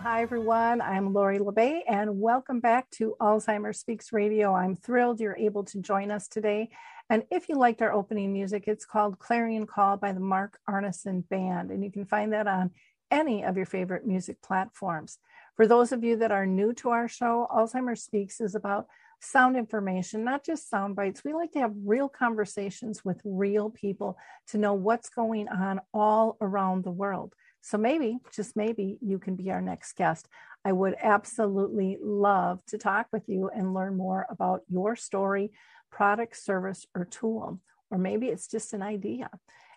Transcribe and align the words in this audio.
Well, 0.00 0.12
hi 0.14 0.22
everyone. 0.22 0.80
I'm 0.80 1.12
Lori 1.12 1.38
La 1.38 1.50
Bey, 1.50 1.84
and 1.86 2.22
welcome 2.22 2.58
back 2.58 2.88
to 2.92 3.16
Alzheimer 3.20 3.76
Speaks 3.76 4.14
Radio. 4.14 4.54
I'm 4.54 4.74
thrilled 4.74 5.20
you're 5.20 5.36
able 5.36 5.62
to 5.64 5.78
join 5.78 6.10
us 6.10 6.26
today. 6.26 6.70
And 7.10 7.24
if 7.30 7.50
you 7.50 7.56
liked 7.56 7.82
our 7.82 7.92
opening 7.92 8.32
music, 8.32 8.64
it's 8.66 8.86
called 8.86 9.18
Clarion 9.18 9.66
Call 9.66 9.98
by 9.98 10.12
the 10.12 10.20
Mark 10.20 10.58
Arneson 10.66 11.28
Band, 11.28 11.70
and 11.70 11.84
you 11.84 11.92
can 11.92 12.06
find 12.06 12.32
that 12.32 12.46
on 12.46 12.70
any 13.10 13.44
of 13.44 13.58
your 13.58 13.66
favorite 13.66 14.06
music 14.06 14.40
platforms. 14.40 15.18
For 15.54 15.66
those 15.66 15.92
of 15.92 16.02
you 16.02 16.16
that 16.16 16.32
are 16.32 16.46
new 16.46 16.72
to 16.76 16.88
our 16.88 17.06
show, 17.06 17.46
Alzheimer 17.54 17.98
Speaks 17.98 18.40
is 18.40 18.54
about 18.54 18.86
sound 19.20 19.54
information, 19.54 20.24
not 20.24 20.46
just 20.46 20.70
sound 20.70 20.96
bites. 20.96 21.24
We 21.26 21.34
like 21.34 21.52
to 21.52 21.60
have 21.60 21.74
real 21.84 22.08
conversations 22.08 23.04
with 23.04 23.20
real 23.22 23.68
people 23.68 24.16
to 24.48 24.56
know 24.56 24.72
what's 24.72 25.10
going 25.10 25.48
on 25.48 25.82
all 25.92 26.38
around 26.40 26.84
the 26.84 26.90
world. 26.90 27.34
So 27.62 27.78
maybe, 27.78 28.18
just 28.34 28.56
maybe, 28.56 28.98
you 29.00 29.18
can 29.18 29.36
be 29.36 29.50
our 29.50 29.60
next 29.60 29.94
guest. 29.96 30.28
I 30.64 30.72
would 30.72 30.96
absolutely 31.00 31.98
love 32.02 32.64
to 32.66 32.78
talk 32.78 33.06
with 33.12 33.28
you 33.28 33.50
and 33.54 33.74
learn 33.74 33.96
more 33.96 34.26
about 34.28 34.62
your 34.68 34.96
story, 34.96 35.52
product, 35.90 36.36
service, 36.36 36.86
or 36.94 37.04
tool. 37.04 37.60
Or 37.90 37.98
maybe 37.98 38.28
it's 38.28 38.46
just 38.46 38.72
an 38.72 38.82
idea 38.82 39.30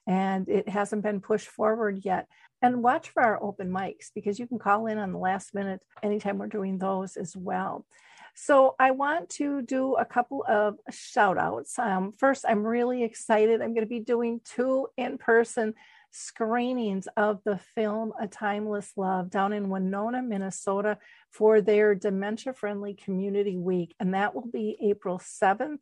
and 0.05 0.49
it 0.49 0.69
hasn't 0.69 1.03
been 1.03 1.21
pushed 1.21 1.47
forward 1.47 2.03
yet. 2.03 2.27
And 2.61 2.83
watch 2.83 3.09
for 3.09 3.23
our 3.23 3.41
open 3.41 3.69
mics 3.69 4.11
because 4.13 4.39
you 4.39 4.47
can 4.47 4.59
call 4.59 4.87
in 4.87 4.97
on 4.97 5.11
the 5.11 5.17
last 5.17 5.53
minute 5.53 5.81
anytime 6.01 6.37
we're 6.37 6.47
doing 6.47 6.77
those 6.77 7.17
as 7.17 7.35
well. 7.35 7.85
So 8.35 8.75
I 8.79 8.91
want 8.91 9.29
to 9.31 9.61
do 9.61 9.95
a 9.95 10.05
couple 10.05 10.43
of 10.47 10.77
shout 10.89 11.37
outs. 11.37 11.77
Um, 11.77 12.13
first, 12.17 12.45
I'm 12.47 12.65
really 12.65 13.03
excited. 13.03 13.61
I'm 13.61 13.73
going 13.73 13.85
to 13.85 13.89
be 13.89 13.99
doing 13.99 14.41
two 14.43 14.87
in 14.97 15.17
person 15.17 15.75
screenings 16.13 17.07
of 17.17 17.43
the 17.43 17.57
film 17.57 18.13
A 18.21 18.27
Timeless 18.27 18.91
Love 18.95 19.31
down 19.31 19.51
in 19.51 19.69
Winona, 19.69 20.21
Minnesota 20.21 20.99
for 21.31 21.59
their 21.59 21.95
dementia 21.95 22.53
friendly 22.53 22.93
community 22.93 23.57
week. 23.57 23.95
And 23.99 24.13
that 24.13 24.35
will 24.35 24.45
be 24.45 24.77
April 24.81 25.17
7th 25.17 25.79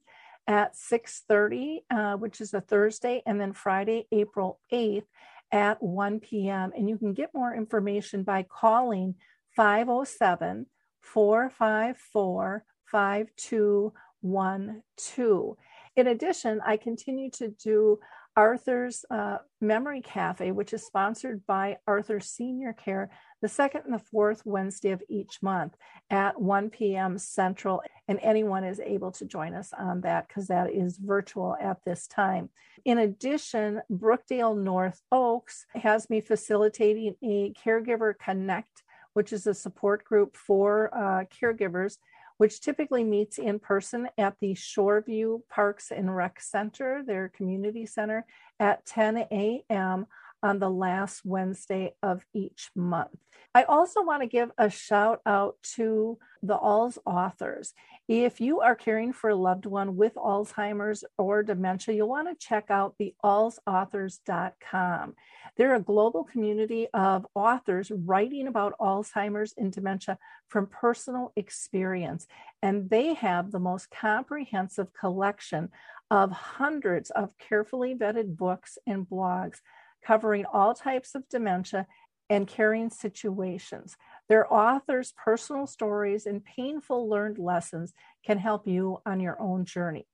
at 0.48 0.76
6.30, 0.76 1.80
uh, 1.92 2.16
which 2.16 2.40
is 2.40 2.54
a 2.54 2.62
Thursday, 2.62 3.22
and 3.26 3.42
then 3.42 3.52
Friday, 3.52 4.08
April 4.12 4.62
8th 4.72 5.04
at 5.52 5.84
1 5.84 6.22
p.m. 6.22 6.72
And 6.76 6.90
you 6.90 6.98
can 6.98 7.14
get 7.14 7.34
more 7.34 7.54
information 7.54 8.24
by 8.24 8.44
calling 8.44 9.16
507 9.56 10.66
454 11.02 12.64
5212. 12.86 15.58
In 15.98 16.08
addition, 16.08 16.62
I 16.66 16.78
continue 16.78 17.30
to 17.32 17.50
do 17.50 18.00
Arthur's 18.36 19.04
uh, 19.10 19.38
Memory 19.60 20.02
Cafe, 20.02 20.52
which 20.52 20.74
is 20.74 20.86
sponsored 20.86 21.46
by 21.46 21.78
Arthur 21.86 22.20
Senior 22.20 22.74
Care, 22.74 23.10
the 23.42 23.50
second 23.50 23.82
and 23.86 23.94
the 23.94 24.00
fourth 24.00 24.42
Wednesday 24.46 24.92
of 24.92 25.04
each 25.10 25.42
month 25.42 25.76
at 26.10 26.40
1 26.40 26.70
p.m. 26.70 27.18
Central. 27.18 27.82
And 28.08 28.20
anyone 28.22 28.64
is 28.64 28.80
able 28.80 29.12
to 29.14 29.26
join 29.26 29.54
us 29.54 29.74
on 29.78 30.02
that 30.02 30.28
because 30.28 30.48
that 30.48 30.72
is 30.72 30.98
virtual 30.98 31.58
at 31.60 31.84
this 31.86 32.08
time. 32.08 32.50
In 32.86 33.00
addition, 33.00 33.82
Brookdale 33.92 34.58
North 34.58 35.02
Oaks 35.12 35.66
has 35.76 36.10
me 36.10 36.22
facilitating 36.22 37.16
a 37.24 37.54
Caregiver 37.54 38.14
Connect, 38.18 38.84
which 39.14 39.34
is 39.34 39.46
a 39.46 39.54
support 39.54 40.06
group 40.06 40.38
for 40.38 40.90
uh, 40.94 41.26
caregivers 41.26 41.98
which 42.42 42.60
typically 42.60 43.04
meets 43.04 43.38
in 43.38 43.60
person 43.60 44.10
at 44.18 44.36
the 44.40 44.56
Shoreview 44.56 45.44
Parks 45.48 45.92
and 45.92 46.16
Rec 46.16 46.42
Center, 46.42 47.04
their 47.06 47.30
community 47.30 47.86
center, 47.86 48.26
at 48.60 48.84
10 48.88 49.18
a.m. 49.32 50.08
on 50.44 50.60
the 50.60 50.70
last 50.70 51.22
Wednesday 51.24 51.94
of 52.02 52.26
each 52.34 52.70
month. 52.76 53.18
I 53.54 53.64
also 53.64 54.02
want 54.02 54.22
to 54.22 54.28
give 54.28 54.52
a 54.58 54.70
shout 54.70 55.22
out 55.26 55.58
to 55.76 56.18
the 56.42 56.58
AlzAuthors. 56.58 57.74
If 58.08 58.40
you 58.42 58.62
are 58.62 58.76
caring 58.76 59.14
for 59.14 59.30
a 59.30 59.36
loved 59.36 59.66
one 59.66 59.96
with 59.96 60.16
Alzheimer's 60.16 61.04
or 61.18 61.44
dementia, 61.44 61.96
you'll 61.96 62.10
want 62.10 62.28
to 62.30 62.46
check 62.46 62.66
out 62.70 62.96
the 62.98 63.14
alzauthors.com. 63.24 65.16
They're 65.58 65.76
a 65.76 65.82
global 65.82 66.24
community 66.24 66.88
of 66.94 67.28
authors 67.36 67.92
writing 67.92 68.48
about 68.48 68.78
Alzheimer's 68.80 69.54
and 69.58 69.72
dementia 69.72 70.18
from 70.48 70.68
personal 70.68 71.34
experience. 71.36 72.28
And 72.62 72.90
they 72.90 73.14
have 73.16 73.52
the 73.52 73.60
most 73.60 73.92
comprehensive 73.92 74.94
collection 74.94 75.70
of 76.10 76.32
hundreds 76.32 77.10
of 77.12 77.38
carefully 77.38 77.96
vetted 77.96 78.36
books 78.36 78.78
and 78.88 79.08
blogs 79.08 79.60
covering 80.06 80.46
all 80.46 80.74
types 80.74 81.16
of 81.16 81.28
dementia 81.30 81.88
and 82.30 82.48
caring 82.48 82.90
situations. 82.90 83.98
Their 84.30 84.52
authors' 84.52 85.14
personal 85.22 85.68
stories 85.68 86.26
and 86.26 86.44
painful 86.44 87.10
learned 87.10 87.38
lessons 87.38 87.94
can 88.26 88.38
help 88.38 88.68
you 88.68 89.00
on 89.06 89.20
your 89.20 89.40
own 89.42 89.66
journey. 89.66 90.08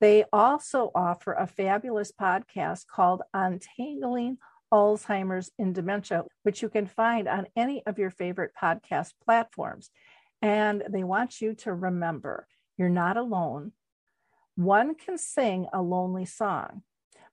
They 0.00 0.24
also 0.32 0.90
offer 0.94 1.32
a 1.32 1.46
fabulous 1.46 2.12
podcast 2.12 2.86
called 2.88 3.22
Untangling 3.32 4.38
Alzheimer's 4.72 5.50
in 5.58 5.72
Dementia, 5.72 6.24
which 6.42 6.62
you 6.62 6.68
can 6.68 6.86
find 6.86 7.28
on 7.28 7.46
any 7.54 7.84
of 7.86 7.98
your 7.98 8.10
favorite 8.10 8.52
podcast 8.60 9.12
platforms. 9.24 9.90
And 10.40 10.82
they 10.90 11.04
want 11.04 11.40
you 11.40 11.54
to 11.56 11.72
remember 11.72 12.48
you're 12.76 12.88
not 12.88 13.16
alone. 13.16 13.72
One 14.56 14.94
can 14.94 15.18
sing 15.18 15.68
a 15.72 15.80
lonely 15.80 16.24
song, 16.24 16.82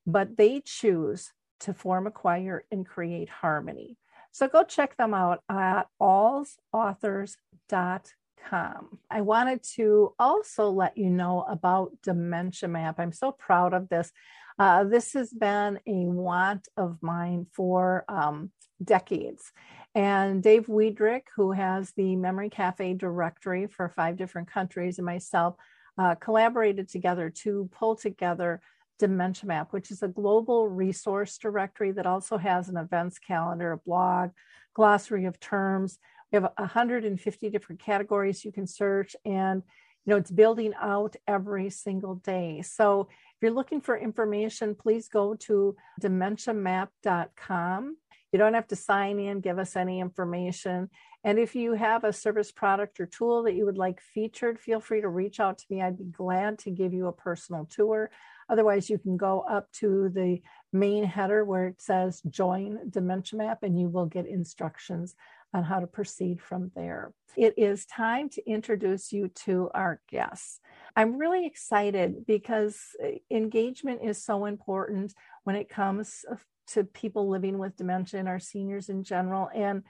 but 0.05 0.37
they 0.37 0.61
choose 0.63 1.31
to 1.61 1.73
form 1.73 2.07
a 2.07 2.11
choir 2.11 2.63
and 2.71 2.85
create 2.85 3.29
harmony. 3.29 3.97
So 4.31 4.47
go 4.47 4.63
check 4.63 4.95
them 4.97 5.13
out 5.13 5.41
at 5.49 5.87
alzauthors.com. 6.01 8.99
I 9.09 9.21
wanted 9.21 9.63
to 9.75 10.13
also 10.17 10.69
let 10.69 10.97
you 10.97 11.09
know 11.09 11.45
about 11.47 11.91
Dementia 12.03 12.69
Map. 12.69 12.99
I'm 12.99 13.11
so 13.11 13.31
proud 13.31 13.73
of 13.73 13.89
this. 13.89 14.11
Uh, 14.57 14.83
this 14.83 15.13
has 15.13 15.31
been 15.31 15.79
a 15.87 16.05
want 16.05 16.67
of 16.77 16.97
mine 17.01 17.47
for 17.53 18.05
um, 18.09 18.51
decades. 18.83 19.51
And 19.95 20.43
Dave 20.43 20.67
Wiederrich, 20.67 21.27
who 21.35 21.51
has 21.51 21.91
the 21.91 22.15
Memory 22.15 22.49
Cafe 22.49 22.93
directory 22.93 23.67
for 23.67 23.89
five 23.89 24.17
different 24.17 24.51
countries, 24.51 24.99
and 24.99 25.05
myself 25.05 25.55
uh, 25.97 26.15
collaborated 26.15 26.89
together 26.89 27.29
to 27.29 27.69
pull 27.71 27.95
together 27.95 28.61
Dementia 28.99 29.47
Map, 29.47 29.73
which 29.73 29.89
is 29.89 30.03
a 30.03 30.07
global 30.07 30.67
resource 30.67 31.37
directory 31.37 31.91
that 31.93 32.05
also 32.05 32.37
has 32.37 32.69
an 32.69 32.77
events 32.77 33.17
calendar, 33.17 33.71
a 33.71 33.77
blog, 33.77 34.31
glossary 34.75 35.25
of 35.25 35.39
terms. 35.39 35.97
We 36.31 36.35
have 36.35 36.51
150 36.57 37.49
different 37.49 37.81
categories 37.81 38.45
you 38.45 38.51
can 38.51 38.67
search, 38.67 39.15
and 39.25 39.63
you 40.05 40.11
know 40.11 40.17
it's 40.17 40.31
building 40.31 40.73
out 40.79 41.15
every 41.27 41.69
single 41.69 42.15
day. 42.15 42.61
So 42.61 43.07
if 43.09 43.37
you're 43.41 43.51
looking 43.51 43.81
for 43.81 43.97
information, 43.97 44.75
please 44.75 45.07
go 45.07 45.33
to 45.35 45.75
dementiamap.com. 46.01 47.97
You 48.31 48.37
don't 48.37 48.53
have 48.53 48.67
to 48.67 48.75
sign 48.75 49.19
in, 49.19 49.39
give 49.39 49.57
us 49.57 49.75
any 49.75 49.99
information. 49.99 50.89
And 51.23 51.37
if 51.37 51.53
you 51.53 51.73
have 51.73 52.03
a 52.03 52.13
service 52.13 52.51
product 52.51 52.99
or 52.99 53.05
tool 53.05 53.43
that 53.43 53.53
you 53.53 53.65
would 53.65 53.77
like 53.77 53.99
featured, 53.99 54.59
feel 54.59 54.79
free 54.79 55.01
to 55.01 55.09
reach 55.09 55.39
out 55.39 55.57
to 55.57 55.65
me. 55.69 55.81
I'd 55.81 55.97
be 55.97 56.05
glad 56.05 56.59
to 56.59 56.71
give 56.71 56.93
you 56.93 57.07
a 57.07 57.13
personal 57.13 57.65
tour. 57.65 58.09
Otherwise, 58.49 58.89
you 58.89 58.97
can 58.97 59.17
go 59.17 59.41
up 59.41 59.69
to 59.73 60.09
the 60.09 60.41
main 60.71 61.03
header 61.03 61.43
where 61.43 61.67
it 61.67 61.81
says 61.81 62.21
join 62.29 62.89
Dementia 62.89 63.37
Map 63.37 63.63
and 63.63 63.79
you 63.79 63.89
will 63.89 64.05
get 64.05 64.25
instructions 64.25 65.15
on 65.53 65.63
how 65.63 65.79
to 65.79 65.87
proceed 65.87 66.41
from 66.41 66.71
there. 66.75 67.11
It 67.35 67.55
is 67.57 67.85
time 67.85 68.29
to 68.29 68.49
introduce 68.49 69.11
you 69.11 69.29
to 69.45 69.69
our 69.73 69.99
guests. 70.09 70.59
I'm 70.95 71.17
really 71.17 71.45
excited 71.45 72.25
because 72.25 72.79
uh, 73.03 73.09
engagement 73.31 74.01
is 74.03 74.23
so 74.23 74.45
important 74.45 75.13
when 75.43 75.55
it 75.55 75.69
comes 75.69 76.23
to 76.67 76.83
people 76.83 77.29
living 77.29 77.57
with 77.57 77.77
dementia 77.77 78.19
and 78.19 78.29
our 78.29 78.39
seniors 78.39 78.89
in 78.89 79.03
general. 79.03 79.49
And 79.53 79.83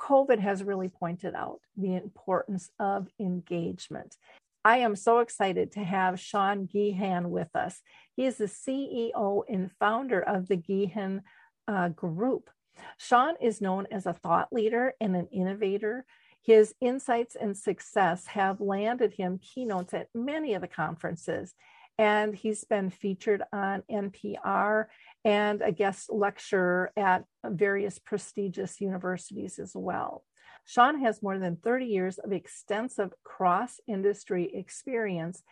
COVID 0.00 0.38
has 0.38 0.62
really 0.62 0.88
pointed 0.88 1.34
out 1.34 1.60
the 1.76 1.94
importance 1.94 2.70
of 2.78 3.08
engagement. 3.18 4.16
I 4.64 4.78
am 4.78 4.96
so 4.96 5.20
excited 5.20 5.72
to 5.72 5.84
have 5.84 6.18
Sean 6.18 6.66
Geehan 6.66 7.26
with 7.26 7.54
us. 7.54 7.80
He 8.16 8.26
is 8.26 8.36
the 8.36 8.46
CEO 8.46 9.42
and 9.48 9.70
founder 9.78 10.20
of 10.20 10.48
the 10.48 10.56
Geehan 10.56 11.22
uh, 11.68 11.90
Group. 11.90 12.50
Sean 12.98 13.34
is 13.40 13.60
known 13.60 13.86
as 13.90 14.06
a 14.06 14.12
thought 14.12 14.52
leader 14.52 14.94
and 15.00 15.14
an 15.14 15.28
innovator. 15.28 16.04
His 16.42 16.74
insights 16.80 17.36
and 17.36 17.56
success 17.56 18.26
have 18.26 18.60
landed 18.60 19.12
him 19.12 19.38
keynotes 19.38 19.94
at 19.94 20.08
many 20.14 20.54
of 20.54 20.62
the 20.62 20.68
conferences, 20.68 21.54
and 21.98 22.34
he's 22.34 22.64
been 22.64 22.90
featured 22.90 23.42
on 23.52 23.82
NPR 23.90 24.86
and 25.26 25.60
a 25.60 25.72
guest 25.72 26.08
lecturer 26.08 26.92
at 26.96 27.24
various 27.44 27.98
prestigious 27.98 28.80
universities 28.80 29.58
as 29.58 29.72
well. 29.74 30.22
Sean 30.64 31.00
has 31.00 31.20
more 31.20 31.36
than 31.36 31.56
30 31.56 31.86
years 31.86 32.18
of 32.18 32.32
extensive 32.32 33.12
cross 33.24 33.80
industry 33.88 34.48
experience 34.54 35.42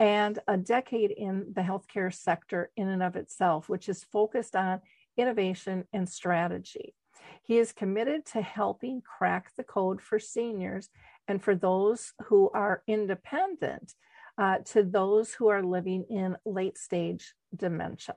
and 0.00 0.40
a 0.48 0.56
decade 0.56 1.12
in 1.12 1.52
the 1.54 1.60
healthcare 1.60 2.12
sector 2.12 2.72
in 2.76 2.88
and 2.88 3.04
of 3.04 3.14
itself, 3.14 3.68
which 3.68 3.88
is 3.88 4.02
focused 4.02 4.56
on 4.56 4.80
innovation 5.16 5.84
and 5.92 6.08
strategy. 6.08 6.96
He 7.44 7.58
is 7.58 7.72
committed 7.72 8.26
to 8.26 8.42
helping 8.42 9.00
crack 9.00 9.52
the 9.56 9.62
code 9.62 10.02
for 10.02 10.18
seniors 10.18 10.88
and 11.28 11.40
for 11.40 11.54
those 11.54 12.14
who 12.24 12.50
are 12.52 12.82
independent 12.88 13.94
uh, 14.38 14.58
to 14.64 14.82
those 14.82 15.34
who 15.34 15.46
are 15.48 15.62
living 15.62 16.04
in 16.10 16.36
late 16.44 16.78
stage 16.78 17.32
dementia. 17.54 18.16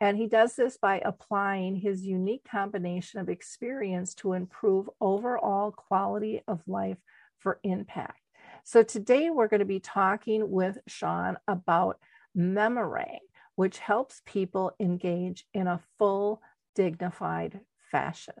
And 0.00 0.16
he 0.16 0.28
does 0.28 0.54
this 0.54 0.76
by 0.76 1.00
applying 1.04 1.76
his 1.76 2.04
unique 2.04 2.44
combination 2.48 3.18
of 3.18 3.28
experience 3.28 4.14
to 4.16 4.32
improve 4.32 4.88
overall 5.00 5.72
quality 5.72 6.42
of 6.46 6.62
life 6.66 6.98
for 7.38 7.58
impact. 7.64 8.20
So 8.64 8.82
today 8.82 9.30
we're 9.30 9.48
going 9.48 9.60
to 9.60 9.66
be 9.66 9.80
talking 9.80 10.50
with 10.50 10.78
Sean 10.86 11.36
about 11.48 11.98
Memarang, 12.36 13.18
which 13.56 13.78
helps 13.78 14.22
people 14.24 14.72
engage 14.78 15.46
in 15.52 15.66
a 15.66 15.80
full, 15.98 16.42
dignified 16.74 17.60
fashion. 17.90 18.34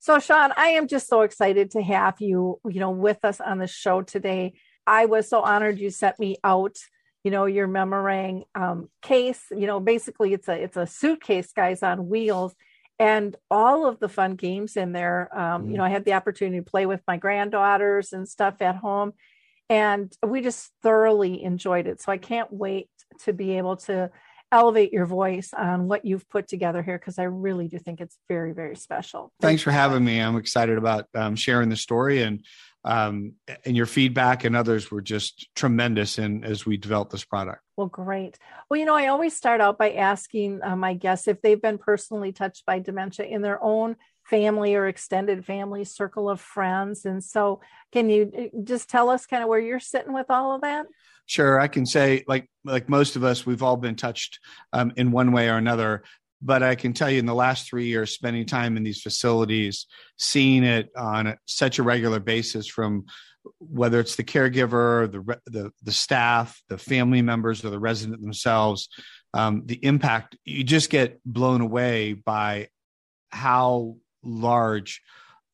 So 0.00 0.18
Sean, 0.18 0.52
I 0.54 0.70
am 0.70 0.86
just 0.86 1.08
so 1.08 1.22
excited 1.22 1.70
to 1.70 1.82
have 1.82 2.20
you, 2.20 2.60
you 2.68 2.80
know, 2.80 2.90
with 2.90 3.24
us 3.24 3.40
on 3.40 3.58
the 3.58 3.66
show 3.66 4.02
today. 4.02 4.52
I 4.86 5.06
was 5.06 5.30
so 5.30 5.40
honored 5.40 5.78
you 5.78 5.88
sent 5.88 6.18
me 6.18 6.36
out 6.44 6.76
you 7.24 7.30
know 7.30 7.46
your 7.46 7.66
Memarang 7.66 8.44
um, 8.54 8.88
case 9.02 9.42
you 9.50 9.66
know 9.66 9.80
basically 9.80 10.32
it's 10.32 10.48
a 10.48 10.62
it's 10.62 10.76
a 10.76 10.86
suitcase 10.86 11.52
guys 11.52 11.82
on 11.82 12.08
wheels. 12.08 12.54
And 12.96 13.34
all 13.50 13.86
of 13.88 13.98
the 13.98 14.08
fun 14.08 14.36
games 14.36 14.76
in 14.76 14.92
there 14.92 15.28
um, 15.36 15.62
mm-hmm. 15.62 15.70
you 15.72 15.76
know 15.78 15.84
i 15.84 15.88
had 15.88 16.04
the 16.04 16.12
opportunity 16.12 16.58
to 16.58 16.70
play 16.70 16.86
with 16.86 17.00
my 17.08 17.16
granddaughters 17.16 18.12
and 18.12 18.28
stuff 18.28 18.62
at 18.62 18.76
home. 18.76 19.12
And 19.70 20.12
we 20.22 20.42
just 20.42 20.70
thoroughly 20.82 21.42
enjoyed 21.42 21.86
it. 21.86 22.00
So 22.00 22.12
i 22.12 22.18
can't 22.18 22.52
wait 22.52 22.88
to 23.24 23.32
be 23.32 23.56
able 23.58 23.76
to 23.76 24.10
elevate 24.52 24.92
your 24.92 25.06
voice 25.06 25.52
on 25.56 25.88
what 25.88 26.04
you've 26.04 26.28
put 26.28 26.46
together 26.48 26.82
here 26.82 26.98
because 26.98 27.18
i 27.18 27.24
really 27.24 27.68
do 27.68 27.78
think 27.78 28.00
it's 28.00 28.16
very 28.28 28.52
very 28.52 28.76
special 28.76 29.32
thanks 29.40 29.62
for 29.62 29.70
having 29.70 30.04
me 30.04 30.20
i'm 30.20 30.36
excited 30.36 30.78
about 30.78 31.06
um, 31.14 31.34
sharing 31.36 31.68
the 31.68 31.76
story 31.76 32.22
and 32.22 32.44
um, 32.84 33.32
and 33.64 33.76
your 33.76 33.86
feedback 33.86 34.44
and 34.44 34.54
others 34.54 34.90
were 34.90 35.00
just 35.00 35.48
tremendous 35.56 36.18
in 36.18 36.44
as 36.44 36.66
we 36.66 36.76
developed 36.76 37.12
this 37.12 37.24
product. 37.24 37.62
Well, 37.76 37.86
great. 37.86 38.38
Well, 38.68 38.78
you 38.78 38.84
know, 38.84 38.94
I 38.94 39.06
always 39.06 39.34
start 39.34 39.60
out 39.60 39.78
by 39.78 39.92
asking 39.92 40.60
uh, 40.62 40.76
my 40.76 40.94
guests 40.94 41.26
if 41.26 41.40
they've 41.40 41.60
been 41.60 41.78
personally 41.78 42.32
touched 42.32 42.66
by 42.66 42.78
dementia 42.80 43.24
in 43.26 43.42
their 43.42 43.62
own 43.62 43.96
family 44.24 44.74
or 44.74 44.86
extended 44.86 45.44
family 45.44 45.84
circle 45.84 46.28
of 46.28 46.40
friends. 46.40 47.04
And 47.04 47.22
so, 47.22 47.60
can 47.92 48.10
you 48.10 48.32
uh, 48.36 48.62
just 48.64 48.88
tell 48.88 49.10
us 49.10 49.26
kind 49.26 49.42
of 49.42 49.48
where 49.48 49.60
you're 49.60 49.80
sitting 49.80 50.12
with 50.12 50.26
all 50.30 50.54
of 50.54 50.62
that? 50.62 50.86
Sure, 51.26 51.60
I 51.60 51.68
can 51.68 51.86
say 51.86 52.24
like 52.26 52.50
like 52.64 52.88
most 52.88 53.16
of 53.16 53.24
us, 53.24 53.46
we've 53.46 53.62
all 53.62 53.76
been 53.76 53.96
touched 53.96 54.40
um, 54.72 54.92
in 54.96 55.10
one 55.10 55.32
way 55.32 55.48
or 55.48 55.56
another 55.56 56.02
but 56.44 56.62
I 56.62 56.74
can 56.74 56.92
tell 56.92 57.10
you 57.10 57.18
in 57.18 57.26
the 57.26 57.34
last 57.34 57.66
three 57.66 57.86
years, 57.86 58.12
spending 58.12 58.44
time 58.44 58.76
in 58.76 58.82
these 58.82 59.00
facilities, 59.00 59.86
seeing 60.18 60.62
it 60.62 60.90
on 60.94 61.38
such 61.46 61.78
a 61.78 61.82
regular 61.82 62.20
basis 62.20 62.66
from 62.66 63.06
whether 63.58 63.98
it's 63.98 64.16
the 64.16 64.24
caregiver, 64.24 65.10
the 65.10 65.40
the, 65.46 65.72
the 65.82 65.92
staff, 65.92 66.62
the 66.68 66.76
family 66.76 67.22
members, 67.22 67.64
or 67.64 67.70
the 67.70 67.78
resident 67.78 68.20
themselves, 68.20 68.90
um, 69.32 69.62
the 69.64 69.82
impact 69.82 70.36
you 70.44 70.64
just 70.64 70.90
get 70.90 71.18
blown 71.24 71.62
away 71.62 72.12
by 72.12 72.68
how 73.30 73.96
large 74.24 75.02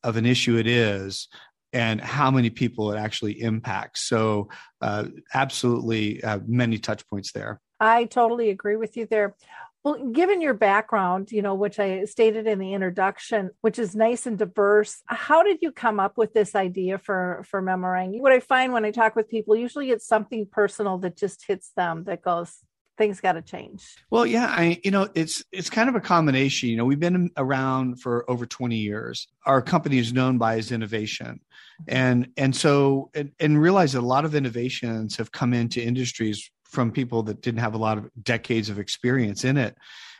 of 0.02 0.16
an 0.16 0.26
issue 0.26 0.56
it 0.56 0.66
is 0.66 1.28
and 1.72 2.00
how 2.00 2.30
many 2.30 2.50
people 2.50 2.92
it 2.92 2.98
actually 2.98 3.40
impacts. 3.40 4.02
So, 4.02 4.48
uh, 4.80 5.06
absolutely, 5.34 6.22
uh, 6.22 6.40
many 6.46 6.78
touch 6.78 7.06
points 7.08 7.32
there. 7.32 7.60
I 7.78 8.04
totally 8.04 8.50
agree 8.50 8.76
with 8.76 8.96
you 8.96 9.06
there. 9.06 9.36
Well, 9.82 10.10
given 10.10 10.42
your 10.42 10.52
background, 10.52 11.32
you 11.32 11.40
know, 11.40 11.54
which 11.54 11.78
I 11.78 12.04
stated 12.04 12.46
in 12.46 12.58
the 12.58 12.74
introduction, 12.74 13.50
which 13.62 13.78
is 13.78 13.96
nice 13.96 14.26
and 14.26 14.36
diverse, 14.36 15.00
how 15.06 15.42
did 15.42 15.58
you 15.62 15.72
come 15.72 15.98
up 15.98 16.18
with 16.18 16.34
this 16.34 16.54
idea 16.54 16.98
for 16.98 17.42
for 17.48 17.62
Memarang? 17.62 18.20
What 18.20 18.32
I 18.32 18.40
find 18.40 18.74
when 18.74 18.84
I 18.84 18.90
talk 18.90 19.16
with 19.16 19.30
people, 19.30 19.56
usually 19.56 19.90
it's 19.90 20.06
something 20.06 20.46
personal 20.50 20.98
that 20.98 21.16
just 21.16 21.46
hits 21.46 21.72
them 21.76 22.04
that 22.04 22.20
goes, 22.20 22.58
things 23.00 23.18
got 23.18 23.32
to 23.32 23.42
change. 23.42 23.96
Well, 24.10 24.26
yeah, 24.26 24.46
I 24.46 24.78
you 24.84 24.90
know, 24.90 25.08
it's 25.14 25.42
it's 25.52 25.70
kind 25.70 25.88
of 25.88 25.94
a 25.94 26.00
combination. 26.00 26.68
You 26.68 26.76
know, 26.76 26.84
we've 26.84 27.00
been 27.00 27.30
around 27.38 28.02
for 28.02 28.30
over 28.30 28.44
20 28.44 28.76
years. 28.76 29.26
Our 29.46 29.62
company 29.62 29.96
is 29.96 30.12
known 30.12 30.36
by 30.36 30.56
its 30.56 30.70
innovation. 30.70 31.40
And 31.88 32.28
and 32.36 32.54
so 32.54 33.10
and, 33.14 33.32
and 33.40 33.60
realize 33.60 33.94
that 33.94 34.00
a 34.00 34.12
lot 34.16 34.26
of 34.26 34.34
innovations 34.34 35.16
have 35.16 35.32
come 35.32 35.54
into 35.54 35.82
industries 35.82 36.50
from 36.64 36.92
people 36.92 37.22
that 37.22 37.40
didn't 37.40 37.60
have 37.60 37.72
a 37.72 37.78
lot 37.78 37.96
of 37.96 38.10
decades 38.22 38.68
of 38.68 38.78
experience 38.78 39.44
in 39.44 39.56
it 39.56 39.76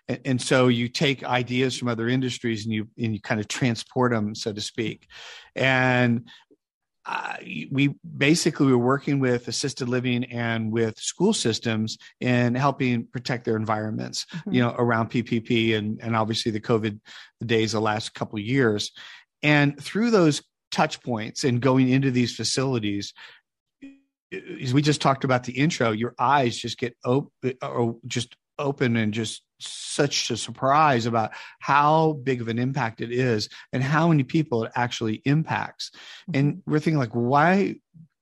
and, 0.08 0.20
and 0.24 0.42
so 0.42 0.66
you 0.66 0.88
take 0.88 1.22
ideas 1.22 1.78
from 1.78 1.86
other 1.86 2.08
industries 2.08 2.64
and 2.64 2.74
you 2.74 2.88
and 2.98 3.14
you 3.14 3.20
kind 3.20 3.40
of 3.40 3.46
transport 3.46 4.10
them 4.10 4.34
so 4.34 4.52
to 4.52 4.60
speak 4.60 5.06
and 5.54 6.28
uh, 7.10 7.34
we 7.72 7.92
basically 8.16 8.68
were 8.68 8.78
working 8.78 9.18
with 9.18 9.48
assisted 9.48 9.88
living 9.88 10.22
and 10.26 10.70
with 10.70 10.96
school 10.96 11.32
systems 11.32 11.98
in 12.20 12.54
helping 12.54 13.04
protect 13.06 13.44
their 13.44 13.56
environments 13.56 14.26
mm-hmm. 14.26 14.52
you 14.52 14.62
know 14.62 14.74
around 14.78 15.10
ppp 15.10 15.76
and 15.76 15.98
and 16.00 16.14
obviously 16.14 16.52
the 16.52 16.60
covid 16.60 17.00
the 17.40 17.46
days 17.46 17.72
the 17.72 17.80
last 17.80 18.14
couple 18.14 18.38
of 18.38 18.44
years 18.44 18.92
and 19.42 19.82
through 19.82 20.10
those 20.10 20.40
touch 20.70 21.02
points 21.02 21.42
and 21.42 21.60
going 21.60 21.88
into 21.88 22.12
these 22.12 22.34
facilities 22.34 23.12
as 24.62 24.72
we 24.72 24.80
just 24.80 25.00
talked 25.00 25.24
about 25.24 25.42
the 25.42 25.52
intro, 25.52 25.90
your 25.90 26.14
eyes 26.18 26.56
just 26.56 26.78
get 26.78 26.96
open 27.04 27.54
or 27.62 27.96
just 28.06 28.36
open 28.60 28.96
and 28.96 29.12
just 29.12 29.42
such 29.58 30.30
a 30.30 30.36
surprise 30.36 31.06
about 31.06 31.32
how 31.58 32.12
big 32.22 32.40
of 32.40 32.48
an 32.48 32.58
impact 32.58 33.00
it 33.00 33.12
is 33.12 33.48
and 33.72 33.82
how 33.82 34.08
many 34.08 34.22
people 34.22 34.64
it 34.64 34.72
actually 34.74 35.22
impacts. 35.24 35.90
And 36.32 36.54
mm-hmm. 36.54 36.70
we're 36.70 36.78
thinking 36.78 36.98
like, 36.98 37.12
why 37.12 37.76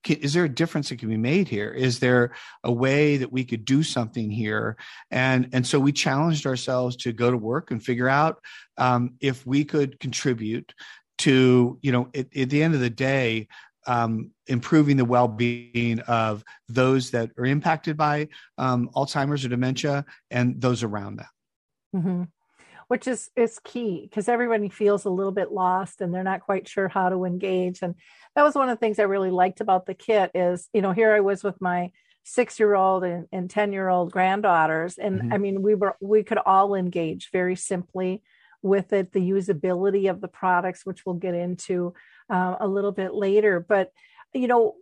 is 0.06 0.32
there 0.32 0.44
a 0.44 0.48
difference 0.48 0.88
that 0.88 0.98
can 0.98 1.08
be 1.08 1.16
made 1.16 1.48
here 1.48 1.70
is 1.70 1.98
there 1.98 2.32
a 2.64 2.72
way 2.72 3.16
that 3.18 3.32
we 3.32 3.44
could 3.44 3.64
do 3.64 3.82
something 3.82 4.30
here 4.30 4.76
and 5.10 5.50
and 5.52 5.66
so 5.66 5.78
we 5.78 5.92
challenged 5.92 6.46
ourselves 6.46 6.96
to 6.96 7.12
go 7.12 7.30
to 7.30 7.36
work 7.36 7.70
and 7.70 7.84
figure 7.84 8.08
out 8.08 8.38
um, 8.78 9.14
if 9.20 9.44
we 9.44 9.64
could 9.64 9.98
contribute 10.00 10.72
to 11.18 11.78
you 11.82 11.92
know 11.92 12.08
at, 12.14 12.34
at 12.34 12.48
the 12.48 12.62
end 12.62 12.74
of 12.74 12.80
the 12.80 12.88
day 12.88 13.48
um, 13.88 14.30
improving 14.46 14.96
the 14.96 15.04
well-being 15.04 15.98
of 16.00 16.44
those 16.68 17.10
that 17.10 17.30
are 17.38 17.46
impacted 17.46 17.96
by 17.96 18.28
um, 18.58 18.90
Alzheimer's 18.94 19.44
or 19.44 19.48
dementia 19.48 20.04
and 20.30 20.60
those 20.60 20.82
around 20.82 21.16
them. 21.16 21.26
Mm-hmm. 21.96 22.22
Which 22.88 23.06
is 23.06 23.30
is 23.36 23.58
key 23.64 24.06
because 24.08 24.28
everybody 24.28 24.68
feels 24.68 25.04
a 25.04 25.10
little 25.10 25.32
bit 25.32 25.52
lost 25.52 26.00
and 26.00 26.14
they're 26.14 26.22
not 26.22 26.40
quite 26.40 26.68
sure 26.68 26.88
how 26.88 27.08
to 27.08 27.24
engage. 27.24 27.80
And 27.82 27.94
that 28.34 28.44
was 28.44 28.54
one 28.54 28.68
of 28.68 28.78
the 28.78 28.80
things 28.80 28.98
I 28.98 29.02
really 29.02 29.30
liked 29.30 29.60
about 29.60 29.84
the 29.84 29.94
kit 29.94 30.30
is 30.34 30.68
you 30.72 30.80
know 30.80 30.92
here 30.92 31.12
I 31.12 31.20
was 31.20 31.42
with 31.42 31.60
my 31.60 31.90
six 32.24 32.58
year 32.58 32.74
old 32.74 33.04
and 33.04 33.48
10 33.48 33.72
year 33.72 33.88
old 33.88 34.12
granddaughters 34.12 34.98
and 34.98 35.18
mm-hmm. 35.18 35.32
i 35.32 35.38
mean 35.38 35.62
we 35.62 35.74
were 35.74 35.96
we 36.02 36.22
could 36.22 36.36
all 36.36 36.74
engage 36.74 37.30
very 37.32 37.56
simply 37.56 38.22
with 38.60 38.92
it 38.92 39.12
the 39.12 39.30
usability 39.30 40.10
of 40.10 40.20
the 40.20 40.28
products 40.28 40.84
which 40.84 41.06
we'll 41.06 41.14
get 41.14 41.34
into 41.34 41.94
uh, 42.30 42.56
a 42.60 42.66
little 42.66 42.92
bit 42.92 43.14
later. 43.14 43.60
But, 43.60 43.92
you 44.32 44.48
know, 44.48 44.74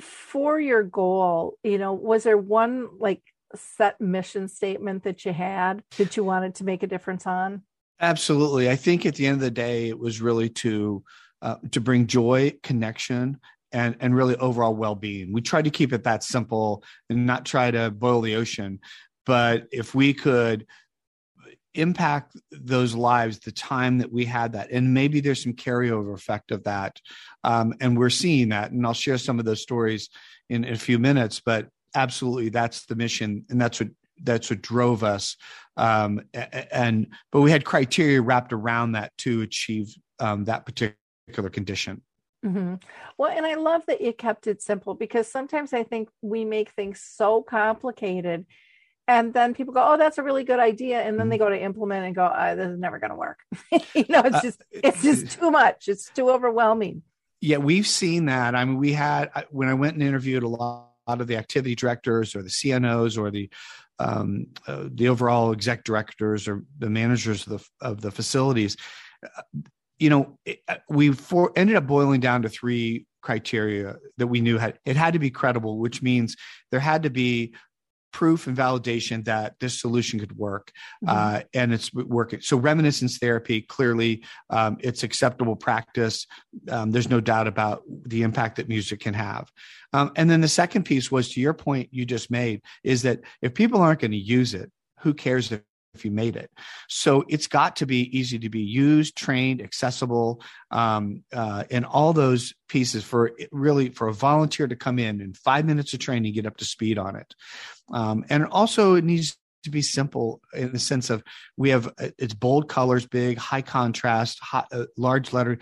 for 0.00 0.60
your 0.60 0.82
goal, 0.82 1.58
you 1.62 1.78
know, 1.78 1.92
was 1.92 2.24
there 2.24 2.38
one 2.38 2.88
like 2.98 3.22
set 3.54 4.00
mission 4.00 4.48
statement 4.48 5.04
that 5.04 5.24
you 5.24 5.32
had 5.32 5.82
that 5.96 6.16
you 6.16 6.24
wanted 6.24 6.54
to 6.56 6.64
make 6.64 6.82
a 6.82 6.86
difference 6.86 7.26
on? 7.26 7.62
Absolutely. 8.00 8.70
I 8.70 8.76
think 8.76 9.06
at 9.06 9.14
the 9.14 9.26
end 9.26 9.36
of 9.36 9.40
the 9.40 9.50
day, 9.50 9.88
it 9.88 9.98
was 9.98 10.20
really 10.20 10.50
to 10.50 11.02
uh, 11.40 11.56
to 11.70 11.80
bring 11.80 12.06
joy, 12.06 12.52
connection, 12.62 13.38
and 13.72 13.96
and 14.00 14.14
really 14.14 14.36
overall 14.36 14.74
well-being. 14.74 15.32
We 15.32 15.40
tried 15.40 15.64
to 15.64 15.70
keep 15.70 15.92
it 15.92 16.04
that 16.04 16.22
simple 16.22 16.84
and 17.08 17.26
not 17.26 17.44
try 17.44 17.70
to 17.70 17.90
boil 17.90 18.20
the 18.20 18.36
ocean. 18.36 18.80
But 19.26 19.66
if 19.72 19.94
we 19.94 20.14
could 20.14 20.66
impact 21.78 22.36
those 22.50 22.94
lives 22.94 23.38
the 23.38 23.52
time 23.52 23.98
that 23.98 24.12
we 24.12 24.24
had 24.24 24.52
that 24.52 24.70
and 24.70 24.92
maybe 24.92 25.20
there's 25.20 25.42
some 25.42 25.52
carryover 25.52 26.14
effect 26.14 26.50
of 26.50 26.64
that 26.64 27.00
um, 27.44 27.72
and 27.80 27.96
we're 27.96 28.10
seeing 28.10 28.48
that 28.48 28.70
and 28.70 28.86
i'll 28.86 28.92
share 28.92 29.18
some 29.18 29.38
of 29.38 29.44
those 29.44 29.62
stories 29.62 30.08
in, 30.50 30.64
in 30.64 30.74
a 30.74 30.78
few 30.78 30.98
minutes, 30.98 31.40
but 31.40 31.68
absolutely 31.94 32.48
that's 32.48 32.86
the 32.86 32.96
mission, 32.96 33.44
and 33.50 33.60
that's 33.60 33.80
what 33.80 33.90
that's 34.22 34.50
what 34.50 34.62
drove 34.62 35.04
us. 35.04 35.36
Um, 35.76 36.22
and 36.34 37.08
but 37.30 37.40
we 37.40 37.50
had 37.50 37.64
criteria 37.64 38.20
wrapped 38.20 38.52
around 38.52 38.92
that 38.92 39.16
to 39.18 39.42
achieve 39.42 39.94
um, 40.18 40.44
that 40.44 40.66
particular 40.66 41.50
condition. 41.50 42.02
Mm-hmm. 42.44 42.74
Well, 43.16 43.36
and 43.36 43.46
I 43.46 43.54
love 43.54 43.82
that 43.86 44.00
you 44.00 44.12
kept 44.12 44.46
it 44.46 44.62
simple 44.62 44.94
because 44.94 45.30
sometimes 45.30 45.72
I 45.72 45.82
think 45.82 46.08
we 46.22 46.44
make 46.44 46.70
things 46.70 47.00
so 47.00 47.42
complicated 47.42 48.46
and 49.08 49.32
then 49.32 49.54
people 49.54 49.72
go, 49.72 49.84
"Oh, 49.84 49.96
that's 49.96 50.18
a 50.18 50.22
really 50.22 50.44
good 50.44 50.60
idea," 50.60 51.00
and 51.00 51.18
then 51.18 51.30
they 51.30 51.36
mm-hmm. 51.36 51.46
go 51.46 51.50
to 51.50 51.60
implement 51.60 52.06
and 52.06 52.14
go, 52.14 52.30
oh, 52.32 52.56
"This 52.56 52.68
is 52.68 52.78
never 52.78 52.98
going 52.98 53.10
to 53.10 53.16
work." 53.16 53.40
you 53.72 54.04
know, 54.08 54.20
it's 54.24 54.36
uh, 54.36 54.42
just 54.42 54.64
it's 54.70 55.02
just 55.02 55.30
too 55.40 55.50
much. 55.50 55.88
It's 55.88 56.10
too 56.10 56.30
overwhelming. 56.30 57.02
Yeah, 57.40 57.56
we've 57.56 57.86
seen 57.86 58.26
that. 58.26 58.54
I 58.54 58.64
mean, 58.64 58.76
we 58.76 58.92
had 58.92 59.30
when 59.50 59.68
I 59.68 59.74
went 59.74 59.94
and 59.94 60.02
interviewed 60.02 60.42
a 60.42 60.48
lot, 60.48 60.84
of 61.08 61.26
the 61.26 61.36
activity 61.36 61.74
directors 61.74 62.36
or 62.36 62.42
the 62.42 62.50
CNOs 62.50 63.16
or 63.16 63.30
the 63.30 63.48
um, 63.98 64.48
uh, 64.66 64.84
the 64.92 65.08
overall 65.08 65.52
exec 65.52 65.82
directors 65.82 66.46
or 66.46 66.64
the 66.78 66.90
managers 66.90 67.46
of 67.46 67.58
the 67.58 67.68
of 67.80 68.00
the 68.02 68.10
facilities. 68.10 68.76
Uh, 69.24 69.42
you 69.98 70.10
know, 70.10 70.38
it, 70.44 70.60
uh, 70.68 70.76
we 70.90 71.12
for, 71.12 71.50
ended 71.56 71.76
up 71.76 71.86
boiling 71.86 72.20
down 72.20 72.42
to 72.42 72.48
three 72.48 73.06
criteria 73.22 73.96
that 74.18 74.26
we 74.26 74.40
knew 74.40 74.58
had 74.58 74.78
it 74.84 74.96
had 74.96 75.14
to 75.14 75.18
be 75.18 75.30
credible, 75.30 75.78
which 75.78 76.02
means 76.02 76.36
there 76.70 76.80
had 76.80 77.02
to 77.04 77.10
be 77.10 77.54
proof 78.12 78.46
and 78.46 78.56
validation 78.56 79.24
that 79.24 79.54
this 79.60 79.80
solution 79.80 80.18
could 80.18 80.36
work 80.36 80.72
mm-hmm. 81.04 81.16
uh, 81.16 81.40
and 81.54 81.72
it's 81.72 81.92
working. 81.92 82.40
So 82.40 82.56
reminiscence 82.56 83.18
therapy 83.18 83.62
clearly 83.62 84.24
um, 84.50 84.78
it's 84.80 85.02
acceptable 85.02 85.56
practice. 85.56 86.26
Um, 86.70 86.90
there's 86.90 87.10
no 87.10 87.20
doubt 87.20 87.46
about 87.46 87.82
the 87.88 88.22
impact 88.22 88.56
that 88.56 88.68
music 88.68 89.00
can 89.00 89.14
have. 89.14 89.50
Um, 89.92 90.12
and 90.16 90.28
then 90.28 90.40
the 90.40 90.48
second 90.48 90.84
piece 90.84 91.10
was 91.10 91.30
to 91.30 91.40
your 91.40 91.54
point 91.54 91.88
you 91.92 92.04
just 92.04 92.30
made 92.30 92.62
is 92.84 93.02
that 93.02 93.20
if 93.42 93.54
people 93.54 93.80
aren't 93.80 94.00
going 94.00 94.10
to 94.10 94.16
use 94.16 94.54
it 94.54 94.70
who 95.00 95.14
cares 95.14 95.52
if 95.52 95.62
if 95.94 96.04
you 96.04 96.10
made 96.10 96.36
it. 96.36 96.50
So 96.88 97.24
it's 97.28 97.46
got 97.46 97.76
to 97.76 97.86
be 97.86 98.16
easy 98.16 98.38
to 98.38 98.48
be 98.48 98.60
used, 98.60 99.16
trained, 99.16 99.62
accessible, 99.62 100.42
um, 100.70 101.24
uh, 101.32 101.64
and 101.70 101.84
all 101.84 102.12
those 102.12 102.54
pieces 102.68 103.04
for 103.04 103.32
really 103.50 103.88
for 103.90 104.08
a 104.08 104.14
volunteer 104.14 104.68
to 104.68 104.76
come 104.76 104.98
in 104.98 105.20
in 105.20 105.34
five 105.34 105.64
minutes 105.64 105.92
of 105.92 106.00
training, 106.00 106.34
get 106.34 106.46
up 106.46 106.56
to 106.58 106.64
speed 106.64 106.98
on 106.98 107.16
it. 107.16 107.34
Um, 107.92 108.24
and 108.28 108.46
also, 108.46 108.94
it 108.94 109.04
needs 109.04 109.36
to 109.64 109.70
be 109.70 109.82
simple 109.82 110.40
in 110.54 110.72
the 110.72 110.78
sense 110.78 111.10
of 111.10 111.22
we 111.56 111.70
have 111.70 111.88
uh, 111.98 112.10
it's 112.18 112.34
bold 112.34 112.68
colors, 112.68 113.06
big, 113.06 113.38
high 113.38 113.62
contrast, 113.62 114.38
uh, 114.52 114.84
large 114.96 115.32
letter, 115.32 115.58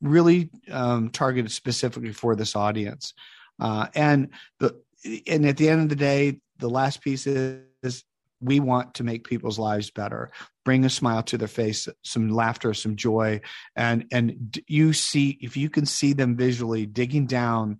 really 0.00 0.50
um, 0.70 1.10
targeted 1.10 1.52
specifically 1.52 2.12
for 2.12 2.34
this 2.34 2.56
audience. 2.56 3.14
Uh, 3.60 3.86
and 3.94 4.30
the 4.58 4.78
and 5.26 5.46
at 5.46 5.56
the 5.56 5.68
end 5.68 5.82
of 5.82 5.88
the 5.88 5.96
day, 5.96 6.40
the 6.58 6.70
last 6.70 7.00
piece 7.00 7.26
is 7.26 7.60
we 8.40 8.60
want 8.60 8.94
to 8.94 9.04
make 9.04 9.24
people's 9.24 9.58
lives 9.58 9.90
better. 9.90 10.30
Bring 10.64 10.84
a 10.84 10.90
smile 10.90 11.22
to 11.24 11.38
their 11.38 11.48
face 11.48 11.88
some 12.02 12.28
laughter 12.28 12.74
some 12.74 12.96
joy 12.96 13.40
and 13.74 14.06
and 14.10 14.58
you 14.66 14.92
see 14.92 15.38
if 15.40 15.56
you 15.56 15.70
can 15.70 15.86
see 15.86 16.12
them 16.12 16.36
visually 16.36 16.86
digging 16.86 17.26
down 17.26 17.78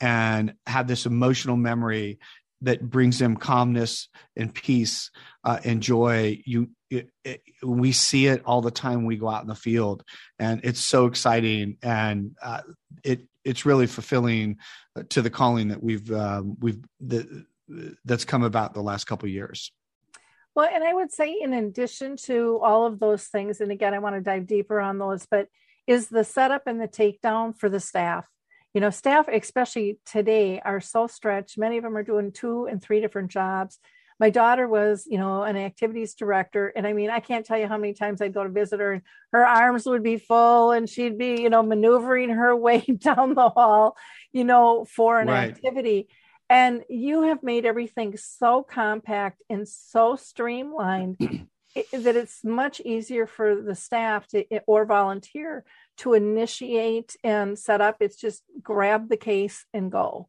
and 0.00 0.54
have 0.66 0.86
this 0.86 1.06
emotional 1.06 1.56
memory 1.56 2.18
that 2.60 2.88
brings 2.88 3.18
them 3.18 3.36
calmness 3.36 4.08
and 4.36 4.54
peace 4.54 5.10
uh, 5.44 5.58
and 5.64 5.82
joy 5.82 6.40
you 6.44 6.70
it, 6.90 7.10
it, 7.24 7.42
we 7.62 7.92
see 7.92 8.26
it 8.26 8.42
all 8.46 8.62
the 8.62 8.70
time 8.70 9.04
we 9.04 9.16
go 9.16 9.28
out 9.28 9.42
in 9.42 9.48
the 9.48 9.54
field 9.54 10.02
and 10.38 10.60
it's 10.64 10.80
so 10.80 11.06
exciting 11.06 11.76
and 11.82 12.36
uh, 12.42 12.62
it 13.04 13.26
it's 13.44 13.66
really 13.66 13.86
fulfilling 13.86 14.56
to 15.10 15.22
the 15.22 15.30
calling 15.30 15.68
that 15.68 15.82
we've 15.82 16.10
um, 16.12 16.56
we've 16.60 16.78
the, 17.00 17.44
that's 18.04 18.24
come 18.24 18.42
about 18.42 18.74
the 18.74 18.82
last 18.82 19.04
couple 19.04 19.28
years 19.28 19.72
well, 20.58 20.68
and 20.74 20.82
I 20.82 20.92
would 20.92 21.12
say, 21.12 21.36
in 21.40 21.52
addition 21.52 22.16
to 22.24 22.58
all 22.64 22.84
of 22.84 22.98
those 22.98 23.26
things, 23.26 23.60
and 23.60 23.70
again, 23.70 23.94
I 23.94 24.00
want 24.00 24.16
to 24.16 24.20
dive 24.20 24.48
deeper 24.48 24.80
on 24.80 24.98
those, 24.98 25.24
but 25.24 25.46
is 25.86 26.08
the 26.08 26.24
setup 26.24 26.62
and 26.66 26.80
the 26.80 26.88
takedown 26.88 27.56
for 27.56 27.68
the 27.68 27.78
staff. 27.78 28.26
You 28.74 28.80
know, 28.80 28.90
staff, 28.90 29.28
especially 29.28 30.00
today, 30.04 30.60
are 30.64 30.80
so 30.80 31.06
stretched. 31.06 31.58
Many 31.58 31.76
of 31.76 31.84
them 31.84 31.96
are 31.96 32.02
doing 32.02 32.32
two 32.32 32.66
and 32.66 32.82
three 32.82 33.00
different 33.00 33.30
jobs. 33.30 33.78
My 34.18 34.30
daughter 34.30 34.66
was, 34.66 35.06
you 35.08 35.16
know, 35.16 35.44
an 35.44 35.56
activities 35.56 36.14
director. 36.14 36.72
And 36.74 36.88
I 36.88 36.92
mean, 36.92 37.08
I 37.08 37.20
can't 37.20 37.46
tell 37.46 37.56
you 37.56 37.68
how 37.68 37.78
many 37.78 37.94
times 37.94 38.20
I'd 38.20 38.34
go 38.34 38.42
to 38.42 38.50
visit 38.50 38.80
her 38.80 38.94
and 38.94 39.02
her 39.32 39.46
arms 39.46 39.86
would 39.86 40.02
be 40.02 40.16
full 40.16 40.72
and 40.72 40.90
she'd 40.90 41.18
be, 41.18 41.40
you 41.40 41.50
know, 41.50 41.62
maneuvering 41.62 42.30
her 42.30 42.56
way 42.66 42.80
down 42.80 43.34
the 43.34 43.48
hall, 43.48 43.96
you 44.32 44.42
know, 44.42 44.84
for 44.86 45.20
an 45.20 45.28
right. 45.28 45.50
activity. 45.50 46.08
And 46.50 46.84
you 46.88 47.22
have 47.22 47.42
made 47.42 47.66
everything 47.66 48.16
so 48.16 48.62
compact 48.62 49.42
and 49.50 49.68
so 49.68 50.16
streamlined 50.16 51.18
that 51.92 52.16
it's 52.16 52.42
much 52.42 52.80
easier 52.80 53.26
for 53.26 53.60
the 53.60 53.74
staff 53.74 54.26
to 54.28 54.44
or 54.66 54.86
volunteer 54.86 55.64
to 55.98 56.14
initiate 56.14 57.16
and 57.22 57.58
set 57.58 57.80
up. 57.80 57.96
It's 58.00 58.16
just 58.16 58.42
grab 58.62 59.08
the 59.08 59.16
case 59.16 59.66
and 59.74 59.92
go. 59.92 60.28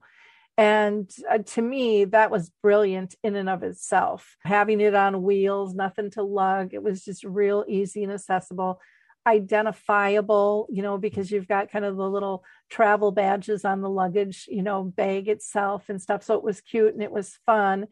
And 0.58 1.10
uh, 1.32 1.38
to 1.38 1.62
me, 1.62 2.04
that 2.06 2.32
was 2.32 2.52
brilliant 2.62 3.16
in 3.24 3.38
and 3.38 3.48
of 3.48 3.64
itself. 3.64 4.36
Having 4.44 4.82
it 4.82 4.94
on 4.94 5.24
wheels, 5.24 5.74
nothing 5.74 6.10
to 6.12 6.24
lug, 6.24 6.74
it 6.74 6.84
was 6.84 7.06
just 7.06 7.24
real 7.24 7.64
easy 7.66 8.04
and 8.04 8.12
accessible 8.12 8.82
identifiable, 9.29 10.67
you 10.69 10.81
know, 10.81 10.98
because 10.98 11.31
you've 11.31 11.48
got 11.48 11.71
kind 11.71 11.86
of 11.86 11.95
the 11.95 12.09
little 12.09 12.43
travel 12.69 13.12
badges 13.12 13.63
on 13.63 13.81
the 13.81 13.89
luggage, 13.89 14.48
you 14.50 14.63
know, 14.63 14.83
bag 14.83 15.27
itself 15.27 15.89
and 15.89 16.01
stuff. 16.01 16.24
So 16.24 16.36
it 16.36 16.43
was 16.43 16.62
cute 16.62 16.93
and 16.93 17.03
it 17.03 17.12
was 17.12 17.39
fun 17.45 17.88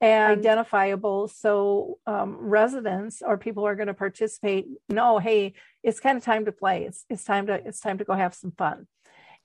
and 0.00 0.38
identifiable. 0.38 1.28
So 1.28 1.98
um, 2.06 2.36
residents 2.38 3.22
or 3.24 3.36
people 3.36 3.62
who 3.62 3.68
are 3.68 3.76
going 3.76 3.88
to 3.88 3.94
participate 3.94 4.66
know, 4.88 5.18
hey, 5.18 5.54
it's 5.82 6.00
kind 6.00 6.16
of 6.16 6.24
time 6.24 6.44
to 6.46 6.52
play. 6.52 6.84
It's 6.84 7.04
it's 7.08 7.24
time 7.24 7.46
to 7.48 7.54
it's 7.54 7.80
time 7.80 7.98
to 7.98 8.04
go 8.04 8.14
have 8.14 8.34
some 8.34 8.52
fun. 8.52 8.86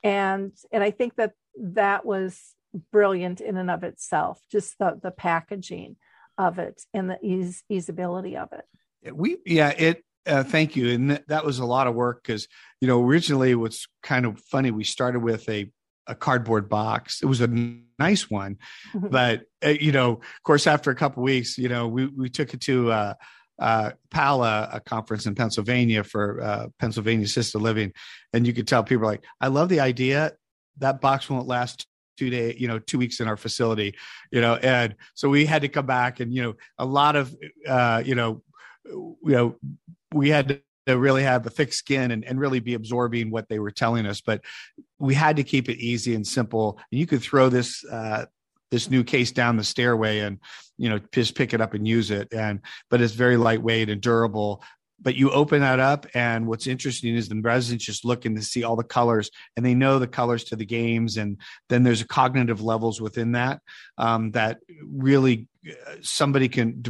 And 0.03 0.51
and 0.71 0.83
I 0.83 0.91
think 0.91 1.15
that 1.15 1.33
that 1.57 2.05
was 2.05 2.39
brilliant 2.91 3.41
in 3.41 3.57
and 3.57 3.71
of 3.71 3.83
itself, 3.83 4.39
just 4.51 4.77
the 4.79 4.99
the 5.01 5.11
packaging 5.11 5.95
of 6.37 6.59
it 6.59 6.81
and 6.93 7.09
the 7.09 7.19
ease 7.21 7.63
easeability 7.71 8.35
of 8.35 8.49
it. 8.53 9.15
We 9.15 9.37
yeah, 9.45 9.69
it 9.69 10.03
uh, 10.25 10.43
thank 10.43 10.75
you. 10.75 10.89
And 10.89 11.09
th- 11.09 11.23
that 11.27 11.45
was 11.45 11.59
a 11.59 11.65
lot 11.65 11.87
of 11.87 11.95
work 11.95 12.23
because, 12.23 12.47
you 12.81 12.87
know, 12.87 13.03
originally 13.03 13.55
what's 13.55 13.87
kind 14.01 14.25
of 14.25 14.39
funny, 14.39 14.71
we 14.71 14.83
started 14.83 15.19
with 15.19 15.47
a, 15.49 15.71
a 16.07 16.15
cardboard 16.15 16.69
box. 16.69 17.21
It 17.21 17.25
was 17.25 17.41
a 17.41 17.47
nice 17.99 18.29
one, 18.29 18.57
mm-hmm. 18.93 19.07
but 19.07 19.43
uh, 19.65 19.69
you 19.69 19.91
know, 19.91 20.11
of 20.13 20.43
course, 20.43 20.67
after 20.67 20.91
a 20.91 20.95
couple 20.95 21.23
weeks, 21.23 21.57
you 21.57 21.69
know, 21.69 21.87
we 21.87 22.07
we 22.07 22.29
took 22.29 22.53
it 22.53 22.61
to 22.61 22.91
uh, 22.91 23.13
uh, 23.59 23.91
PALA, 24.11 24.69
a 24.73 24.79
conference 24.81 25.25
in 25.25 25.35
Pennsylvania 25.35 26.03
for 26.03 26.41
uh, 26.41 26.67
Pennsylvania 26.79 27.25
assisted 27.25 27.59
living, 27.59 27.93
and 28.33 28.45
you 28.45 28.53
could 28.53 28.67
tell 28.67 28.83
people 28.83 29.05
like, 29.05 29.23
I 29.39 29.47
love 29.47 29.69
the 29.69 29.79
idea. 29.79 30.33
That 30.79 30.99
box 30.99 31.29
won't 31.29 31.47
last 31.47 31.87
two 32.17 32.29
day, 32.29 32.55
you 32.57 32.67
know, 32.67 32.79
two 32.79 32.97
weeks 32.97 33.19
in 33.19 33.27
our 33.27 33.37
facility, 33.37 33.95
you 34.31 34.41
know, 34.41 34.55
and 34.55 34.95
so 35.13 35.29
we 35.29 35.45
had 35.45 35.61
to 35.61 35.69
come 35.69 35.85
back 35.85 36.19
and 36.19 36.33
you 36.33 36.43
know, 36.43 36.53
a 36.77 36.85
lot 36.85 37.15
of, 37.15 37.35
uh, 37.67 38.03
you 38.05 38.15
know, 38.15 38.41
you 38.85 39.17
know 39.23 39.55
we 40.13 40.29
had 40.29 40.61
to 40.85 40.97
really 40.97 41.23
have 41.23 41.45
a 41.45 41.49
thick 41.49 41.73
skin 41.73 42.11
and, 42.11 42.25
and 42.25 42.39
really 42.39 42.59
be 42.59 42.73
absorbing 42.73 43.31
what 43.31 43.47
they 43.49 43.59
were 43.59 43.71
telling 43.71 44.05
us. 44.05 44.21
But 44.21 44.41
we 44.99 45.13
had 45.13 45.37
to 45.37 45.43
keep 45.43 45.69
it 45.69 45.79
easy 45.79 46.15
and 46.15 46.25
simple. 46.25 46.79
And 46.91 46.99
you 46.99 47.07
could 47.07 47.21
throw 47.21 47.49
this 47.49 47.83
uh, 47.85 48.25
this 48.71 48.89
new 48.89 49.03
case 49.03 49.31
down 49.31 49.55
the 49.55 49.63
stairway 49.63 50.19
and 50.19 50.39
you 50.77 50.89
know 50.89 50.99
just 51.11 51.35
pick 51.35 51.53
it 51.53 51.61
up 51.61 51.73
and 51.73 51.87
use 51.87 52.11
it. 52.11 52.33
And 52.33 52.61
but 52.89 53.01
it's 53.01 53.13
very 53.13 53.37
lightweight 53.37 53.89
and 53.89 54.01
durable. 54.01 54.63
But 55.01 55.15
you 55.15 55.31
open 55.31 55.59
that 55.59 55.81
up, 55.81 56.05
and 56.13 56.47
what's 56.47 56.65
interesting 56.65 57.13
is 57.15 57.27
the 57.27 57.41
residents 57.41 57.83
just 57.83 58.05
looking 58.05 58.35
to 58.35 58.41
see 58.41 58.63
all 58.63 58.77
the 58.77 58.85
colors, 58.85 59.29
and 59.57 59.65
they 59.65 59.73
know 59.73 59.99
the 59.99 60.07
colors 60.07 60.45
to 60.45 60.55
the 60.55 60.65
games, 60.65 61.17
and 61.17 61.39
then 61.67 61.83
there's 61.83 62.03
cognitive 62.03 62.61
levels 62.61 63.01
within 63.01 63.33
that 63.33 63.59
um, 63.97 64.31
that 64.31 64.59
really 64.81 65.47
uh, 65.67 65.95
somebody 66.01 66.47
can 66.47 66.81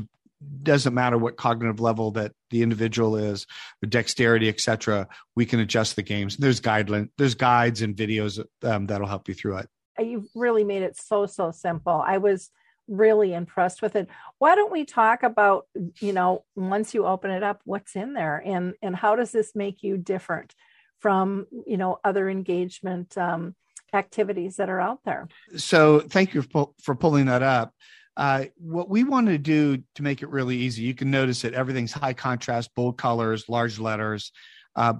doesn't 0.63 0.93
matter 0.93 1.17
what 1.17 1.35
cognitive 1.35 1.79
level 1.79 2.11
that 2.11 2.31
the 2.49 2.61
individual 2.61 3.15
is 3.15 3.45
or 3.83 3.87
dexterity 3.87 4.47
etc 4.47 5.07
we 5.35 5.45
can 5.45 5.59
adjust 5.59 5.95
the 5.95 6.01
games. 6.01 6.37
There's 6.37 6.61
guideline 6.61 7.09
there's 7.17 7.35
guides 7.35 7.81
and 7.81 7.95
videos 7.95 8.43
um, 8.63 8.87
that'll 8.87 9.07
help 9.07 9.27
you 9.27 9.33
through 9.33 9.57
it. 9.57 9.69
You've 9.99 10.27
really 10.35 10.63
made 10.63 10.83
it 10.83 10.97
so 10.97 11.25
so 11.25 11.51
simple. 11.51 12.03
I 12.05 12.17
was 12.17 12.49
really 12.87 13.33
impressed 13.33 13.81
with 13.81 13.95
it. 13.95 14.09
Why 14.39 14.55
don't 14.55 14.71
we 14.71 14.85
talk 14.85 15.23
about 15.23 15.67
you 15.99 16.13
know 16.13 16.45
once 16.55 16.93
you 16.93 17.05
open 17.05 17.31
it 17.31 17.43
up 17.43 17.61
what's 17.65 17.95
in 17.95 18.13
there 18.13 18.41
and 18.43 18.73
and 18.81 18.95
how 18.95 19.15
does 19.15 19.31
this 19.31 19.55
make 19.55 19.83
you 19.83 19.97
different 19.97 20.53
from 20.99 21.47
you 21.67 21.77
know 21.77 21.99
other 22.03 22.29
engagement 22.29 23.17
um, 23.17 23.55
activities 23.93 24.57
that 24.57 24.69
are 24.69 24.81
out 24.81 24.99
there? 25.05 25.27
So 25.55 25.99
thank 25.99 26.33
you 26.33 26.41
for, 26.41 26.71
for 26.81 26.95
pulling 26.95 27.25
that 27.27 27.43
up 27.43 27.73
uh, 28.15 28.45
what 28.57 28.89
we 28.89 29.03
want 29.03 29.27
to 29.27 29.37
do 29.37 29.77
to 29.95 30.03
make 30.03 30.21
it 30.21 30.29
really 30.29 30.57
easy, 30.57 30.83
you 30.83 30.93
can 30.93 31.09
notice 31.09 31.41
that 31.41 31.53
everything's 31.53 31.91
high 31.91 32.13
contrast, 32.13 32.73
bold 32.75 32.97
colors, 32.97 33.49
large 33.49 33.79
letters. 33.79 34.31
Uh, 34.75 34.93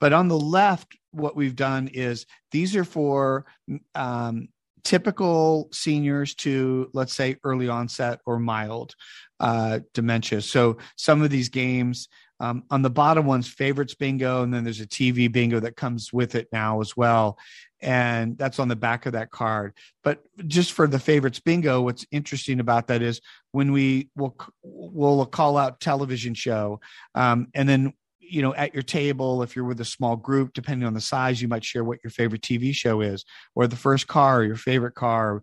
but 0.00 0.12
on 0.12 0.28
the 0.28 0.38
left, 0.38 0.96
what 1.12 1.36
we've 1.36 1.56
done 1.56 1.88
is 1.88 2.26
these 2.50 2.74
are 2.76 2.84
for 2.84 3.46
um, 3.94 4.48
typical 4.84 5.68
seniors 5.72 6.34
to 6.34 6.90
let's 6.92 7.14
say 7.14 7.36
early 7.44 7.68
onset 7.68 8.20
or 8.26 8.38
mild 8.38 8.94
uh, 9.40 9.80
dementia. 9.94 10.40
So 10.40 10.78
some 10.96 11.22
of 11.22 11.30
these 11.30 11.48
games 11.48 12.08
um, 12.40 12.64
on 12.70 12.82
the 12.82 12.90
bottom 12.90 13.26
one's 13.26 13.46
favorites 13.46 13.94
bingo, 13.94 14.42
and 14.42 14.52
then 14.52 14.64
there's 14.64 14.80
a 14.80 14.86
TV 14.86 15.30
bingo 15.30 15.60
that 15.60 15.76
comes 15.76 16.12
with 16.12 16.34
it 16.34 16.48
now 16.52 16.80
as 16.80 16.96
well. 16.96 17.38
And 17.82 18.38
that's 18.38 18.58
on 18.58 18.68
the 18.68 18.76
back 18.76 19.06
of 19.06 19.12
that 19.12 19.30
card. 19.30 19.74
But 20.04 20.22
just 20.46 20.72
for 20.72 20.86
the 20.86 20.98
favorites 20.98 21.40
bingo, 21.40 21.82
what's 21.82 22.06
interesting 22.10 22.60
about 22.60 22.86
that 22.86 23.02
is 23.02 23.20
when 23.50 23.72
we 23.72 24.08
will 24.16 24.36
we'll 24.62 25.26
call 25.26 25.58
out 25.58 25.80
television 25.80 26.34
show, 26.34 26.80
um, 27.14 27.48
and 27.54 27.68
then 27.68 27.92
you 28.20 28.40
know 28.40 28.54
at 28.54 28.72
your 28.72 28.82
table 28.82 29.42
if 29.42 29.54
you're 29.54 29.64
with 29.64 29.80
a 29.80 29.84
small 29.84 30.16
group 30.16 30.54
depending 30.54 30.86
on 30.86 30.94
the 30.94 31.00
size 31.00 31.42
you 31.42 31.48
might 31.48 31.64
share 31.64 31.84
what 31.84 31.98
your 32.02 32.10
favorite 32.10 32.40
tv 32.40 32.74
show 32.74 33.02
is 33.02 33.24
or 33.54 33.66
the 33.66 33.76
first 33.76 34.06
car 34.06 34.42
your 34.42 34.56
favorite 34.56 34.94
car 34.94 35.42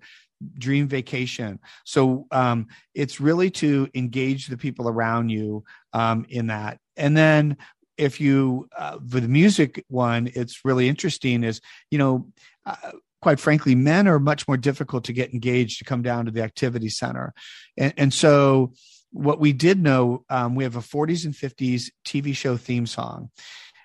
dream 0.57 0.87
vacation 0.87 1.59
so 1.85 2.25
um, 2.31 2.65
it's 2.95 3.19
really 3.19 3.51
to 3.51 3.87
engage 3.93 4.47
the 4.47 4.57
people 4.57 4.89
around 4.89 5.29
you 5.29 5.63
um, 5.93 6.25
in 6.29 6.47
that 6.47 6.79
and 6.97 7.15
then 7.15 7.55
if 7.99 8.21
you 8.21 8.67
uh, 8.77 8.97
the 9.01 9.21
music 9.21 9.83
one 9.89 10.29
it's 10.33 10.63
really 10.63 10.87
interesting 10.87 11.43
is 11.43 11.61
you 11.91 11.97
know 11.97 12.27
uh, 12.65 12.91
quite 13.21 13.39
frankly 13.39 13.75
men 13.75 14.07
are 14.07 14.19
much 14.19 14.47
more 14.47 14.57
difficult 14.57 15.03
to 15.05 15.13
get 15.13 15.33
engaged 15.33 15.79
to 15.79 15.85
come 15.85 16.01
down 16.01 16.25
to 16.25 16.31
the 16.31 16.41
activity 16.41 16.89
center. 16.89 17.33
And, 17.77 17.93
and 17.97 18.13
so 18.13 18.73
what 19.11 19.39
we 19.39 19.53
did 19.53 19.81
know 19.81 20.23
um, 20.29 20.55
we 20.55 20.63
have 20.63 20.75
a 20.75 20.81
40s 20.81 21.25
and 21.25 21.33
50s 21.33 21.89
tv 22.05 22.35
show 22.35 22.57
theme 22.57 22.85
song. 22.85 23.29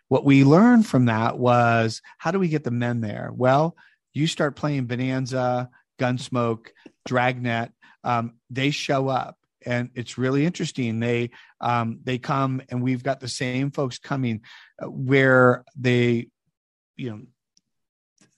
What 0.08 0.24
we 0.24 0.44
learned 0.44 0.86
from 0.86 1.06
that 1.06 1.38
was 1.38 2.02
how 2.18 2.30
do 2.30 2.38
we 2.38 2.48
get 2.48 2.64
the 2.64 2.70
men 2.70 3.00
there? 3.00 3.30
Well 3.34 3.76
you 4.12 4.26
start 4.26 4.54
playing 4.54 4.86
bonanza 4.86 5.68
gunsmoke 5.98 6.68
dragnet 7.04 7.72
um, 8.04 8.34
they 8.50 8.70
show 8.70 9.08
up 9.08 9.38
and 9.66 9.90
it's 9.94 10.18
really 10.18 10.44
interesting. 10.44 11.00
They 11.00 11.30
um, 11.60 12.00
they 12.04 12.18
come, 12.18 12.62
and 12.68 12.82
we've 12.82 13.02
got 13.02 13.20
the 13.20 13.28
same 13.28 13.70
folks 13.70 13.98
coming, 13.98 14.42
uh, 14.82 14.86
where 14.86 15.64
they, 15.76 16.28
you 16.96 17.10
know, 17.10 17.20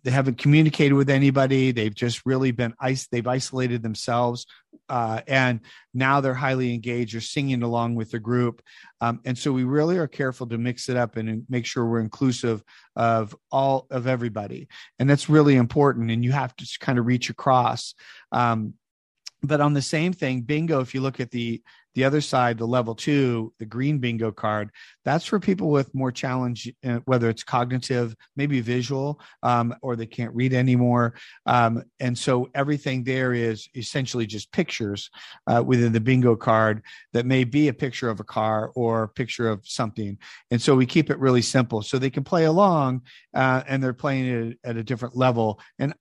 they 0.04 0.11
haven't 0.11 0.38
communicated 0.38 0.95
with 0.95 1.11
anybody. 1.11 1.73
They've 1.73 1.95
just 1.95 2.25
really 2.25 2.52
been 2.52 2.75
ice. 2.78 3.09
They've 3.09 3.26
isolated 3.26 3.83
themselves, 3.83 4.47
uh, 4.88 5.21
and 5.26 5.61
now 5.92 6.21
they're 6.21 6.35
highly 6.35 6.73
engaged. 6.73 7.14
They're 7.14 7.21
singing 7.21 7.62
along 7.62 7.97
with 7.97 8.12
the 8.12 8.21
group, 8.21 8.62
um, 9.00 9.21
and 9.25 9.37
so 9.37 9.52
we 9.52 9.64
really 9.64 9.99
are 9.99 10.06
careful 10.06 10.47
to 10.49 10.59
mix 10.59 10.88
it 10.88 10.97
up 10.97 11.16
and 11.16 11.45
make 11.49 11.66
sure 11.66 11.87
we're 11.87 12.00
inclusive 12.00 12.62
of 12.95 13.35
all 13.50 13.87
of 13.90 14.06
everybody, 14.06 14.68
and 14.99 15.11
that's 15.11 15.28
really 15.28 15.56
important. 15.56 16.11
And 16.11 16.25
you 16.25 16.33
have 16.33 16.54
to 16.56 16.78
kind 16.80 16.99
of 16.99 17.06
reach 17.06 17.30
across. 17.30 17.95
Um, 18.30 18.75
but 19.42 19.60
on 19.60 19.74
the 19.74 19.82
same 19.82 20.12
thing 20.12 20.40
bingo 20.40 20.80
if 20.80 20.94
you 20.94 21.00
look 21.00 21.20
at 21.20 21.30
the 21.30 21.62
the 21.94 22.04
other 22.04 22.20
side 22.20 22.58
the 22.58 22.66
level 22.66 22.94
two 22.94 23.52
the 23.58 23.66
green 23.66 23.98
bingo 23.98 24.30
card 24.30 24.70
that's 25.04 25.24
for 25.24 25.40
people 25.40 25.70
with 25.70 25.94
more 25.94 26.12
challenge 26.12 26.72
uh, 26.84 27.00
whether 27.04 27.28
it's 27.28 27.42
cognitive 27.42 28.14
maybe 28.36 28.60
visual 28.60 29.20
um, 29.42 29.74
or 29.82 29.96
they 29.96 30.06
can't 30.06 30.34
read 30.34 30.52
anymore. 30.52 31.14
Um, 31.46 31.82
and 32.00 32.16
so 32.16 32.48
everything 32.54 33.04
there 33.04 33.32
is 33.32 33.68
essentially 33.74 34.26
just 34.26 34.52
pictures 34.52 35.10
uh, 35.46 35.62
within 35.64 35.92
the 35.92 36.00
bingo 36.00 36.36
card 36.36 36.82
that 37.12 37.26
may 37.26 37.44
be 37.44 37.68
a 37.68 37.74
picture 37.74 38.08
of 38.08 38.20
a 38.20 38.24
car 38.24 38.70
or 38.74 39.04
a 39.04 39.08
picture 39.08 39.48
of 39.48 39.60
something. 39.66 40.18
And 40.50 40.60
so 40.60 40.74
we 40.74 40.86
keep 40.86 41.10
it 41.10 41.18
really 41.18 41.42
simple. 41.42 41.82
So 41.82 41.98
they 41.98 42.10
can 42.10 42.25
play 42.25 42.44
along 42.44 43.02
uh, 43.34 43.62
and 43.66 43.82
they're 43.82 43.92
playing 43.92 44.26
it 44.26 44.58
at 44.64 44.76
a 44.76 44.84
different 44.84 45.16
level. 45.16 45.60
And 45.78 45.94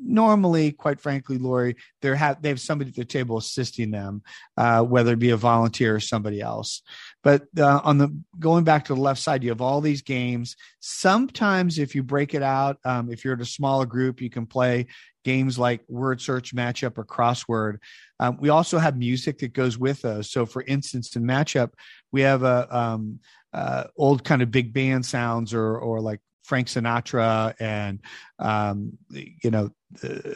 normally, 0.00 0.72
quite 0.72 1.00
frankly, 1.00 1.38
Lori, 1.38 1.76
they 2.02 2.16
have 2.16 2.42
they 2.42 2.48
have 2.48 2.60
somebody 2.60 2.90
at 2.90 2.96
the 2.96 3.04
table 3.04 3.36
assisting 3.36 3.90
them, 3.90 4.22
uh, 4.56 4.82
whether 4.82 5.12
it 5.12 5.18
be 5.18 5.30
a 5.30 5.36
volunteer 5.36 5.96
or 5.96 6.00
somebody 6.00 6.40
else. 6.40 6.82
But 7.22 7.46
uh, 7.58 7.80
on 7.84 7.98
the 7.98 8.16
going 8.38 8.64
back 8.64 8.86
to 8.86 8.94
the 8.94 9.00
left 9.00 9.20
side, 9.20 9.42
you 9.42 9.50
have 9.50 9.60
all 9.60 9.80
these 9.80 10.02
games. 10.02 10.56
Sometimes, 10.80 11.78
if 11.78 11.94
you 11.94 12.02
break 12.02 12.34
it 12.34 12.42
out, 12.42 12.78
um, 12.84 13.10
if 13.10 13.24
you're 13.24 13.34
at 13.34 13.40
a 13.40 13.46
smaller 13.46 13.86
group, 13.86 14.20
you 14.20 14.30
can 14.30 14.46
play 14.46 14.86
games 15.24 15.58
like 15.58 15.80
word 15.88 16.20
search, 16.20 16.54
matchup, 16.54 16.98
or 16.98 17.04
crossword. 17.04 17.78
Um, 18.20 18.36
we 18.38 18.50
also 18.50 18.78
have 18.78 18.96
music 18.96 19.38
that 19.38 19.52
goes 19.52 19.78
with 19.78 20.02
those. 20.02 20.30
So, 20.30 20.46
for 20.46 20.62
instance, 20.62 21.16
in 21.16 21.24
matchup, 21.24 21.72
we 22.12 22.20
have 22.22 22.42
a 22.42 22.76
um, 22.76 23.20
uh, 23.52 23.84
old 23.96 24.24
kind 24.24 24.42
of 24.42 24.50
big 24.50 24.72
band 24.72 25.06
sounds 25.06 25.54
or 25.54 25.78
or 25.78 26.00
like 26.00 26.20
Frank 26.44 26.68
Sinatra 26.68 27.54
and 27.58 28.00
um, 28.38 28.98
you 29.10 29.50
know 29.50 29.70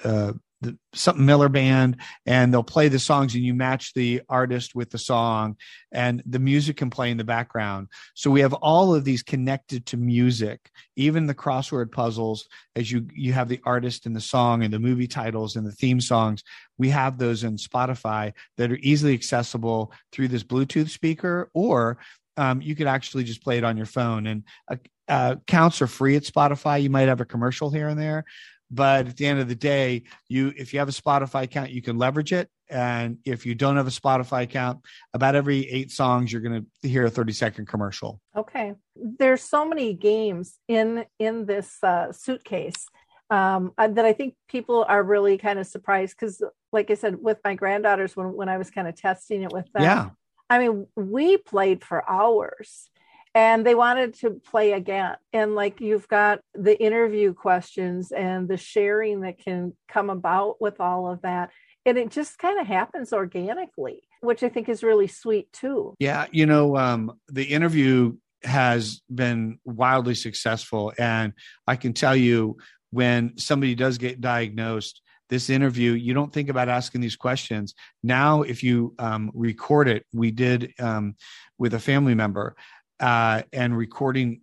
uh, 0.04 0.32
the, 0.60 0.76
something 0.92 1.24
Miller 1.24 1.48
band, 1.48 1.98
and 2.26 2.52
they'll 2.52 2.62
play 2.62 2.88
the 2.88 2.98
songs, 2.98 3.34
and 3.34 3.44
you 3.44 3.54
match 3.54 3.94
the 3.94 4.22
artist 4.28 4.74
with 4.74 4.90
the 4.90 4.98
song, 4.98 5.56
and 5.92 6.22
the 6.26 6.38
music 6.38 6.76
can 6.76 6.90
play 6.90 7.10
in 7.10 7.16
the 7.16 7.24
background. 7.24 7.88
So 8.14 8.30
we 8.30 8.40
have 8.40 8.54
all 8.54 8.94
of 8.94 9.04
these 9.04 9.22
connected 9.22 9.86
to 9.86 9.96
music, 9.96 10.70
even 10.96 11.26
the 11.26 11.34
crossword 11.34 11.92
puzzles. 11.92 12.48
As 12.74 12.90
you 12.90 13.06
you 13.14 13.32
have 13.32 13.48
the 13.48 13.60
artist 13.64 14.06
and 14.06 14.16
the 14.16 14.20
song, 14.20 14.64
and 14.64 14.72
the 14.72 14.80
movie 14.80 15.06
titles 15.06 15.56
and 15.56 15.66
the 15.66 15.72
theme 15.72 16.00
songs, 16.00 16.42
we 16.76 16.88
have 16.88 17.18
those 17.18 17.44
in 17.44 17.56
Spotify 17.56 18.32
that 18.56 18.72
are 18.72 18.78
easily 18.78 19.14
accessible 19.14 19.92
through 20.12 20.28
this 20.28 20.44
Bluetooth 20.44 20.90
speaker, 20.90 21.50
or 21.54 21.98
um, 22.36 22.60
you 22.62 22.74
could 22.74 22.86
actually 22.86 23.24
just 23.24 23.42
play 23.42 23.58
it 23.58 23.64
on 23.64 23.76
your 23.76 23.86
phone. 23.86 24.26
And 24.26 24.44
uh, 24.68 24.76
uh, 25.08 25.36
counts 25.46 25.80
are 25.80 25.86
free 25.86 26.16
at 26.16 26.22
Spotify. 26.22 26.82
You 26.82 26.90
might 26.90 27.08
have 27.08 27.20
a 27.20 27.24
commercial 27.24 27.70
here 27.70 27.88
and 27.88 27.98
there, 27.98 28.24
but 28.70 29.08
at 29.08 29.16
the 29.16 29.26
end 29.26 29.40
of 29.40 29.48
the 29.48 29.54
day, 29.54 30.04
you 30.28 30.52
if 30.56 30.72
you 30.72 30.78
have 30.78 30.88
a 30.88 30.92
Spotify 30.92 31.44
account, 31.44 31.70
you 31.70 31.82
can 31.82 31.98
leverage 31.98 32.32
it. 32.32 32.48
And 32.70 33.18
if 33.24 33.46
you 33.46 33.54
don't 33.54 33.76
have 33.76 33.86
a 33.86 33.90
Spotify 33.90 34.42
account, 34.42 34.80
about 35.14 35.34
every 35.34 35.68
eight 35.70 35.90
songs, 35.90 36.30
you're 36.30 36.42
going 36.42 36.66
to 36.82 36.88
hear 36.88 37.06
a 37.06 37.10
30 37.10 37.32
second 37.32 37.66
commercial. 37.66 38.20
Okay, 38.36 38.74
there's 38.94 39.42
so 39.42 39.66
many 39.66 39.94
games 39.94 40.58
in 40.68 41.04
in 41.18 41.46
this 41.46 41.82
uh, 41.82 42.12
suitcase 42.12 42.86
um, 43.30 43.72
uh, 43.78 43.88
that 43.88 44.04
I 44.04 44.12
think 44.12 44.34
people 44.48 44.84
are 44.88 45.02
really 45.02 45.38
kind 45.38 45.58
of 45.58 45.66
surprised 45.66 46.16
because, 46.18 46.42
like 46.72 46.90
I 46.90 46.94
said, 46.94 47.16
with 47.20 47.38
my 47.44 47.54
granddaughters, 47.54 48.16
when 48.16 48.34
when 48.34 48.48
I 48.48 48.58
was 48.58 48.70
kind 48.70 48.88
of 48.88 48.94
testing 48.94 49.42
it 49.42 49.52
with 49.52 49.70
them, 49.72 49.82
yeah. 49.82 50.10
I 50.50 50.58
mean, 50.58 50.86
we 50.96 51.36
played 51.36 51.84
for 51.84 52.08
hours 52.08 52.90
and 53.38 53.64
they 53.64 53.76
wanted 53.76 54.14
to 54.14 54.30
play 54.30 54.72
again. 54.72 55.14
And 55.32 55.54
like 55.54 55.80
you've 55.80 56.08
got 56.08 56.40
the 56.54 56.76
interview 56.82 57.32
questions 57.34 58.10
and 58.10 58.48
the 58.48 58.56
sharing 58.56 59.20
that 59.20 59.38
can 59.38 59.74
come 59.88 60.10
about 60.10 60.60
with 60.60 60.80
all 60.80 61.08
of 61.08 61.22
that. 61.22 61.50
And 61.86 61.96
it 61.96 62.10
just 62.10 62.38
kind 62.38 62.60
of 62.60 62.66
happens 62.66 63.12
organically 63.12 64.02
which 64.20 64.42
i 64.42 64.48
think 64.48 64.68
is 64.68 64.82
really 64.82 65.06
sweet 65.06 65.52
too. 65.52 65.94
Yeah 66.00 66.26
you 66.32 66.46
know 66.46 66.76
um, 66.76 67.12
the 67.28 67.44
interview 67.44 68.16
has 68.42 69.00
been 69.12 69.58
wildly 69.64 70.14
successful. 70.14 70.92
And 70.98 71.32
i 71.66 71.76
can 71.76 71.92
tell 71.92 72.16
you 72.16 72.56
when 72.90 73.38
somebody 73.38 73.74
does 73.74 73.98
get 73.98 74.20
diagnosed 74.20 75.02
this 75.28 75.50
interview 75.50 75.92
you 75.92 76.14
don't 76.14 76.32
think 76.32 76.48
about 76.48 76.68
asking 76.68 77.00
these 77.00 77.16
questions. 77.16 77.74
Now 78.02 78.42
if 78.42 78.62
you 78.62 78.94
um, 78.98 79.30
record 79.34 79.86
it 79.86 80.04
we 80.12 80.30
did 80.30 80.72
um, 80.80 81.14
with 81.58 81.74
a 81.74 81.80
family 81.80 82.14
member 82.14 82.56
uh, 83.00 83.42
and 83.52 83.76
recording 83.76 84.40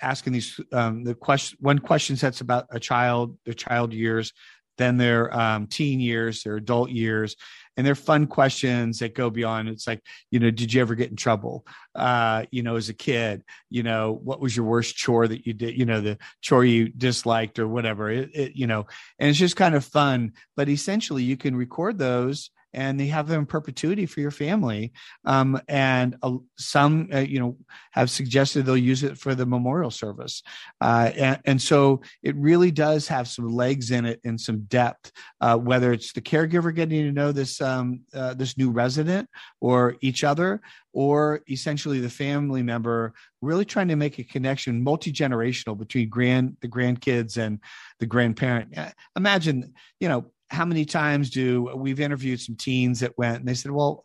asking 0.00 0.32
these 0.32 0.60
um, 0.72 1.04
the 1.04 1.14
question 1.14 1.58
one 1.60 1.78
question 1.78 2.16
sets 2.16 2.40
about 2.40 2.66
a 2.70 2.78
child 2.78 3.36
their 3.44 3.54
child 3.54 3.92
years 3.92 4.32
then 4.76 4.96
their 4.96 5.36
um, 5.36 5.66
teen 5.66 6.00
years 6.00 6.42
their 6.42 6.56
adult 6.56 6.90
years 6.90 7.36
and 7.78 7.86
they're 7.86 7.94
fun 7.94 8.26
questions 8.26 8.98
that 8.98 9.14
go 9.14 9.30
beyond. 9.30 9.68
It's 9.68 9.86
like 9.86 10.02
you 10.32 10.40
know 10.40 10.50
did 10.50 10.74
you 10.74 10.80
ever 10.80 10.96
get 10.96 11.10
in 11.10 11.16
trouble? 11.16 11.64
Uh, 11.94 12.44
you 12.50 12.62
know 12.62 12.76
as 12.76 12.88
a 12.88 12.94
kid 12.94 13.44
you 13.70 13.82
know 13.82 14.18
what 14.22 14.40
was 14.40 14.54
your 14.54 14.66
worst 14.66 14.96
chore 14.96 15.28
that 15.28 15.46
you 15.46 15.54
did 15.54 15.78
you 15.78 15.86
know 15.86 16.00
the 16.00 16.18
chore 16.42 16.64
you 16.64 16.88
disliked 16.88 17.58
or 17.58 17.68
whatever 17.68 18.10
it, 18.10 18.30
it 18.34 18.56
you 18.56 18.66
know 18.66 18.86
and 19.18 19.30
it's 19.30 19.38
just 19.38 19.56
kind 19.56 19.76
of 19.76 19.84
fun. 19.84 20.32
But 20.56 20.68
essentially 20.68 21.22
you 21.22 21.36
can 21.36 21.56
record 21.56 21.98
those 21.98 22.50
and 22.72 22.98
they 22.98 23.06
have 23.06 23.28
them 23.28 23.40
in 23.40 23.46
perpetuity 23.46 24.06
for 24.06 24.20
your 24.20 24.30
family. 24.30 24.92
Um, 25.24 25.60
and 25.68 26.16
uh, 26.22 26.36
some, 26.58 27.08
uh, 27.12 27.18
you 27.18 27.40
know, 27.40 27.56
have 27.92 28.10
suggested 28.10 28.66
they'll 28.66 28.76
use 28.76 29.02
it 29.02 29.18
for 29.18 29.34
the 29.34 29.46
memorial 29.46 29.90
service. 29.90 30.42
Uh, 30.80 31.10
and, 31.16 31.40
and, 31.44 31.62
so 31.62 32.00
it 32.22 32.36
really 32.36 32.70
does 32.70 33.08
have 33.08 33.26
some 33.26 33.48
legs 33.48 33.90
in 33.90 34.04
it 34.04 34.20
and 34.24 34.40
some 34.40 34.60
depth, 34.62 35.12
uh, 35.40 35.56
whether 35.56 35.92
it's 35.92 36.12
the 36.12 36.20
caregiver 36.20 36.74
getting 36.74 37.04
to 37.04 37.12
know 37.12 37.32
this 37.32 37.60
um, 37.60 38.00
uh, 38.14 38.32
this 38.34 38.56
new 38.56 38.70
resident 38.70 39.28
or 39.60 39.96
each 40.00 40.22
other, 40.22 40.60
or 40.92 41.42
essentially 41.50 42.00
the 42.00 42.08
family 42.08 42.62
member 42.62 43.12
really 43.42 43.64
trying 43.64 43.88
to 43.88 43.96
make 43.96 44.18
a 44.18 44.24
connection 44.24 44.82
multi-generational 44.82 45.78
between 45.78 46.08
grand 46.08 46.56
the 46.60 46.68
grandkids 46.68 47.36
and 47.36 47.60
the 48.00 48.06
grandparent 48.06 48.74
imagine 49.16 49.72
you 50.00 50.08
know 50.08 50.30
how 50.50 50.64
many 50.64 50.84
times 50.84 51.30
do 51.30 51.70
we've 51.74 52.00
interviewed 52.00 52.40
some 52.40 52.56
teens 52.56 53.00
that 53.00 53.18
went 53.18 53.38
and 53.38 53.48
they 53.48 53.54
said, 53.54 53.72
well, 53.72 54.04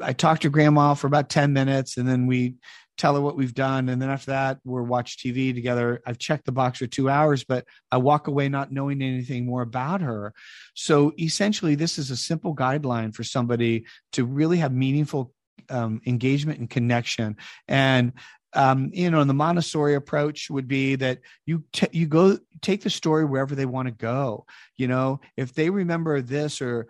I 0.00 0.12
talked 0.12 0.42
to 0.42 0.50
grandma 0.50 0.94
for 0.94 1.06
about 1.06 1.30
10 1.30 1.52
minutes 1.52 1.96
and 1.96 2.08
then 2.08 2.26
we 2.26 2.56
tell 2.98 3.14
her 3.14 3.20
what 3.20 3.36
we've 3.36 3.54
done. 3.54 3.88
And 3.88 4.00
then 4.00 4.10
after 4.10 4.32
that, 4.32 4.58
we're 4.64 4.82
watch 4.82 5.16
TV 5.16 5.54
together. 5.54 6.02
I've 6.06 6.18
checked 6.18 6.44
the 6.44 6.52
box 6.52 6.78
for 6.78 6.86
two 6.86 7.08
hours, 7.08 7.44
but 7.44 7.64
I 7.90 7.96
walk 7.96 8.26
away 8.26 8.48
not 8.48 8.70
knowing 8.70 9.02
anything 9.02 9.46
more 9.46 9.62
about 9.62 10.02
her. 10.02 10.34
So 10.74 11.12
essentially, 11.18 11.74
this 11.74 11.98
is 11.98 12.10
a 12.10 12.16
simple 12.16 12.54
guideline 12.54 13.14
for 13.14 13.24
somebody 13.24 13.86
to 14.12 14.24
really 14.24 14.58
have 14.58 14.72
meaningful 14.72 15.32
um, 15.70 16.00
engagement 16.06 16.58
and 16.58 16.68
connection. 16.68 17.36
And 17.66 18.12
um, 18.54 18.90
you 18.92 19.10
know, 19.10 19.24
the 19.24 19.34
Montessori 19.34 19.94
approach 19.94 20.50
would 20.50 20.68
be 20.68 20.96
that 20.96 21.20
you 21.46 21.64
t- 21.72 21.88
you 21.92 22.06
go 22.06 22.38
take 22.60 22.82
the 22.82 22.90
story 22.90 23.24
wherever 23.24 23.54
they 23.54 23.66
want 23.66 23.88
to 23.88 23.92
go. 23.92 24.46
You 24.76 24.88
know, 24.88 25.20
if 25.36 25.54
they 25.54 25.70
remember 25.70 26.20
this 26.20 26.60
or 26.60 26.86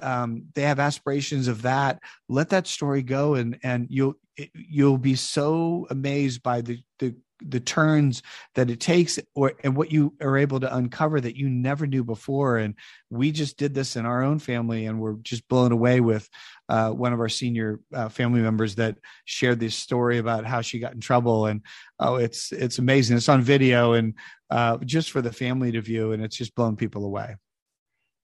um, 0.00 0.44
they 0.54 0.62
have 0.62 0.78
aspirations 0.78 1.48
of 1.48 1.62
that, 1.62 2.00
let 2.28 2.50
that 2.50 2.66
story 2.66 3.02
go, 3.02 3.34
and 3.34 3.58
and 3.62 3.86
you'll 3.90 4.14
you'll 4.54 4.98
be 4.98 5.14
so 5.14 5.86
amazed 5.90 6.42
by 6.42 6.60
the 6.60 6.78
the 6.98 7.14
the 7.44 7.60
turns 7.60 8.22
that 8.54 8.70
it 8.70 8.80
takes 8.80 9.18
or 9.34 9.52
and 9.62 9.76
what 9.76 9.92
you 9.92 10.14
are 10.20 10.38
able 10.38 10.60
to 10.60 10.74
uncover 10.74 11.20
that 11.20 11.36
you 11.36 11.48
never 11.48 11.86
knew 11.86 12.02
before. 12.02 12.58
And 12.58 12.74
we 13.10 13.30
just 13.32 13.58
did 13.58 13.74
this 13.74 13.96
in 13.96 14.06
our 14.06 14.22
own 14.22 14.38
family 14.38 14.86
and 14.86 15.00
we're 15.00 15.14
just 15.14 15.46
blown 15.48 15.72
away 15.72 16.00
with 16.00 16.28
uh, 16.68 16.90
one 16.90 17.12
of 17.12 17.20
our 17.20 17.28
senior 17.28 17.80
uh, 17.94 18.08
family 18.08 18.40
members 18.40 18.74
that 18.76 18.96
shared 19.24 19.60
this 19.60 19.74
story 19.74 20.18
about 20.18 20.46
how 20.46 20.60
she 20.60 20.78
got 20.78 20.94
in 20.94 21.00
trouble. 21.00 21.46
And 21.46 21.62
oh 21.98 22.16
it's 22.16 22.52
it's 22.52 22.78
amazing. 22.78 23.16
It's 23.16 23.28
on 23.28 23.42
video 23.42 23.92
and 23.92 24.14
uh, 24.50 24.78
just 24.78 25.10
for 25.10 25.20
the 25.20 25.32
family 25.32 25.72
to 25.72 25.80
view 25.80 26.12
and 26.12 26.22
it's 26.22 26.36
just 26.36 26.54
blown 26.54 26.76
people 26.76 27.04
away. 27.04 27.36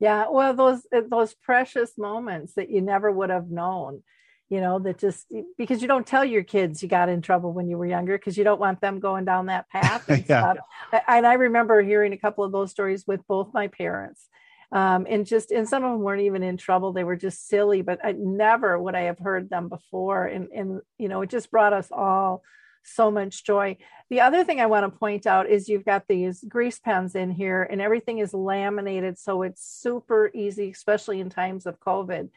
Yeah. 0.00 0.26
Well 0.30 0.54
those 0.54 0.86
those 1.10 1.34
precious 1.34 1.98
moments 1.98 2.54
that 2.54 2.70
you 2.70 2.80
never 2.80 3.10
would 3.10 3.30
have 3.30 3.50
known 3.50 4.02
you 4.52 4.60
know 4.60 4.78
that 4.78 4.98
just 4.98 5.32
because 5.56 5.80
you 5.80 5.88
don't 5.88 6.06
tell 6.06 6.26
your 6.26 6.42
kids 6.42 6.82
you 6.82 6.88
got 6.88 7.08
in 7.08 7.22
trouble 7.22 7.54
when 7.54 7.68
you 7.68 7.78
were 7.78 7.86
younger 7.86 8.18
because 8.18 8.36
you 8.36 8.44
don't 8.44 8.60
want 8.60 8.82
them 8.82 9.00
going 9.00 9.24
down 9.24 9.46
that 9.46 9.66
path 9.70 10.06
and 10.10 10.24
yeah. 10.28 10.52
stuff. 10.52 11.02
And 11.08 11.26
i 11.26 11.32
remember 11.32 11.80
hearing 11.80 12.12
a 12.12 12.18
couple 12.18 12.44
of 12.44 12.52
those 12.52 12.70
stories 12.70 13.06
with 13.06 13.26
both 13.26 13.54
my 13.54 13.68
parents. 13.68 14.28
Um, 14.70 15.06
and 15.08 15.24
just 15.24 15.52
and 15.52 15.66
some 15.66 15.84
of 15.84 15.92
them 15.92 16.00
weren't 16.02 16.22
even 16.22 16.42
in 16.42 16.58
trouble. 16.58 16.92
They 16.92 17.04
were 17.04 17.16
just 17.16 17.48
silly 17.48 17.80
but 17.80 17.98
i 18.04 18.12
never 18.12 18.78
would 18.78 18.94
i 18.94 19.02
have 19.02 19.18
heard 19.18 19.48
them 19.48 19.70
before. 19.70 20.26
And 20.26 20.48
and 20.54 20.82
you 20.98 21.08
know 21.08 21.22
it 21.22 21.30
just 21.30 21.50
brought 21.50 21.72
us 21.72 21.88
all 21.90 22.42
so 22.84 23.10
much 23.10 23.44
joy. 23.44 23.78
The 24.10 24.20
other 24.20 24.44
thing 24.44 24.60
i 24.60 24.66
want 24.66 24.84
to 24.84 24.98
point 24.98 25.26
out 25.26 25.48
is 25.48 25.70
you've 25.70 25.86
got 25.86 26.08
these 26.08 26.44
grease 26.46 26.78
pens 26.78 27.14
in 27.14 27.30
here 27.30 27.62
and 27.62 27.80
everything 27.80 28.18
is 28.18 28.34
laminated 28.34 29.18
so 29.18 29.40
it's 29.40 29.64
super 29.64 30.30
easy 30.34 30.70
especially 30.72 31.20
in 31.20 31.30
times 31.30 31.64
of 31.64 31.80
covid 31.80 32.28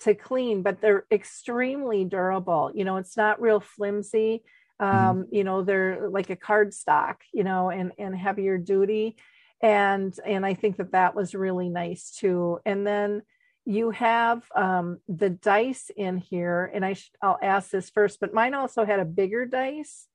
to 0.00 0.14
clean, 0.14 0.62
but 0.62 0.80
they're 0.80 1.04
extremely 1.10 2.04
durable. 2.04 2.70
You 2.74 2.84
know, 2.84 2.96
it's 2.96 3.16
not 3.16 3.40
real 3.40 3.60
flimsy. 3.60 4.42
Mm-hmm. 4.80 4.96
Um, 4.96 5.16
mm-hmm. 5.24 5.34
You 5.34 5.44
know, 5.44 5.62
they're 5.62 6.08
like 6.08 6.30
a 6.30 6.36
cardstock. 6.36 7.16
you 7.32 7.44
know, 7.44 7.70
and, 7.70 7.92
and 7.98 8.16
heavier 8.16 8.58
duty. 8.58 9.16
And, 9.60 10.14
and 10.24 10.46
I 10.46 10.54
think 10.54 10.76
that 10.76 10.92
that 10.92 11.14
was 11.14 11.34
really 11.34 11.68
nice 11.68 12.10
too. 12.10 12.60
And 12.64 12.86
then 12.86 13.22
you 13.64 13.90
have 13.90 14.44
um, 14.54 14.98
the 15.08 15.28
dice 15.28 15.90
in 15.94 16.16
here, 16.16 16.70
and 16.72 16.84
I 16.84 16.94
sh- 16.94 17.10
I'll 17.20 17.38
ask 17.42 17.70
this 17.70 17.90
first, 17.90 18.18
but 18.18 18.32
mine 18.32 18.54
also 18.54 18.86
had 18.86 18.98
a 18.98 19.04
bigger 19.04 19.44
dice 19.44 20.06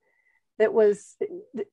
that 0.64 0.74
was 0.74 1.18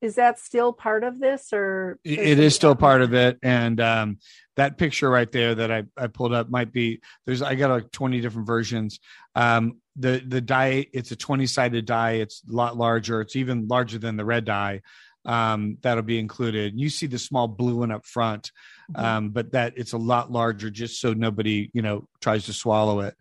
is 0.03 0.16
that 0.16 0.40
still 0.40 0.72
part 0.72 1.05
of 1.05 1.20
this 1.20 1.53
or 1.53 2.00
it 2.03 2.40
is 2.40 2.57
still 2.57 2.74
part 2.74 3.03
of 3.03 3.14
it. 3.14 3.38
And 3.40 3.81
um, 3.81 4.18
that 4.57 4.79
picture 4.79 5.09
right 5.09 5.31
there 5.31 5.55
that 5.55 5.70
I, 5.70 5.85
I 5.96 6.09
pulled 6.09 6.35
up 6.35 6.50
might 6.50 6.72
be 6.72 7.00
there's 7.24 7.40
i 7.40 7.55
got 7.55 7.70
like 7.70 7.92
20 7.92 8.20
different 8.20 8.48
versions. 8.48 8.98
Um, 9.37 9.79
the 9.94 10.22
the 10.26 10.40
die 10.40 10.87
it's 10.92 11.12
a 11.12 11.16
20 11.16 11.46
sided 11.46 11.87
die 11.87 12.14
it's 12.14 12.42
a 12.50 12.53
lot 12.53 12.76
larger. 12.76 13.20
It's 13.20 13.37
even 13.37 13.68
larger 13.68 13.98
than 13.98 14.16
the 14.16 14.24
red 14.24 14.44
die 14.44 14.83
um, 15.24 15.79
that'll 15.83 16.03
be 16.03 16.18
included. 16.18 16.79
You 16.79 16.90
see 16.90 17.07
the 17.07 17.18
small 17.18 17.46
blue 17.46 17.76
one 17.76 17.92
up 17.92 18.07
front 18.07 18.50
mm-hmm. 18.90 19.05
um, 19.05 19.31
but 19.31 19.53
that 19.53 19.74
it's 19.76 19.92
a 19.92 19.98
lot 19.98 20.33
larger 20.33 20.68
just 20.68 21.00
so 21.00 21.12
nobody 21.12 21.70
you 21.72 21.83
know 21.83 22.09
tries 22.20 22.46
to 22.46 22.53
swallow 22.53 23.00
it. 23.00 23.14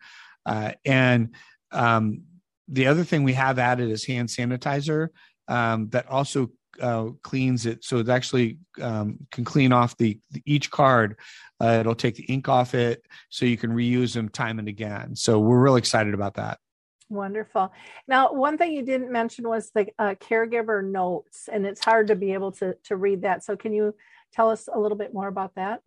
Uh, 0.47 0.71
and 0.83 1.35
um, 1.71 2.23
the 2.67 2.87
other 2.87 3.03
thing 3.03 3.23
we 3.23 3.33
have 3.33 3.59
added 3.59 3.89
is 3.89 4.05
hand 4.05 4.29
sanitizer 4.29 5.09
um, 5.49 5.89
that 5.89 6.07
also 6.07 6.49
uh, 6.81 7.07
cleans 7.23 7.65
it. 7.65 7.83
So 7.83 7.97
it 7.97 8.07
actually 8.09 8.59
um, 8.81 9.17
can 9.31 9.43
clean 9.43 9.73
off 9.73 9.97
the, 9.97 10.19
the 10.31 10.41
each 10.45 10.71
card. 10.71 11.17
Uh, 11.59 11.77
it'll 11.81 11.95
take 11.95 12.15
the 12.15 12.23
ink 12.23 12.47
off 12.47 12.73
it 12.73 13.03
so 13.29 13.45
you 13.45 13.57
can 13.57 13.71
reuse 13.71 14.13
them 14.13 14.29
time 14.29 14.59
and 14.59 14.69
again. 14.69 15.15
So 15.15 15.39
we're 15.39 15.59
really 15.59 15.79
excited 15.79 16.13
about 16.13 16.35
that. 16.35 16.59
Wonderful. 17.09 17.73
Now 18.07 18.33
one 18.33 18.57
thing 18.57 18.71
you 18.71 18.83
didn't 18.83 19.11
mention 19.11 19.47
was 19.47 19.71
the 19.71 19.87
uh, 19.97 20.13
caregiver 20.15 20.85
notes 20.85 21.49
and 21.51 21.65
it's 21.65 21.83
hard 21.83 22.07
to 22.07 22.15
be 22.15 22.33
able 22.33 22.51
to 22.53 22.75
to 22.83 22.95
read 22.95 23.23
that. 23.23 23.43
So 23.43 23.57
can 23.57 23.73
you 23.73 23.95
tell 24.31 24.51
us 24.51 24.69
a 24.71 24.79
little 24.79 24.97
bit 24.97 25.11
more 25.11 25.27
about 25.27 25.55
that? 25.55 25.81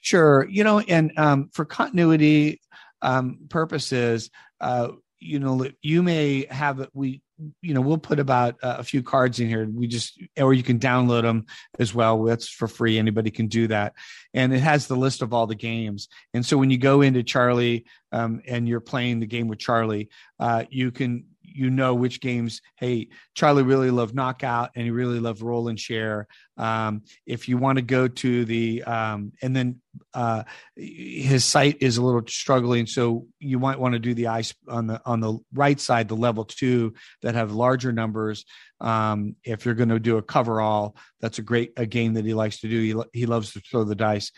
Sure. 0.00 0.46
You 0.48 0.64
know 0.64 0.80
and 0.80 1.16
um, 1.16 1.48
for 1.52 1.64
continuity 1.64 2.60
um, 3.02 3.38
purposes 3.48 4.30
uh, 4.60 4.88
you 5.20 5.38
know 5.38 5.64
you 5.80 6.02
may 6.02 6.46
have 6.50 6.88
we 6.92 7.22
you 7.62 7.74
know 7.74 7.80
we'll 7.80 7.98
put 7.98 8.18
about 8.18 8.56
uh, 8.62 8.76
a 8.78 8.84
few 8.84 9.02
cards 9.02 9.40
in 9.40 9.48
here. 9.48 9.68
We 9.68 9.86
just 9.86 10.20
or 10.38 10.54
you 10.54 10.62
can 10.62 10.78
download 10.78 11.22
them 11.22 11.46
as 11.78 11.94
well. 11.94 12.22
That's 12.24 12.48
for 12.48 12.68
free. 12.68 12.98
Anybody 12.98 13.30
can 13.30 13.48
do 13.48 13.66
that. 13.68 13.94
And 14.32 14.52
it 14.52 14.60
has 14.60 14.86
the 14.86 14.96
list 14.96 15.22
of 15.22 15.32
all 15.32 15.46
the 15.46 15.54
games. 15.54 16.08
And 16.32 16.44
so 16.44 16.56
when 16.56 16.70
you 16.70 16.78
go 16.78 17.00
into 17.02 17.22
charlie 17.22 17.84
um, 18.12 18.40
and 18.46 18.68
you're 18.68 18.80
playing 18.80 19.20
the 19.20 19.26
game 19.26 19.48
with 19.48 19.58
charlie 19.58 20.08
uh, 20.38 20.64
you 20.70 20.90
can 20.90 21.24
you 21.54 21.70
know 21.70 21.94
which 21.94 22.20
games. 22.20 22.60
Hey, 22.76 23.08
Charlie 23.34 23.62
really 23.62 23.90
loved 23.90 24.14
Knockout 24.14 24.70
and 24.74 24.84
he 24.84 24.90
really 24.90 25.20
loved 25.20 25.40
Roll 25.40 25.68
and 25.68 25.78
Share. 25.78 26.26
Um, 26.56 27.02
if 27.26 27.48
you 27.48 27.56
want 27.58 27.78
to 27.78 27.82
go 27.82 28.08
to 28.08 28.44
the 28.44 28.82
um, 28.84 29.32
and 29.42 29.54
then 29.54 29.80
uh, 30.12 30.44
his 30.76 31.44
sight 31.44 31.78
is 31.80 31.96
a 31.96 32.02
little 32.02 32.22
struggling, 32.26 32.86
so 32.86 33.26
you 33.38 33.58
might 33.58 33.78
want 33.78 33.94
to 33.94 33.98
do 33.98 34.14
the 34.14 34.28
ice 34.28 34.54
on 34.68 34.86
the 34.86 35.00
on 35.04 35.20
the 35.20 35.38
right 35.52 35.80
side, 35.80 36.08
the 36.08 36.16
level 36.16 36.44
two 36.44 36.94
that 37.22 37.34
have 37.34 37.52
larger 37.52 37.92
numbers. 37.92 38.44
Um, 38.80 39.36
if 39.44 39.64
you're 39.64 39.74
going 39.74 39.88
to 39.88 40.00
do 40.00 40.18
a 40.18 40.22
cover 40.22 40.60
all, 40.60 40.96
that's 41.20 41.38
a 41.38 41.42
great 41.42 41.72
a 41.76 41.86
game 41.86 42.14
that 42.14 42.24
he 42.24 42.34
likes 42.34 42.60
to 42.60 42.68
do. 42.68 42.80
He, 43.12 43.20
he 43.20 43.26
loves 43.26 43.52
to 43.52 43.60
throw 43.60 43.84
the 43.84 43.94
dice 43.94 44.30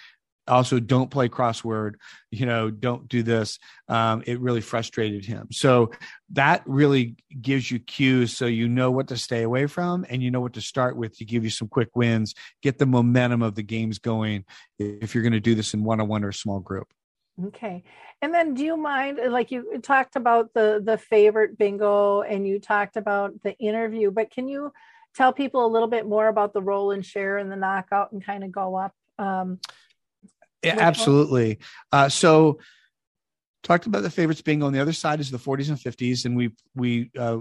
also 0.49 0.79
don't 0.81 1.11
play 1.11 1.29
crossword 1.29 1.95
you 2.37 2.47
know 2.47 2.71
don't 2.71 3.09
do 3.09 3.23
this. 3.23 3.59
Um, 3.89 4.23
it 4.27 4.41
really 4.41 4.61
frustrated 4.61 5.25
him. 5.25 5.49
So 5.51 5.91
that 6.31 6.63
really 6.67 7.17
gives 7.41 7.71
you 7.71 7.79
cues 7.79 8.37
so 8.37 8.47
you 8.47 8.69
know 8.69 8.91
what 8.91 9.09
to 9.09 9.17
stay 9.17 9.43
away 9.43 9.67
from 9.67 10.05
and 10.09 10.23
you 10.23 10.31
know 10.31 10.41
what 10.41 10.55
to 10.55 10.61
start 10.61 10.97
with 10.97 11.17
to 11.19 11.25
give 11.25 11.45
you 11.45 11.51
some 11.51 11.69
quick 11.69 11.95
wins 11.95 12.35
get 12.63 12.79
the 12.79 12.87
momentum 12.87 13.43
of 13.43 13.55
the 13.55 13.63
games 13.63 13.99
going 13.99 14.45
if 14.79 15.15
you're 15.15 15.23
going 15.23 15.33
to 15.33 15.41
do 15.41 15.55
this 15.55 15.75
in 15.75 15.83
one-on-one 15.85 16.25
or 16.25 16.33
small 16.33 16.61
group. 16.61 16.89
Okay. 17.47 17.85
And 18.23 18.33
then 18.33 18.55
do 18.55 18.65
you 18.65 18.77
mind 18.77 19.21
like 19.29 19.51
you 19.51 19.79
talked 19.83 20.17
about 20.17 20.53
the 20.53 20.83
the 20.85 20.99
favorite 20.99 21.57
bingo 21.57 22.23
and 22.23 22.47
you 22.47 22.59
talked 22.59 22.97
about 22.97 23.43
the 23.43 23.57
interview 23.59 24.11
but 24.11 24.31
can 24.31 24.49
you 24.49 24.73
tell 25.15 25.33
people 25.33 25.65
a 25.65 25.69
little 25.69 25.89
bit 25.89 26.07
more 26.07 26.29
about 26.29 26.53
the 26.53 26.63
roll 26.63 26.91
and 26.91 27.05
share 27.05 27.39
and 27.39 27.51
the 27.51 27.57
knockout 27.57 28.13
and 28.13 28.25
kind 28.25 28.45
of 28.45 28.53
go 28.53 28.75
up? 28.75 28.93
Um, 29.19 29.59
yeah, 30.63 30.77
absolutely. 30.79 31.59
Uh, 31.93 32.09
so 32.09 32.59
talked 33.63 33.87
about 33.87 34.03
the 34.03 34.11
favorites 34.11 34.43
being 34.43 34.63
On 34.63 34.73
the 34.73 34.81
other 34.81 34.93
side 34.93 35.21
is 35.21 35.31
the 35.31 35.39
40s 35.39 35.69
and 35.69 35.79
50s, 35.79 36.25
and 36.25 36.37
we 36.37 36.53
we 36.75 37.11
uh, 37.19 37.39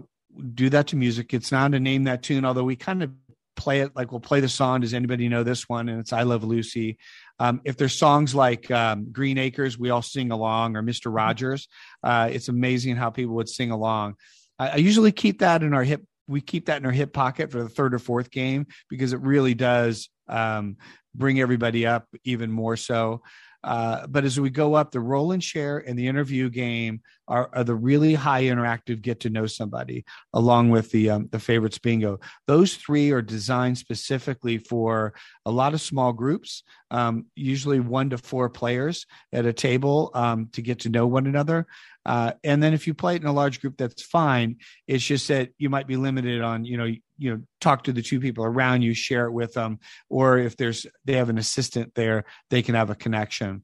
do 0.54 0.70
that 0.70 0.88
to 0.88 0.96
music. 0.96 1.34
It's 1.34 1.52
not 1.52 1.72
to 1.72 1.80
name 1.80 2.06
that 2.06 2.24
tune, 2.24 2.46
although 2.46 2.64
we 2.64 2.76
kind 2.76 3.04
of 3.04 3.12
play 3.56 3.82
it 3.82 3.96
like 3.96 4.12
we'll 4.12 4.20
play 4.20 4.40
the 4.40 4.50
song. 4.50 4.82
Does 4.82 4.94
anybody 4.94 5.30
know 5.30 5.44
this 5.44 5.70
one? 5.70 5.88
And 5.88 6.00
it's 6.00 6.14
I 6.14 6.24
Love 6.24 6.44
Lucy. 6.44 6.98
Um, 7.40 7.62
if 7.64 7.78
there's 7.78 7.98
songs 7.98 8.36
like 8.36 8.70
um, 8.72 9.12
Green 9.12 9.38
Acres, 9.38 9.78
we 9.78 9.90
all 9.90 10.02
sing 10.02 10.32
along, 10.32 10.76
or 10.76 10.82
Mister 10.82 11.10
mm-hmm. 11.10 11.18
Rogers. 11.18 11.68
Uh, 12.04 12.30
it's 12.32 12.50
amazing 12.50 12.96
how 12.96 13.10
people 13.10 13.36
would 13.36 13.50
sing 13.50 13.72
along. 13.72 14.16
I, 14.60 14.70
I 14.70 14.76
usually 14.78 15.12
keep 15.12 15.40
that 15.40 15.64
in 15.64 15.74
our 15.74 15.84
hip. 15.84 16.04
We 16.28 16.42
keep 16.42 16.66
that 16.66 16.78
in 16.78 16.86
our 16.86 16.92
hip 16.92 17.14
pocket 17.14 17.52
for 17.52 17.62
the 17.62 17.70
third 17.70 17.94
or 17.94 18.00
fourth 18.00 18.32
game 18.32 18.66
because 18.90 19.14
it 19.14 19.22
really 19.22 19.54
does 19.54 20.10
um, 20.28 20.78
bring 21.18 21.40
everybody 21.40 21.86
up 21.86 22.08
even 22.24 22.52
more 22.52 22.78
so. 22.78 23.22
Uh, 23.64 24.06
but 24.08 24.24
as 24.24 24.40
we 24.40 24.52
go 24.52 24.76
up, 24.76 24.92
the 24.92 25.00
roll 25.00 25.32
and 25.32 25.44
share 25.44 25.80
and 25.80 25.98
the 25.98 26.08
interview 26.08 26.50
game 26.50 27.02
are, 27.28 27.50
are 27.54 27.64
the 27.64 27.76
really 27.76 28.14
high 28.14 28.44
interactive 28.44 29.02
get 29.02 29.22
to 29.22 29.30
know 29.30 29.46
somebody, 29.46 30.06
along 30.34 30.70
with 30.70 30.92
the 30.92 31.10
um, 31.10 31.30
the 31.32 31.40
favorites 31.40 31.78
bingo. 31.78 32.20
Those 32.48 32.76
three 32.76 33.12
are 33.12 33.22
designed 33.22 33.78
specifically 33.78 34.58
for 34.58 35.14
a 35.46 35.52
lot 35.52 35.74
of 35.74 35.82
small 35.82 36.14
groups, 36.14 36.64
um, 36.92 37.26
usually 37.36 37.80
one 37.80 38.10
to 38.12 38.18
four 38.18 38.50
players 38.50 39.06
at 39.34 39.46
a 39.46 39.54
table 39.54 40.12
um, 40.14 40.50
to 40.54 40.62
get 40.62 40.80
to 40.80 40.90
know 40.90 41.08
one 41.08 41.28
another. 41.28 41.68
Uh, 42.06 42.34
and 42.44 42.62
then 42.62 42.74
if 42.74 42.86
you 42.86 42.94
play 42.94 43.16
it 43.16 43.22
in 43.22 43.28
a 43.28 43.34
large 43.34 43.62
group, 43.62 43.76
that's 43.78 44.04
fine. 44.04 44.58
It's 44.88 45.04
just 45.04 45.28
that 45.30 45.50
you 45.58 45.70
might 45.70 45.88
be 45.88 45.98
limited 45.98 46.42
on 46.42 46.66
you 46.66 46.78
know 46.78 46.86
you 47.18 47.32
know 47.32 47.42
talk 47.62 47.84
to 47.84 47.94
the 47.94 48.02
two 48.02 48.20
people 48.20 48.46
around 48.46 48.82
you 48.82 48.94
share 48.94 49.26
it 49.26 49.32
with 49.32 49.54
them 49.54 49.80
or 50.10 50.38
if 50.38 50.58
there's 50.58 50.86
they 51.06 51.14
have 51.14 51.30
an 51.30 51.38
assistant 51.38 51.94
there 51.96 52.26
they 52.50 52.62
can 52.62 52.76
have 52.76 52.90
a 52.90 52.96
connection 52.96 53.64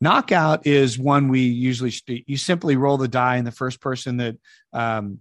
knockout 0.00 0.66
is 0.66 0.98
one 0.98 1.28
we 1.28 1.40
usually 1.40 1.92
you 2.26 2.36
simply 2.36 2.76
roll 2.76 2.96
the 2.96 3.08
die 3.08 3.36
and 3.36 3.46
the 3.46 3.52
first 3.52 3.80
person 3.80 4.18
that 4.18 4.36
um, 4.72 5.20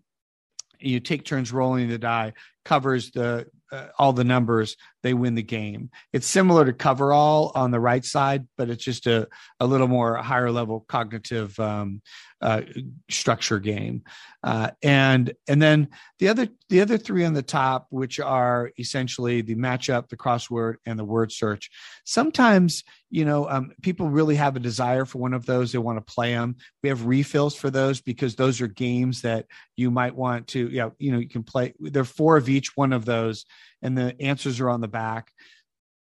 you 0.80 1.00
take 1.00 1.26
turns 1.26 1.52
rolling 1.52 1.88
the 1.90 1.98
die, 1.98 2.34
covers 2.66 3.12
the 3.12 3.48
uh, 3.72 3.88
all 3.98 4.14
the 4.14 4.24
numbers, 4.24 4.78
they 5.04 5.14
win 5.14 5.36
the 5.36 5.44
game. 5.44 5.90
It's 6.14 6.28
similar 6.28 6.66
to 6.66 6.74
coverall 6.74 7.52
on 7.56 7.72
the 7.72 7.80
right 7.80 8.04
side, 8.04 8.48
but 8.58 8.70
it's 8.70 8.84
just 8.84 9.08
a, 9.08 9.28
a 9.60 9.66
little 9.66 9.88
more 9.88 10.16
higher 10.16 10.52
level 10.52 10.86
cognitive 10.88 11.60
um, 11.60 12.02
uh, 12.42 12.62
structure 13.10 13.60
game. 13.60 14.04
Uh, 14.44 14.70
and 14.84 15.34
and 15.48 15.60
then 15.60 15.90
the 16.20 16.28
other 16.28 16.48
the 16.70 16.82
other 16.82 16.98
three 16.98 17.26
on 17.26 17.34
the 17.34 17.42
top, 17.42 17.88
which 17.90 18.20
are 18.20 18.72
essentially 18.78 19.42
the 19.42 19.56
matchup, 19.56 20.10
the 20.10 20.18
crossword, 20.18 20.76
and 20.86 21.00
the 21.00 21.06
word 21.06 21.32
search. 21.32 21.72
Sometimes 22.04 22.84
you 23.10 23.26
know 23.26 23.50
um, 23.50 23.72
people 23.82 24.08
really 24.08 24.36
have 24.36 24.56
a 24.56 24.60
desire 24.60 25.06
for 25.06 25.18
one 25.18 25.34
of 25.34 25.48
those; 25.48 25.72
they 25.72 25.80
want 25.80 25.98
to 25.98 26.14
play 26.14 26.34
them. 26.34 26.58
We 26.84 26.90
have 26.90 27.08
refills 27.08 27.56
for 27.56 27.72
those 27.72 28.02
because 28.02 28.36
those 28.36 28.62
are 28.62 28.68
games 28.68 29.22
that 29.22 29.48
you 29.76 29.90
might 29.90 30.16
want 30.16 30.48
to. 30.50 30.70
You 30.70 30.78
know, 30.78 30.94
you 31.00 31.12
know, 31.12 31.20
you 31.20 31.30
can 31.30 31.44
play. 31.44 31.74
There 31.80 32.04
are 32.04 32.06
four 32.06 32.38
of 32.38 32.48
each 32.56 32.76
one 32.76 32.94
of 32.94 33.06
those, 33.06 33.46
and 33.82 33.98
the 33.98 34.20
answers 34.22 34.60
are 34.60 34.70
on 34.70 34.82
the 34.82 34.88
back. 34.88 35.32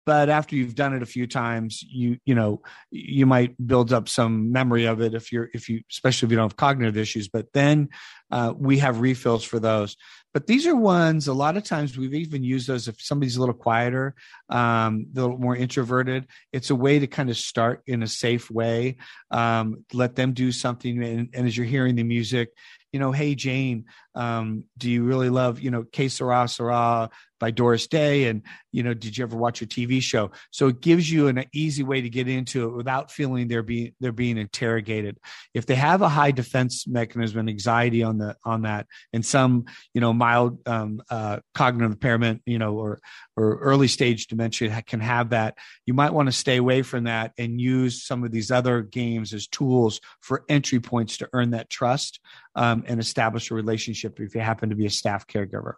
But 0.06 0.30
after 0.30 0.56
you've 0.56 0.76
done 0.76 0.94
it 0.94 1.02
a 1.02 1.06
few 1.06 1.28
times 1.28 1.82
you 1.82 2.18
you 2.26 2.36
know 2.36 2.62
you 2.92 3.26
might 3.26 3.56
build 3.66 3.94
up 3.94 4.10
some 4.10 4.52
memory 4.52 4.86
of 4.86 5.02
it 5.02 5.14
if 5.14 5.32
you're 5.32 5.50
if 5.54 5.70
you 5.70 5.82
especially 5.90 6.28
if 6.28 6.32
you 6.32 6.38
don't 6.38 6.50
have 6.50 6.58
cognitive 6.58 6.98
issues. 6.98 7.30
But 7.30 7.48
then 7.54 7.90
uh, 8.30 8.54
we 8.58 8.80
have 8.80 9.00
refills 9.00 9.44
for 9.44 9.60
those. 9.60 9.96
But 10.34 10.48
these 10.48 10.66
are 10.68 10.76
ones 10.76 11.28
a 11.28 11.34
lot 11.34 11.56
of 11.56 11.64
times 11.64 11.98
we've 11.98 12.14
even 12.14 12.44
used 12.44 12.68
those 12.68 12.88
if 12.88 13.02
somebody's 13.02 13.38
a 13.38 13.40
little 13.40 13.56
quieter 13.56 14.16
um, 14.50 15.06
a 15.16 15.22
little 15.22 15.38
more 15.38 15.56
introverted. 15.56 16.28
It's 16.52 16.70
a 16.70 16.76
way 16.76 17.00
to 17.00 17.08
kind 17.08 17.30
of 17.30 17.38
start 17.38 17.82
in 17.88 18.04
a 18.04 18.08
safe 18.08 18.52
way 18.52 18.98
um, 19.32 19.86
let 19.94 20.16
them 20.16 20.34
do 20.34 20.52
something. 20.52 21.02
And, 21.02 21.30
and 21.34 21.48
as 21.48 21.56
you're 21.56 21.66
hearing 21.66 21.96
the 21.96 22.04
music 22.04 22.50
you 22.94 23.00
know, 23.00 23.12
hey 23.12 23.36
Jane, 23.36 23.86
um, 24.16 24.64
do 24.78 24.90
you 24.90 25.04
really 25.04 25.30
love, 25.30 25.60
you 25.60 25.72
know, 25.72 25.84
Que 25.84 26.08
Sera 26.08 26.48
Sera 26.48 27.10
by 27.44 27.52
Doris 27.52 27.88
Day? 27.88 28.30
And, 28.30 28.42
you 28.72 28.84
know, 28.84 28.94
did 28.94 29.18
you 29.18 29.24
ever 29.26 29.36
watch 29.36 29.62
a 29.62 29.66
TV 29.66 30.02
show? 30.02 30.32
So 30.52 30.70
it 30.70 30.80
gives 30.80 31.12
you 31.12 31.28
an 31.28 31.44
easy 31.54 31.84
way 31.84 32.00
to 32.00 32.10
get 32.10 32.30
into 32.30 32.70
it 32.70 32.74
without 32.74 33.12
feeling 33.12 33.50
they're 33.50 33.62
being 33.62 33.94
they're 34.00 34.14
being 34.14 34.38
interrogated. 34.38 35.18
If 35.54 35.66
they 35.66 35.76
have 35.76 36.02
a 36.02 36.08
high 36.08 36.32
defense 36.32 36.88
mechanism 36.88 37.40
and 37.40 37.50
anxiety 37.50 38.02
on 38.02 38.18
the 38.18 38.38
on 38.46 38.62
that 38.62 38.88
and 39.12 39.26
some, 39.26 39.66
you 39.94 40.00
know, 40.00 40.14
mild 40.14 40.66
um, 40.66 41.04
uh, 41.10 41.40
cognitive 41.54 41.92
impairment, 41.92 42.44
you 42.46 42.60
know, 42.60 42.76
or 42.76 43.02
or 43.36 43.58
early 43.58 43.90
stage 43.90 44.28
dementia 44.28 44.82
can 44.84 45.02
have 45.02 45.32
that, 45.32 45.58
you 45.86 45.94
might 45.94 46.14
want 46.14 46.28
to 46.30 46.32
stay 46.32 46.56
away 46.56 46.82
from 46.82 47.04
that 47.04 47.34
and 47.38 47.60
use 47.60 48.06
some 48.06 48.24
of 48.24 48.32
these 48.32 48.52
other 48.52 48.84
games 48.84 49.34
as 49.34 49.48
tools 49.48 50.00
for 50.22 50.46
entry 50.48 50.80
points 50.80 51.18
to 51.18 51.28
earn 51.34 51.50
that 51.50 51.70
trust 51.70 52.22
um, 52.56 52.86
and 52.88 53.02
establish 53.02 53.52
a 53.52 53.54
relationship 53.54 54.18
if 54.22 54.34
you 54.34 54.40
happen 54.40 54.70
to 54.70 54.78
be 54.78 54.86
a 54.86 54.90
staff 54.90 55.28
caregiver. 55.28 55.74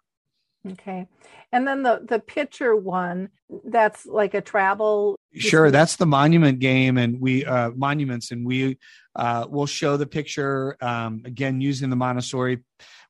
Okay. 0.71 1.07
And 1.51 1.67
then 1.67 1.83
the 1.83 2.01
the 2.07 2.19
picture 2.19 2.75
one, 2.75 3.29
that's 3.65 4.05
like 4.05 4.33
a 4.33 4.41
travel 4.41 5.15
Sure, 5.33 5.69
that's 5.69 5.97
the 5.97 6.05
monument 6.05 6.59
game 6.59 6.97
and 6.97 7.19
we 7.19 7.45
uh 7.45 7.71
monuments 7.71 8.31
and 8.31 8.45
we 8.45 8.77
uh 9.15 9.45
will 9.49 9.65
show 9.65 9.97
the 9.97 10.07
picture 10.07 10.77
um 10.81 11.23
again 11.25 11.61
using 11.61 11.89
the 11.89 11.95
Montessori 11.95 12.63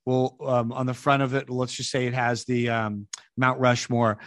we'll 0.05 0.35
um 0.43 0.71
on 0.71 0.85
the 0.85 0.93
front 0.93 1.21
of 1.21 1.33
it 1.33 1.49
let's 1.49 1.73
just 1.73 1.91
say 1.91 2.07
it 2.07 2.13
has 2.13 2.43
the 2.45 2.69
um 2.69 3.07
Mount 3.37 3.59
Rushmore. 3.59 4.17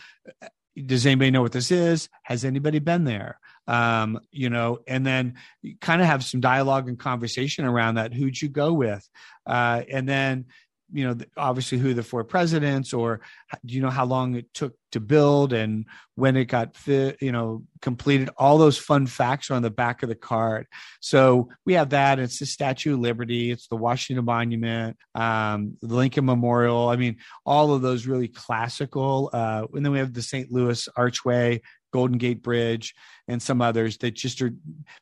Does 0.76 1.06
anybody 1.06 1.32
know 1.32 1.42
what 1.42 1.52
this 1.52 1.72
is? 1.72 2.08
Has 2.22 2.44
anybody 2.44 2.78
been 2.78 3.04
there? 3.04 3.40
um, 3.68 4.20
you 4.32 4.48
know, 4.48 4.78
and 4.86 5.06
then 5.06 5.34
kind 5.80 6.00
of 6.00 6.06
have 6.06 6.24
some 6.24 6.40
dialogue 6.40 6.88
and 6.88 6.98
conversation 6.98 7.66
around 7.66 7.96
that. 7.96 8.14
Who'd 8.14 8.40
you 8.40 8.48
go 8.48 8.72
with? 8.72 9.06
Uh, 9.46 9.82
and 9.90 10.08
then, 10.08 10.46
you 10.92 11.07
know, 11.07 11.16
obviously 11.37 11.79
who 11.79 11.94
the 11.94 12.03
four 12.03 12.24
presidents, 12.24 12.92
or 12.92 13.20
do 13.64 13.74
you 13.74 13.81
know 13.81 13.90
how 13.90 14.05
long 14.05 14.35
it 14.35 14.53
took 14.55 14.74
to 14.92 15.01
build 15.01 15.53
and 15.53 15.85
when 16.14 16.35
it 16.37 16.46
got 16.46 16.77
fit, 16.77 17.18
you 17.20 17.33
know, 17.33 17.64
completed? 17.83 18.31
All 18.37 18.59
those 18.59 18.79
fun 18.79 19.07
facts 19.07 19.51
are 19.51 19.55
on 19.55 19.62
the 19.62 19.70
back 19.70 20.03
of 20.03 20.09
the 20.09 20.14
card. 20.14 20.66
So 21.01 21.51
we 21.66 21.74
have 21.74 21.90
that. 21.90 22.18
It's 22.18 22.38
the 22.38 22.46
Statue 22.46 22.94
of 22.94 23.01
Liberty, 23.01 23.51
it's 23.51 23.68
the 23.68 23.77
Washington 23.77 24.24
Monument, 24.24 24.96
um, 25.14 25.77
the 25.83 25.94
Lincoln 25.94 26.24
Memorial. 26.24 26.88
I 26.88 26.96
mean, 26.96 27.16
all 27.44 27.74
of 27.74 27.83
those 27.83 28.07
really 28.07 28.29
classical. 28.29 29.31
Uh, 29.33 29.66
and 29.74 29.85
then 29.85 29.92
we 29.92 29.98
have 29.98 30.14
the 30.14 30.22
St. 30.22 30.51
Louis 30.51 30.88
Archway, 30.96 31.61
Golden 31.92 32.18
Gate 32.18 32.42
Bridge, 32.42 32.94
and 33.29 33.42
some 33.42 33.61
others 33.61 33.98
that 33.98 34.12
just 34.12 34.40
are 34.42 34.53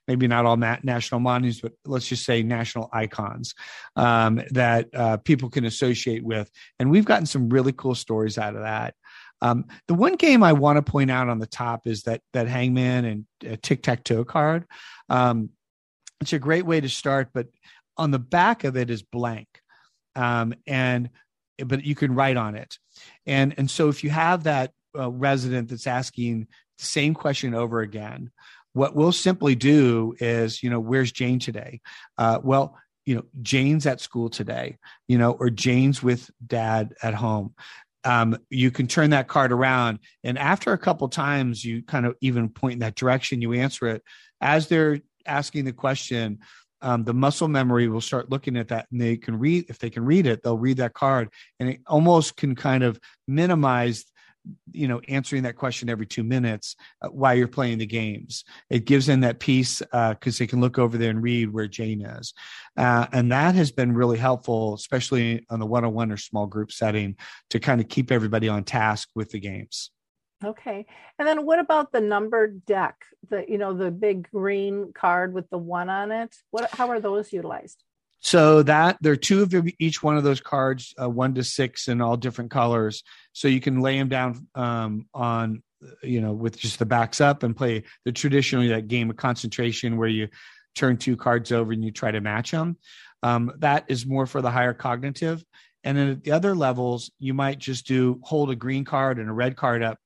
maybe 0.06 0.26
not 0.26 0.46
all 0.46 0.56
national 0.56 1.20
monuments, 1.20 1.60
but 1.60 1.72
let's 1.84 2.08
just 2.08 2.24
say 2.24 2.42
national 2.42 2.88
icons 2.92 3.54
um, 3.96 4.40
that 4.50 4.88
uh, 4.94 5.16
people 5.18 5.50
can 5.50 5.64
associate 5.64 6.24
with. 6.24 6.50
And 6.78 6.90
we've 6.90 7.04
gotten 7.04 7.26
some 7.26 7.48
really 7.48 7.72
cool 7.72 7.94
stories 7.94 8.38
out 8.38 8.56
of 8.56 8.62
that. 8.62 8.94
Um, 9.42 9.66
the 9.86 9.94
one 9.94 10.14
game 10.14 10.42
I 10.42 10.52
want 10.52 10.76
to 10.76 10.90
point 10.90 11.10
out 11.10 11.28
on 11.28 11.38
the 11.38 11.46
top 11.46 11.86
is 11.86 12.04
that 12.04 12.22
that 12.32 12.48
Hangman 12.48 13.04
and 13.04 13.26
uh, 13.46 13.56
Tic 13.62 13.82
Tac 13.82 14.02
Toe 14.04 14.24
card. 14.24 14.64
Um, 15.08 15.50
it's 16.20 16.32
a 16.32 16.38
great 16.38 16.64
way 16.64 16.80
to 16.80 16.88
start, 16.88 17.28
but 17.34 17.46
on 17.98 18.10
the 18.10 18.18
back 18.18 18.64
of 18.64 18.76
it 18.76 18.88
is 18.88 19.02
blank, 19.02 19.48
um, 20.14 20.54
and 20.66 21.10
but 21.58 21.84
you 21.84 21.94
can 21.94 22.14
write 22.14 22.38
on 22.38 22.54
it, 22.54 22.78
and 23.26 23.54
and 23.58 23.70
so 23.70 23.88
if 23.88 24.02
you 24.02 24.08
have 24.10 24.44
that 24.44 24.72
uh, 24.98 25.10
resident 25.10 25.68
that's 25.68 25.86
asking 25.86 26.48
same 26.78 27.14
question 27.14 27.54
over 27.54 27.80
again. 27.80 28.30
What 28.72 28.94
we'll 28.94 29.12
simply 29.12 29.54
do 29.54 30.14
is, 30.18 30.62
you 30.62 30.70
know, 30.70 30.80
where's 30.80 31.12
Jane 31.12 31.38
today? 31.38 31.80
Uh, 32.18 32.40
well, 32.42 32.78
you 33.06 33.14
know, 33.14 33.24
Jane's 33.40 33.86
at 33.86 34.00
school 34.00 34.28
today, 34.28 34.76
you 35.08 35.16
know, 35.16 35.32
or 35.32 35.48
Jane's 35.48 36.02
with 36.02 36.30
dad 36.46 36.94
at 37.02 37.14
home. 37.14 37.54
Um, 38.04 38.38
you 38.50 38.70
can 38.70 38.86
turn 38.86 39.10
that 39.10 39.28
card 39.28 39.52
around. 39.52 40.00
And 40.22 40.38
after 40.38 40.72
a 40.72 40.78
couple 40.78 41.08
times, 41.08 41.64
you 41.64 41.82
kind 41.82 42.04
of 42.04 42.16
even 42.20 42.48
point 42.48 42.74
in 42.74 42.78
that 42.80 42.94
direction, 42.94 43.40
you 43.40 43.52
answer 43.52 43.86
it. 43.86 44.02
As 44.40 44.68
they're 44.68 45.00
asking 45.24 45.64
the 45.64 45.72
question, 45.72 46.40
um, 46.82 47.04
the 47.04 47.14
muscle 47.14 47.48
memory 47.48 47.88
will 47.88 48.00
start 48.00 48.30
looking 48.30 48.56
at 48.56 48.68
that 48.68 48.86
and 48.92 49.00
they 49.00 49.16
can 49.16 49.38
read, 49.38 49.66
if 49.68 49.78
they 49.78 49.90
can 49.90 50.04
read 50.04 50.26
it, 50.26 50.42
they'll 50.42 50.58
read 50.58 50.76
that 50.76 50.94
card 50.94 51.30
and 51.58 51.70
it 51.70 51.80
almost 51.86 52.36
can 52.36 52.54
kind 52.54 52.84
of 52.84 53.00
minimize 53.26 54.04
you 54.72 54.88
know 54.88 55.00
answering 55.08 55.42
that 55.44 55.56
question 55.56 55.88
every 55.88 56.06
two 56.06 56.24
minutes 56.24 56.76
uh, 57.02 57.08
while 57.08 57.34
you're 57.34 57.48
playing 57.48 57.78
the 57.78 57.86
games. 57.86 58.44
It 58.70 58.84
gives 58.84 59.06
them 59.06 59.20
that 59.20 59.40
piece 59.40 59.78
because 59.78 60.36
uh, 60.36 60.38
they 60.38 60.46
can 60.46 60.60
look 60.60 60.78
over 60.78 60.98
there 60.98 61.10
and 61.10 61.22
read 61.22 61.52
where 61.52 61.66
jane 61.66 62.02
is. 62.02 62.34
Uh, 62.76 63.06
and 63.12 63.32
that 63.32 63.54
has 63.54 63.72
been 63.72 63.92
really 63.92 64.18
helpful 64.18 64.74
especially 64.74 65.44
on 65.50 65.60
the 65.60 65.66
one-on-one 65.66 66.12
or 66.12 66.16
small 66.16 66.46
group 66.46 66.72
setting 66.72 67.16
to 67.50 67.58
kind 67.58 67.80
of 67.80 67.88
keep 67.88 68.10
everybody 68.10 68.48
on 68.48 68.64
task 68.64 69.08
with 69.14 69.30
the 69.30 69.40
games. 69.40 69.90
Okay. 70.44 70.86
And 71.18 71.26
then 71.26 71.46
what 71.46 71.58
about 71.58 71.92
the 71.92 72.00
numbered 72.00 72.64
deck 72.66 72.96
the 73.28 73.44
you 73.48 73.58
know 73.58 73.74
the 73.74 73.90
big 73.90 74.30
green 74.30 74.92
card 74.92 75.32
with 75.32 75.48
the 75.50 75.58
one 75.58 75.88
on 75.88 76.12
it? 76.12 76.34
What 76.50 76.70
how 76.72 76.90
are 76.90 77.00
those 77.00 77.32
utilized 77.32 77.82
so 78.20 78.62
that 78.62 78.98
there 79.00 79.12
are 79.12 79.16
two 79.16 79.42
of 79.42 79.54
each 79.78 80.02
one 80.02 80.16
of 80.16 80.24
those 80.24 80.40
cards, 80.40 80.94
uh, 81.00 81.08
one 81.08 81.34
to 81.34 81.44
six 81.44 81.88
in 81.88 82.00
all 82.00 82.16
different 82.16 82.50
colors. 82.50 83.02
So 83.32 83.48
you 83.48 83.60
can 83.60 83.80
lay 83.80 83.98
them 83.98 84.08
down 84.08 84.48
um, 84.54 85.06
on, 85.14 85.62
you 86.02 86.20
know, 86.20 86.32
with 86.32 86.58
just 86.58 86.78
the 86.78 86.86
backs 86.86 87.20
up 87.20 87.42
and 87.42 87.56
play 87.56 87.84
the 88.04 88.12
traditionally 88.12 88.68
that 88.68 88.88
game 88.88 89.10
of 89.10 89.16
concentration 89.16 89.96
where 89.96 90.08
you 90.08 90.28
turn 90.74 90.96
two 90.96 91.16
cards 91.16 91.52
over 91.52 91.72
and 91.72 91.84
you 91.84 91.90
try 91.90 92.10
to 92.10 92.20
match 92.20 92.50
them. 92.50 92.76
Um, 93.22 93.52
that 93.58 93.84
is 93.88 94.06
more 94.06 94.26
for 94.26 94.42
the 94.42 94.50
higher 94.50 94.74
cognitive. 94.74 95.44
And 95.84 95.96
then 95.96 96.08
at 96.08 96.24
the 96.24 96.32
other 96.32 96.54
levels, 96.54 97.10
you 97.18 97.32
might 97.32 97.58
just 97.58 97.86
do 97.86 98.18
hold 98.22 98.50
a 98.50 98.56
green 98.56 98.84
card 98.84 99.18
and 99.18 99.28
a 99.28 99.32
red 99.32 99.56
card 99.56 99.82
up. 99.82 99.98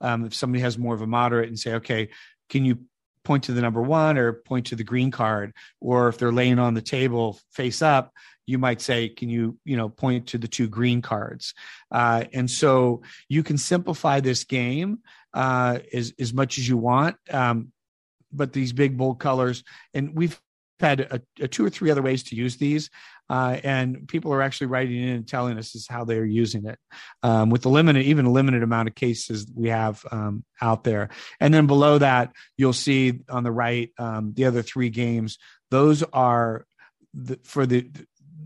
Um, 0.00 0.24
if 0.26 0.34
somebody 0.34 0.62
has 0.62 0.78
more 0.78 0.94
of 0.94 1.02
a 1.02 1.06
moderate 1.06 1.48
and 1.48 1.58
say, 1.58 1.74
okay, 1.74 2.10
can 2.48 2.64
you 2.64 2.78
point 3.24 3.44
to 3.44 3.52
the 3.52 3.60
number 3.60 3.82
one 3.82 4.18
or 4.18 4.32
point 4.32 4.66
to 4.66 4.76
the 4.76 4.84
green 4.84 5.10
card 5.10 5.52
or 5.80 6.08
if 6.08 6.18
they're 6.18 6.32
laying 6.32 6.58
on 6.58 6.74
the 6.74 6.82
table 6.82 7.38
face 7.52 7.82
up 7.82 8.12
you 8.46 8.58
might 8.58 8.80
say 8.80 9.08
can 9.08 9.28
you 9.28 9.58
you 9.64 9.76
know 9.76 9.88
point 9.88 10.28
to 10.28 10.38
the 10.38 10.48
two 10.48 10.68
green 10.68 11.02
cards? 11.02 11.54
Uh, 11.90 12.24
and 12.32 12.50
so 12.50 13.02
you 13.28 13.42
can 13.42 13.58
simplify 13.58 14.20
this 14.20 14.44
game 14.44 14.98
uh, 15.32 15.78
as, 15.92 16.12
as 16.18 16.32
much 16.32 16.58
as 16.58 16.68
you 16.68 16.76
want 16.76 17.16
um, 17.30 17.72
but 18.32 18.52
these 18.52 18.72
big 18.72 18.96
bold 18.96 19.18
colors 19.18 19.64
and 19.94 20.14
we've 20.14 20.40
had 20.84 21.00
a, 21.00 21.20
a 21.40 21.48
two 21.48 21.64
or 21.64 21.70
three 21.70 21.90
other 21.90 22.02
ways 22.02 22.22
to 22.24 22.36
use 22.36 22.56
these 22.56 22.90
uh, 23.30 23.58
and 23.64 24.06
people 24.06 24.32
are 24.32 24.42
actually 24.42 24.66
writing 24.66 25.02
in 25.02 25.08
and 25.08 25.28
telling 25.28 25.58
us 25.58 25.74
is 25.74 25.86
how 25.88 26.04
they're 26.04 26.26
using 26.26 26.66
it 26.66 26.78
um, 27.22 27.48
with 27.48 27.62
the 27.62 27.70
limited, 27.70 28.04
even 28.04 28.26
a 28.26 28.30
limited 28.30 28.62
amount 28.62 28.88
of 28.88 28.94
cases 28.94 29.46
we 29.54 29.70
have 29.70 30.04
um, 30.10 30.44
out 30.60 30.84
there. 30.84 31.08
And 31.40 31.52
then 31.52 31.66
below 31.66 31.98
that, 31.98 32.32
you'll 32.56 32.74
see 32.74 33.20
on 33.28 33.42
the 33.42 33.52
right 33.52 33.90
um, 33.98 34.34
the 34.34 34.44
other 34.44 34.62
three 34.62 34.90
games. 34.90 35.38
Those 35.70 36.02
are 36.02 36.66
the, 37.14 37.38
for 37.44 37.66
the 37.66 37.90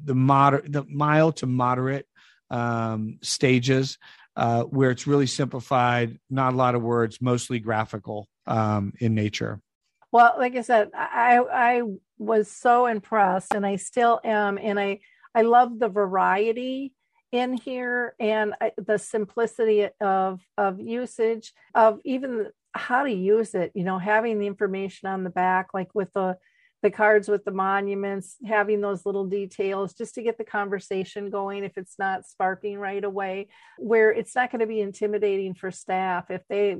the 0.04 0.14
moder- 0.14 0.64
the 0.66 0.84
mild 0.84 1.36
to 1.38 1.46
moderate 1.46 2.06
um, 2.50 3.18
stages 3.20 3.98
uh, 4.36 4.62
where 4.62 4.90
it's 4.90 5.06
really 5.06 5.26
simplified, 5.26 6.18
not 6.30 6.54
a 6.54 6.56
lot 6.56 6.74
of 6.74 6.82
words, 6.82 7.20
mostly 7.20 7.58
graphical 7.58 8.28
um, 8.46 8.92
in 9.00 9.14
nature. 9.14 9.60
Well, 10.12 10.34
like 10.38 10.56
I 10.56 10.62
said, 10.62 10.90
I 10.94 11.38
I 11.52 11.82
was 12.18 12.50
so 12.50 12.86
impressed, 12.86 13.54
and 13.54 13.66
I 13.66 13.76
still 13.76 14.20
am, 14.24 14.58
and 14.58 14.78
I 14.80 15.00
I 15.34 15.42
love 15.42 15.78
the 15.78 15.88
variety 15.88 16.94
in 17.30 17.52
here 17.52 18.14
and 18.18 18.54
uh, 18.60 18.70
the 18.78 18.98
simplicity 18.98 19.88
of 20.00 20.40
of 20.56 20.80
usage 20.80 21.52
of 21.74 22.00
even 22.04 22.48
how 22.72 23.02
to 23.02 23.12
use 23.12 23.54
it 23.54 23.70
you 23.74 23.84
know 23.84 23.98
having 23.98 24.38
the 24.38 24.46
information 24.46 25.08
on 25.08 25.24
the 25.24 25.30
back 25.30 25.68
like 25.74 25.94
with 25.94 26.10
the 26.14 26.38
the 26.82 26.90
cards 26.90 27.28
with 27.28 27.44
the 27.44 27.50
monuments 27.50 28.36
having 28.46 28.80
those 28.80 29.04
little 29.04 29.26
details 29.26 29.94
just 29.94 30.14
to 30.14 30.22
get 30.22 30.38
the 30.38 30.44
conversation 30.44 31.30
going 31.30 31.64
if 31.64 31.76
it's 31.76 31.98
not 31.98 32.26
sparking 32.26 32.78
right 32.78 33.04
away 33.04 33.48
where 33.78 34.12
it's 34.12 34.34
not 34.34 34.50
going 34.50 34.60
to 34.60 34.66
be 34.66 34.80
intimidating 34.80 35.54
for 35.54 35.70
staff 35.70 36.30
if 36.30 36.42
they 36.48 36.76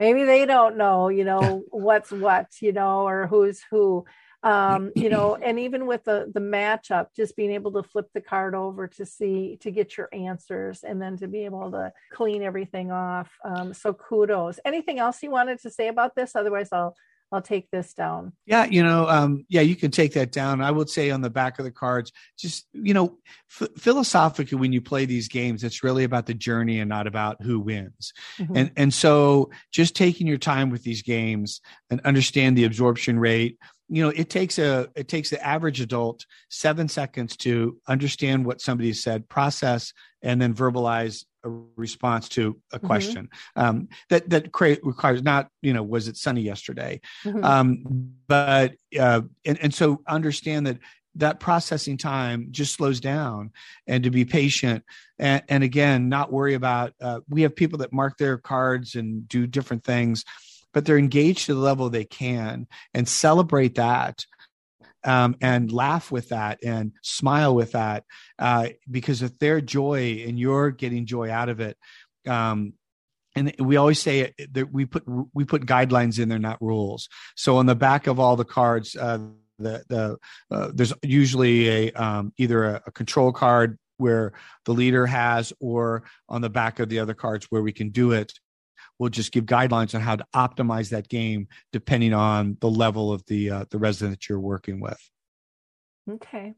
maybe 0.00 0.24
they 0.24 0.46
don't 0.46 0.76
know 0.76 1.08
you 1.08 1.24
know 1.24 1.62
what's 1.70 2.10
what 2.10 2.46
you 2.60 2.72
know 2.72 3.06
or 3.06 3.26
who's 3.26 3.62
who 3.70 4.04
um, 4.44 4.90
you 4.96 5.08
know, 5.08 5.36
and 5.44 5.58
even 5.60 5.86
with 5.86 6.04
the 6.04 6.30
the 6.32 6.40
matchup, 6.40 7.08
just 7.14 7.36
being 7.36 7.52
able 7.52 7.72
to 7.72 7.82
flip 7.82 8.08
the 8.12 8.20
card 8.20 8.54
over 8.54 8.88
to 8.88 9.06
see 9.06 9.56
to 9.60 9.70
get 9.70 9.96
your 9.96 10.08
answers, 10.12 10.82
and 10.82 11.00
then 11.00 11.16
to 11.18 11.28
be 11.28 11.44
able 11.44 11.70
to 11.72 11.92
clean 12.12 12.42
everything 12.42 12.90
off. 12.90 13.30
Um, 13.44 13.72
so 13.72 13.94
kudos. 13.94 14.58
Anything 14.64 14.98
else 14.98 15.22
you 15.22 15.30
wanted 15.30 15.60
to 15.62 15.70
say 15.70 15.88
about 15.88 16.14
this? 16.14 16.34
Otherwise, 16.34 16.70
I'll 16.72 16.96
I'll 17.32 17.42
take 17.42 17.70
this 17.70 17.94
down. 17.94 18.34
Yeah, 18.44 18.66
you 18.66 18.82
know, 18.82 19.08
um, 19.08 19.46
yeah, 19.48 19.62
you 19.62 19.74
can 19.74 19.90
take 19.90 20.12
that 20.12 20.32
down. 20.32 20.60
I 20.60 20.70
would 20.70 20.90
say 20.90 21.10
on 21.10 21.22
the 21.22 21.30
back 21.30 21.58
of 21.58 21.64
the 21.64 21.70
cards, 21.70 22.12
just 22.38 22.66
you 22.74 22.92
know, 22.92 23.16
f- 23.60 23.70
philosophically, 23.78 24.58
when 24.58 24.72
you 24.72 24.82
play 24.82 25.06
these 25.06 25.28
games, 25.28 25.64
it's 25.64 25.82
really 25.82 26.04
about 26.04 26.26
the 26.26 26.34
journey 26.34 26.78
and 26.78 26.90
not 26.90 27.06
about 27.06 27.42
who 27.42 27.58
wins. 27.58 28.12
Mm-hmm. 28.38 28.56
And 28.56 28.70
and 28.76 28.94
so, 28.94 29.50
just 29.70 29.96
taking 29.96 30.26
your 30.26 30.38
time 30.38 30.68
with 30.68 30.82
these 30.82 31.02
games 31.02 31.62
and 31.88 32.00
understand 32.02 32.56
the 32.56 32.64
absorption 32.64 33.18
rate. 33.18 33.58
You 33.88 34.02
know, 34.02 34.10
it 34.10 34.28
takes 34.28 34.58
a 34.58 34.88
it 34.94 35.08
takes 35.08 35.30
the 35.30 35.44
average 35.44 35.80
adult 35.80 36.26
seven 36.50 36.88
seconds 36.88 37.36
to 37.38 37.78
understand 37.88 38.44
what 38.44 38.60
somebody 38.60 38.92
said, 38.92 39.28
process, 39.28 39.94
and 40.22 40.40
then 40.40 40.54
verbalize 40.54 41.24
a 41.44 41.50
response 41.76 42.28
to 42.30 42.60
a 42.72 42.78
mm-hmm. 42.78 42.86
question 42.86 43.24
mm-hmm. 43.56 43.60
um, 43.60 43.88
that 44.08 44.28
that 44.30 44.52
cra- 44.52 44.78
requires 44.82 45.22
not 45.22 45.48
you 45.60 45.72
know 45.72 45.82
was 45.82 46.08
it 46.08 46.16
sunny 46.16 46.42
yesterday 46.42 47.00
mm-hmm. 47.24 47.44
um, 47.44 48.12
but 48.26 48.74
uh, 48.98 49.22
and, 49.44 49.58
and 49.58 49.74
so 49.74 50.02
understand 50.06 50.66
that 50.66 50.78
that 51.14 51.40
processing 51.40 51.98
time 51.98 52.48
just 52.50 52.74
slows 52.74 52.98
down 52.98 53.50
and 53.86 54.04
to 54.04 54.10
be 54.10 54.24
patient 54.24 54.82
and, 55.18 55.42
and 55.48 55.62
again 55.62 56.08
not 56.08 56.32
worry 56.32 56.54
about 56.54 56.92
uh, 57.00 57.20
we 57.28 57.42
have 57.42 57.54
people 57.54 57.78
that 57.78 57.92
mark 57.92 58.16
their 58.16 58.38
cards 58.38 58.94
and 58.94 59.28
do 59.28 59.46
different 59.46 59.84
things 59.84 60.24
but 60.72 60.86
they're 60.86 60.98
engaged 60.98 61.46
to 61.46 61.54
the 61.54 61.60
level 61.60 61.90
they 61.90 62.04
can 62.04 62.66
and 62.94 63.08
celebrate 63.08 63.74
that 63.74 64.24
um, 65.04 65.36
and 65.40 65.72
laugh 65.72 66.10
with 66.10 66.28
that 66.30 66.58
and 66.64 66.92
smile 67.02 67.54
with 67.54 67.72
that 67.72 68.04
uh, 68.38 68.68
because 68.90 69.22
of 69.22 69.38
their 69.38 69.60
joy 69.60 70.24
and 70.26 70.38
you're 70.38 70.70
getting 70.70 71.06
joy 71.06 71.30
out 71.30 71.48
of 71.48 71.60
it 71.60 71.76
um, 72.26 72.74
and 73.34 73.54
we 73.58 73.76
always 73.76 73.98
say 73.98 74.34
that 74.52 74.72
we 74.72 74.84
put 74.84 75.04
we 75.32 75.44
put 75.44 75.66
guidelines 75.66 76.20
in 76.20 76.28
there 76.28 76.38
not 76.38 76.60
rules. 76.60 77.08
So 77.34 77.56
on 77.56 77.66
the 77.66 77.74
back 77.74 78.06
of 78.06 78.20
all 78.20 78.36
the 78.36 78.44
cards 78.44 78.94
uh, 78.96 79.18
the 79.58 79.84
the 79.88 80.18
uh, 80.50 80.70
there's 80.74 80.92
usually 81.02 81.68
a 81.68 81.92
um, 81.92 82.32
either 82.36 82.64
a, 82.64 82.82
a 82.86 82.92
control 82.92 83.32
card 83.32 83.78
where 83.96 84.32
the 84.64 84.72
leader 84.72 85.06
has 85.06 85.52
or 85.60 86.04
on 86.28 86.40
the 86.40 86.50
back 86.50 86.80
of 86.80 86.88
the 86.88 86.98
other 86.98 87.14
cards 87.14 87.46
where 87.50 87.62
we 87.62 87.72
can 87.72 87.90
do 87.90 88.12
it 88.12 88.32
we'll 89.02 89.10
just 89.10 89.32
give 89.32 89.46
guidelines 89.46 89.96
on 89.96 90.00
how 90.00 90.14
to 90.14 90.24
optimize 90.32 90.90
that 90.90 91.08
game 91.08 91.48
depending 91.72 92.14
on 92.14 92.56
the 92.60 92.70
level 92.70 93.12
of 93.12 93.26
the 93.26 93.50
uh, 93.50 93.64
the 93.70 93.78
resident 93.78 94.12
that 94.12 94.28
you're 94.28 94.38
working 94.38 94.80
with. 94.80 95.10
Okay, 96.08 96.54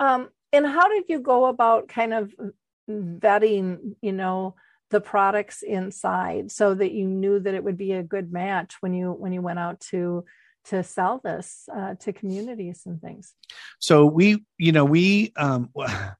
um, 0.00 0.28
and 0.52 0.66
how 0.66 0.88
did 0.88 1.04
you 1.08 1.20
go 1.20 1.46
about 1.46 1.86
kind 1.86 2.12
of 2.12 2.32
vetting, 2.90 3.94
you 4.02 4.12
know, 4.12 4.56
the 4.90 5.00
products 5.00 5.62
inside 5.62 6.50
so 6.50 6.74
that 6.74 6.90
you 6.90 7.06
knew 7.06 7.38
that 7.38 7.54
it 7.54 7.62
would 7.62 7.78
be 7.78 7.92
a 7.92 8.02
good 8.02 8.32
match 8.32 8.74
when 8.80 8.92
you 8.92 9.12
when 9.12 9.32
you 9.32 9.40
went 9.40 9.60
out 9.60 9.78
to 9.78 10.24
to 10.64 10.82
sell 10.82 11.20
this 11.22 11.68
uh, 11.72 11.94
to 12.00 12.12
communities 12.12 12.82
and 12.84 13.00
things? 13.00 13.32
So 13.78 14.06
we, 14.06 14.44
you 14.58 14.72
know, 14.72 14.84
we 14.84 15.32
um, 15.36 15.70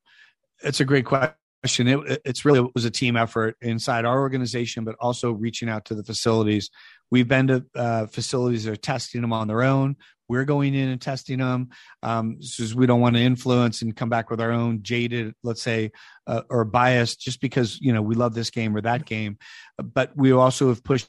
it's 0.62 0.78
a 0.78 0.84
great 0.84 1.06
question 1.06 1.34
question. 1.62 1.88
It, 1.88 2.22
it's 2.24 2.44
really 2.44 2.60
it 2.60 2.74
was 2.74 2.84
a 2.84 2.90
team 2.90 3.16
effort 3.16 3.56
inside 3.60 4.04
our 4.04 4.20
organization, 4.20 4.84
but 4.84 4.96
also 5.00 5.32
reaching 5.32 5.68
out 5.68 5.84
to 5.86 5.94
the 5.94 6.04
facilities. 6.04 6.70
We've 7.10 7.28
been 7.28 7.46
to 7.48 7.64
uh, 7.74 8.06
facilities 8.06 8.64
that 8.64 8.72
are 8.72 8.76
testing 8.76 9.20
them 9.20 9.32
on 9.32 9.48
their 9.48 9.62
own. 9.62 9.96
We're 10.28 10.44
going 10.44 10.74
in 10.74 10.88
and 10.88 11.00
testing 11.00 11.38
them 11.38 11.68
um, 12.02 12.38
because 12.40 12.74
we 12.74 12.86
don't 12.86 13.00
want 13.00 13.14
to 13.14 13.22
influence 13.22 13.82
and 13.82 13.94
come 13.94 14.08
back 14.08 14.28
with 14.28 14.40
our 14.40 14.50
own 14.50 14.82
jaded, 14.82 15.34
let's 15.44 15.62
say, 15.62 15.92
uh, 16.26 16.42
or 16.50 16.64
bias 16.64 17.14
just 17.14 17.40
because 17.40 17.80
you 17.80 17.92
know 17.92 18.02
we 18.02 18.14
love 18.14 18.34
this 18.34 18.50
game 18.50 18.76
or 18.76 18.80
that 18.80 19.04
game. 19.04 19.38
But 19.78 20.16
we 20.16 20.32
also 20.32 20.68
have 20.68 20.82
pushed 20.82 21.08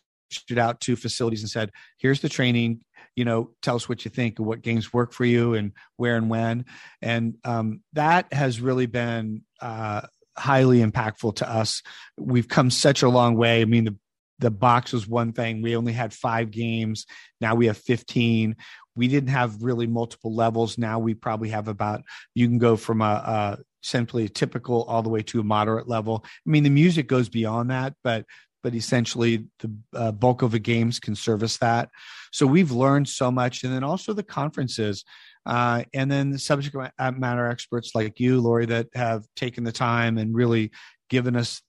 it 0.49 0.57
out 0.57 0.81
to 0.81 0.95
facilities 0.95 1.41
and 1.41 1.49
said, 1.49 1.71
"Here's 1.97 2.21
the 2.21 2.29
training 2.29 2.81
you 3.15 3.25
know 3.25 3.49
tell 3.63 3.75
us 3.75 3.89
what 3.89 4.05
you 4.05 4.11
think 4.11 4.39
what 4.39 4.61
games 4.61 4.93
work 4.93 5.11
for 5.11 5.25
you 5.25 5.55
and 5.55 5.71
where 5.97 6.15
and 6.15 6.29
when 6.29 6.63
and 7.01 7.35
um, 7.43 7.81
that 7.93 8.31
has 8.31 8.61
really 8.61 8.85
been 8.85 9.41
uh, 9.59 10.01
highly 10.37 10.79
impactful 10.79 11.37
to 11.37 11.49
us. 11.49 11.81
We've 12.17 12.47
come 12.47 12.69
such 12.69 13.01
a 13.01 13.09
long 13.09 13.35
way. 13.35 13.61
I 13.61 13.65
mean, 13.65 13.85
the 13.85 13.95
the 14.39 14.51
box 14.51 14.93
was 14.93 15.07
one 15.07 15.33
thing. 15.33 15.61
We 15.61 15.75
only 15.75 15.93
had 15.93 16.13
five 16.13 16.51
games. 16.51 17.05
Now 17.41 17.55
we 17.55 17.67
have 17.67 17.77
15. 17.77 18.55
We 18.95 19.07
didn't 19.07 19.29
have 19.29 19.63
really 19.63 19.87
multiple 19.87 20.33
levels. 20.33 20.77
Now 20.77 20.99
we 20.99 21.13
probably 21.13 21.49
have 21.49 21.67
about, 21.67 22.03
you 22.35 22.47
can 22.47 22.57
go 22.57 22.75
from 22.75 23.01
a, 23.01 23.05
a 23.05 23.57
simply 23.81 24.25
a 24.25 24.29
typical 24.29 24.83
all 24.83 25.01
the 25.01 25.09
way 25.09 25.23
to 25.23 25.39
a 25.39 25.43
moderate 25.43 25.87
level. 25.87 26.23
I 26.25 26.49
mean, 26.49 26.63
the 26.63 26.69
music 26.69 27.07
goes 27.07 27.29
beyond 27.29 27.71
that, 27.71 27.93
but 28.03 28.25
but 28.63 28.73
essentially 28.75 29.45
the 29.59 29.71
uh, 29.93 30.11
bulk 30.11 30.41
of 30.41 30.51
the 30.51 30.59
games 30.59 30.99
can 30.99 31.15
service 31.15 31.57
that. 31.57 31.89
So 32.31 32.45
we've 32.45 32.71
learned 32.71 33.07
so 33.07 33.31
much, 33.31 33.63
and 33.63 33.71
then 33.71 33.83
also 33.83 34.13
the 34.13 34.23
conferences. 34.23 35.05
Uh, 35.47 35.83
and 35.93 36.11
then 36.11 36.29
the 36.29 36.37
subject 36.37 36.75
matter 36.99 37.47
experts 37.47 37.95
like 37.95 38.19
you, 38.19 38.41
Lori, 38.41 38.65
that 38.65 38.87
have 38.93 39.23
taken 39.35 39.63
the 39.63 39.71
time 39.71 40.17
and 40.17 40.35
really 40.35 40.71
given 41.09 41.37
us, 41.37 41.61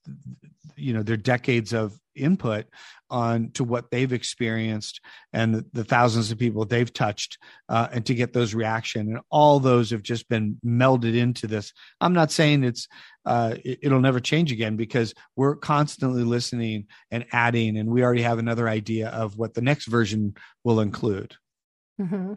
you 0.75 0.93
know, 0.93 1.01
their 1.01 1.17
decades 1.17 1.73
of 1.73 1.97
input 2.13 2.65
on 3.09 3.51
to 3.51 3.63
what 3.63 3.89
they've 3.89 4.11
experienced 4.11 4.99
and 5.31 5.55
the, 5.55 5.65
the 5.71 5.85
thousands 5.85 6.29
of 6.29 6.37
people 6.37 6.65
they've 6.65 6.91
touched, 6.91 7.37
uh, 7.69 7.87
and 7.93 8.05
to 8.05 8.13
get 8.13 8.33
those 8.33 8.53
reaction. 8.53 9.07
And 9.07 9.19
all 9.31 9.61
those 9.61 9.91
have 9.91 10.03
just 10.03 10.27
been 10.27 10.59
melded 10.65 11.15
into 11.15 11.47
this. 11.47 11.71
I'm 12.01 12.13
not 12.13 12.31
saying 12.31 12.65
it's 12.65 12.85
uh, 13.25 13.55
it, 13.63 13.89
will 13.89 14.01
never 14.01 14.19
change 14.19 14.51
again 14.51 14.75
because 14.75 15.13
we're 15.37 15.55
constantly 15.55 16.23
listening 16.23 16.87
and 17.11 17.25
adding, 17.31 17.77
and 17.77 17.89
we 17.89 18.03
already 18.03 18.23
have 18.23 18.39
another 18.39 18.67
idea 18.67 19.07
of 19.09 19.37
what 19.37 19.53
the 19.53 19.61
next 19.61 19.85
version 19.85 20.35
will 20.65 20.81
include. 20.81 21.35
Mm-hmm. 21.99 22.33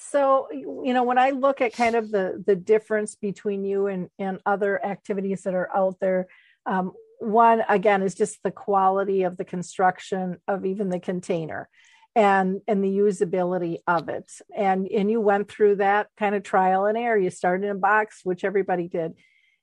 So, 0.00 0.46
you 0.52 0.94
know, 0.94 1.02
when 1.02 1.18
I 1.18 1.30
look 1.30 1.60
at 1.60 1.72
kind 1.72 1.96
of 1.96 2.10
the 2.10 2.42
the 2.46 2.54
difference 2.54 3.16
between 3.16 3.64
you 3.64 3.88
and 3.88 4.08
and 4.18 4.38
other 4.46 4.84
activities 4.84 5.42
that 5.42 5.54
are 5.54 5.74
out 5.74 5.96
there, 6.00 6.28
um, 6.66 6.92
one 7.18 7.64
again 7.68 8.02
is 8.02 8.14
just 8.14 8.38
the 8.44 8.52
quality 8.52 9.24
of 9.24 9.36
the 9.36 9.44
construction 9.44 10.36
of 10.46 10.64
even 10.64 10.88
the 10.88 11.00
container 11.00 11.68
and 12.14 12.60
and 12.68 12.82
the 12.82 12.96
usability 12.96 13.78
of 13.88 14.08
it. 14.08 14.30
And 14.56 14.86
and 14.86 15.10
you 15.10 15.20
went 15.20 15.50
through 15.50 15.76
that 15.76 16.08
kind 16.16 16.36
of 16.36 16.44
trial 16.44 16.86
and 16.86 16.96
error. 16.96 17.18
You 17.18 17.30
started 17.30 17.64
in 17.64 17.70
a 17.70 17.74
box 17.74 18.20
which 18.22 18.44
everybody 18.44 18.86
did. 18.86 19.14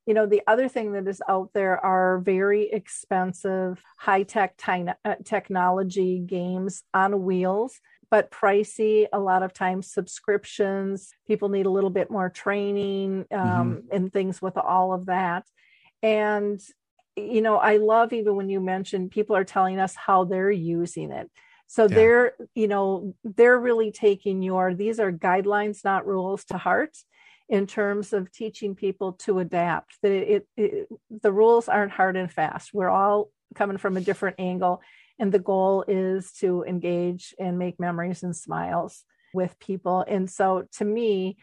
You 0.06 0.14
know 0.14 0.26
the 0.26 0.42
other 0.48 0.68
thing 0.68 0.92
that 0.94 1.08
is 1.08 1.22
out 1.30 1.52
there 1.54 1.84
are 1.84 2.20
very 2.20 2.70
expensive 2.70 3.82
high 3.98 4.24
tech 4.24 4.60
uh, 4.68 5.16
technology 5.24 6.20
games 6.20 6.84
on 6.94 7.24
wheels 7.24 7.80
but 8.10 8.32
pricey. 8.32 9.08
A 9.12 9.20
lot 9.20 9.44
of 9.44 9.54
times 9.54 9.92
subscriptions 9.92 11.12
people 11.28 11.50
need 11.50 11.66
a 11.66 11.72
little 11.72 11.90
bit 11.90 12.10
more 12.12 12.30
training 12.30 13.26
um, 13.32 13.40
mm-hmm. 13.40 13.96
and 13.96 14.14
things 14.14 14.42
with 14.42 14.58
all 14.58 14.94
of 14.94 15.08
that. 15.08 15.46
And 16.02 16.60
you 17.18 17.42
know 17.42 17.56
i 17.58 17.78
love 17.78 18.12
even 18.12 18.36
when 18.36 18.50
you 18.50 18.60
mentioned 18.60 19.10
people 19.10 19.38
are 19.38 19.46
telling 19.46 19.80
us 19.80 19.96
how 19.96 20.26
they're 20.26 20.52
using 20.52 21.12
it. 21.12 21.30
So 21.68 21.84
yeah. 21.84 21.96
they're 21.96 22.34
you 22.54 22.68
know 22.68 23.16
they're 23.24 23.60
really 23.60 23.92
taking 23.92 24.42
your 24.42 24.74
these 24.74 25.00
are 25.00 25.12
guidelines 25.12 25.84
not 25.84 26.06
rules 26.06 26.46
to 26.46 26.58
heart 26.58 26.96
in 27.48 27.68
terms 27.68 28.14
of 28.14 28.32
teaching 28.32 28.76
people 28.76 29.14
to 29.14 29.40
adapt. 29.40 29.98
That 30.02 30.12
it, 30.12 30.48
it, 30.58 30.64
it 30.64 30.90
the 31.22 31.32
rules 31.32 31.70
aren't 31.70 31.92
hard 31.92 32.18
and 32.18 32.32
fast. 32.32 32.74
We're 32.74 32.90
all 32.90 33.30
coming 33.56 33.78
from 33.78 33.98
a 33.98 34.02
different 34.02 34.38
angle 34.40 34.82
and 35.20 35.32
the 35.32 35.40
goal 35.40 35.86
is 35.88 36.32
to 36.34 36.64
engage 36.64 37.34
and 37.40 37.58
make 37.58 37.80
memories 37.80 38.24
and 38.24 38.36
smiles 38.36 39.04
with 39.34 39.60
people. 39.60 40.04
And 40.08 40.30
so 40.30 40.68
to 40.74 40.86
me 40.86 41.38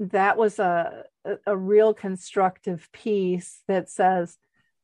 that 0.00 0.36
was 0.36 0.58
a 0.58 1.04
a 1.46 1.56
real 1.56 1.92
constructive 1.92 2.88
piece 2.92 3.62
that 3.68 3.90
says 3.90 4.36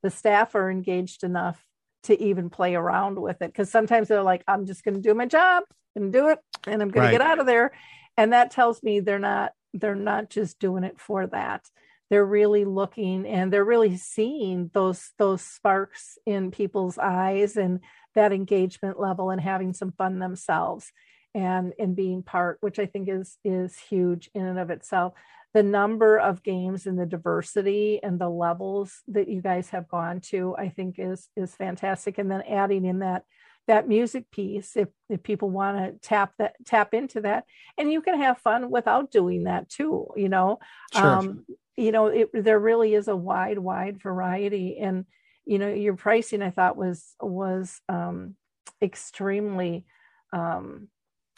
the 0.03 0.09
staff 0.09 0.53
are 0.55 0.69
engaged 0.69 1.23
enough 1.23 1.65
to 2.03 2.21
even 2.21 2.49
play 2.49 2.75
around 2.75 3.19
with 3.19 3.41
it. 3.41 3.47
Because 3.47 3.69
sometimes 3.71 4.07
they're 4.07 4.21
like 4.21 4.43
i'm 4.47 4.65
just 4.65 4.83
going 4.83 4.95
to 4.95 5.01
do 5.01 5.13
my 5.13 5.25
job 5.25 5.63
and 5.95 6.11
do 6.11 6.29
it 6.29 6.39
and 6.67 6.81
i'm 6.81 6.89
going 6.89 7.05
right. 7.05 7.11
to 7.11 7.17
get 7.17 7.25
out 7.25 7.39
of 7.39 7.45
there. 7.45 7.71
And 8.17 8.33
that 8.33 8.51
tells 8.51 8.83
me 8.83 8.99
they're 8.99 9.19
not 9.19 9.53
they're 9.73 9.95
not 9.95 10.29
just 10.29 10.59
doing 10.59 10.83
it 10.83 10.99
for 10.99 11.27
that 11.27 11.65
they're 12.09 12.25
really 12.25 12.65
looking 12.65 13.25
and 13.25 13.51
they're 13.51 13.65
really 13.65 13.97
seeing 13.97 14.69
those 14.73 15.11
those 15.17 15.41
sparks 15.41 16.17
in 16.25 16.51
people's 16.51 16.97
eyes 16.97 17.57
and 17.57 17.79
that 18.13 18.31
engagement 18.31 18.99
level 18.99 19.29
and 19.29 19.41
having 19.41 19.73
some 19.73 19.91
fun 19.91 20.19
themselves 20.19 20.91
and 21.33 21.73
and 21.79 21.95
being 21.95 22.23
part 22.23 22.57
which 22.61 22.79
i 22.79 22.85
think 22.85 23.09
is 23.09 23.37
is 23.43 23.77
huge 23.77 24.29
in 24.33 24.45
and 24.45 24.59
of 24.59 24.69
itself. 24.69 25.13
The 25.53 25.63
number 25.63 26.17
of 26.17 26.43
games 26.43 26.85
and 26.85 26.99
the 26.99 27.05
diversity 27.05 28.01
and 28.03 28.19
the 28.19 28.29
levels 28.29 29.01
that 29.07 29.29
you 29.29 29.41
guys 29.41 29.69
have 29.69 29.87
gone 29.87 30.19
to 30.31 30.55
i 30.57 30.69
think 30.69 30.95
is 30.99 31.29
is 31.35 31.55
fantastic. 31.55 32.17
And 32.17 32.29
then 32.29 32.41
adding 32.41 32.85
in 32.85 32.99
that 32.99 33.23
that 33.67 33.87
music 33.87 34.29
piece 34.31 34.77
if 34.77 34.89
if 35.09 35.23
people 35.23 35.49
want 35.49 35.77
to 35.77 36.07
tap 36.07 36.33
that 36.37 36.55
tap 36.65 36.93
into 36.93 37.21
that 37.21 37.45
and 37.77 37.91
you 37.91 38.01
can 38.01 38.19
have 38.21 38.37
fun 38.37 38.69
without 38.69 39.11
doing 39.11 39.45
that 39.45 39.69
too 39.69 40.07
you 40.15 40.29
know? 40.29 40.59
Sure. 40.93 41.17
um 41.17 41.45
you 41.77 41.91
know 41.91 42.07
it, 42.07 42.29
there 42.33 42.59
really 42.59 42.93
is 42.93 43.07
a 43.07 43.15
wide 43.15 43.59
wide 43.59 44.01
variety. 44.01 44.77
And 44.77 45.05
you 45.45 45.59
know 45.59 45.71
your 45.71 45.95
pricing 45.95 46.41
i 46.41 46.49
thought 46.49 46.75
was 46.75 47.15
was 47.21 47.79
um 47.87 48.35
extremely 48.81 49.85
um 50.33 50.87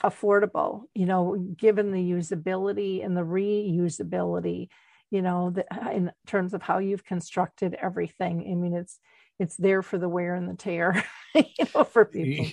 affordable 0.02 0.84
you 0.96 1.06
know 1.06 1.36
given 1.58 1.92
the 1.92 2.12
usability 2.12 3.04
and 3.04 3.18
the 3.18 3.22
reusability 3.22 4.70
you 5.10 5.22
know 5.22 5.50
the, 5.52 5.66
in 5.92 6.12
terms 6.26 6.54
of 6.54 6.62
how 6.62 6.80
you've 6.80 7.06
constructed 7.06 7.76
everything. 7.82 8.46
I 8.50 8.56
mean 8.56 8.74
it's 8.74 9.00
it's 9.40 9.56
there 9.56 9.82
for 9.82 9.98
the 9.98 10.10
wear 10.10 10.36
and 10.36 10.50
the 10.50 10.56
tear 10.56 11.04
you 11.36 11.44
know 11.74 11.84
for 11.84 12.06
people. 12.06 12.48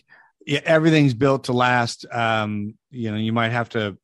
Yeah 0.46 0.60
everything's 0.64 1.14
built 1.14 1.44
to 1.44 1.52
last. 1.52 2.06
Um 2.12 2.74
you 2.90 3.10
know 3.10 3.16
you 3.16 3.32
might 3.32 3.52
have 3.52 3.70
to 3.70 3.98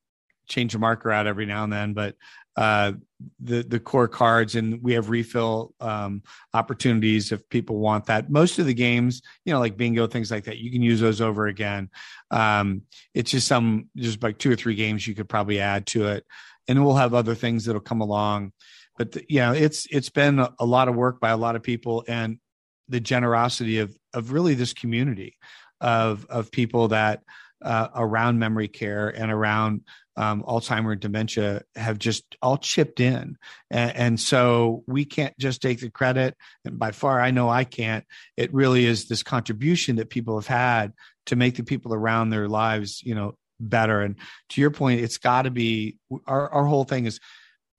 change 0.47 0.75
a 0.75 0.79
marker 0.79 1.11
out 1.11 1.27
every 1.27 1.45
now 1.45 1.63
and 1.63 1.71
then 1.71 1.93
but 1.93 2.15
uh 2.57 2.91
the 3.39 3.63
the 3.63 3.79
core 3.79 4.07
cards 4.07 4.55
and 4.55 4.81
we 4.81 4.93
have 4.93 5.09
refill 5.09 5.73
um 5.79 6.21
opportunities 6.53 7.31
if 7.31 7.47
people 7.49 7.77
want 7.77 8.05
that. 8.05 8.29
Most 8.29 8.59
of 8.59 8.65
the 8.65 8.73
games 8.73 9.21
you 9.45 9.53
know 9.53 9.59
like 9.59 9.77
bingo 9.77 10.07
things 10.07 10.31
like 10.31 10.45
that 10.45 10.57
you 10.57 10.71
can 10.71 10.81
use 10.81 10.99
those 10.99 11.21
over 11.21 11.47
again. 11.47 11.89
Um 12.29 12.83
it's 13.13 13.31
just 13.31 13.47
some 13.47 13.89
just 13.95 14.21
like 14.21 14.37
two 14.37 14.51
or 14.51 14.55
three 14.55 14.75
games 14.75 15.07
you 15.07 15.15
could 15.15 15.29
probably 15.29 15.59
add 15.59 15.85
to 15.87 16.07
it. 16.07 16.25
And 16.67 16.83
we'll 16.83 16.95
have 16.95 17.13
other 17.13 17.35
things 17.35 17.65
that'll 17.65 17.81
come 17.81 18.01
along. 18.01 18.53
But 18.97 19.13
the, 19.13 19.25
you 19.29 19.39
know 19.39 19.53
it's 19.53 19.87
it's 19.89 20.09
been 20.09 20.39
a, 20.39 20.53
a 20.59 20.65
lot 20.65 20.87
of 20.87 20.95
work 20.95 21.19
by 21.19 21.29
a 21.29 21.37
lot 21.37 21.55
of 21.55 21.63
people 21.63 22.03
and 22.07 22.39
the 22.89 22.99
generosity 22.99 23.79
of 23.79 23.95
of 24.13 24.31
really 24.31 24.53
this 24.53 24.73
community 24.73 25.37
of 25.79 26.25
of 26.29 26.51
people 26.51 26.89
that 26.89 27.23
uh, 27.61 27.87
around 27.95 28.39
memory 28.39 28.67
care 28.67 29.09
and 29.09 29.31
around 29.31 29.81
um, 30.17 30.43
Alzheimer 30.43 30.91
and 30.91 31.01
dementia 31.01 31.61
have 31.75 31.97
just 31.97 32.35
all 32.41 32.57
chipped 32.57 32.99
in, 32.99 33.37
and, 33.69 33.95
and, 33.95 34.19
so 34.19 34.83
we 34.85 35.05
can't 35.05 35.37
just 35.39 35.61
take 35.61 35.79
the 35.79 35.89
credit. 35.89 36.35
And 36.65 36.77
by 36.77 36.91
far, 36.91 37.21
I 37.21 37.31
know 37.31 37.49
I 37.49 37.63
can't. 37.63 38.05
It 38.35 38.53
really 38.53 38.85
is 38.85 39.07
this 39.07 39.23
contribution 39.23 39.95
that 39.95 40.09
people 40.09 40.37
have 40.37 40.47
had 40.47 40.93
to 41.27 41.37
make 41.37 41.55
the 41.55 41.63
people 41.63 41.93
around 41.93 42.29
their 42.29 42.49
lives, 42.49 43.01
you 43.03 43.15
know, 43.15 43.37
better. 43.59 44.01
And 44.01 44.17
to 44.49 44.61
your 44.61 44.71
point, 44.71 44.99
it's 44.99 45.17
got 45.17 45.43
to 45.43 45.51
be 45.51 45.97
our 46.27 46.49
our 46.49 46.65
whole 46.65 46.83
thing 46.83 47.05
is 47.05 47.19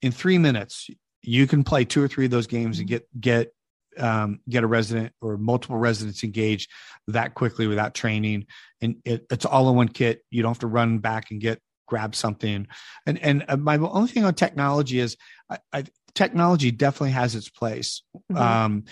in 0.00 0.10
three 0.10 0.38
minutes 0.38 0.88
you 1.22 1.46
can 1.46 1.64
play 1.64 1.84
two 1.84 2.02
or 2.02 2.08
three 2.08 2.24
of 2.24 2.30
those 2.30 2.46
games 2.46 2.78
and 2.78 2.88
get 2.88 3.06
get 3.20 3.52
um, 3.98 4.40
get 4.48 4.64
a 4.64 4.66
resident 4.66 5.12
or 5.20 5.36
multiple 5.36 5.76
residents 5.76 6.24
engaged 6.24 6.70
that 7.08 7.34
quickly 7.34 7.66
without 7.66 7.94
training. 7.94 8.46
And 8.80 8.96
it, 9.04 9.26
it's 9.30 9.44
all 9.44 9.68
in 9.70 9.76
one 9.76 9.88
kit. 9.88 10.24
You 10.30 10.42
don't 10.42 10.50
have 10.50 10.60
to 10.60 10.66
run 10.66 10.98
back 10.98 11.30
and 11.30 11.40
get 11.40 11.60
grab 11.86 12.14
something. 12.14 12.66
And 13.06 13.18
and 13.18 13.44
uh, 13.48 13.56
my 13.56 13.76
only 13.76 14.08
thing 14.08 14.24
on 14.24 14.34
technology 14.34 14.98
is 14.98 15.16
I, 15.50 15.58
I, 15.72 15.84
technology 16.14 16.70
definitely 16.70 17.10
has 17.10 17.34
its 17.34 17.48
place. 17.48 18.02
Mm-hmm. 18.30 18.36
Um, 18.36 18.84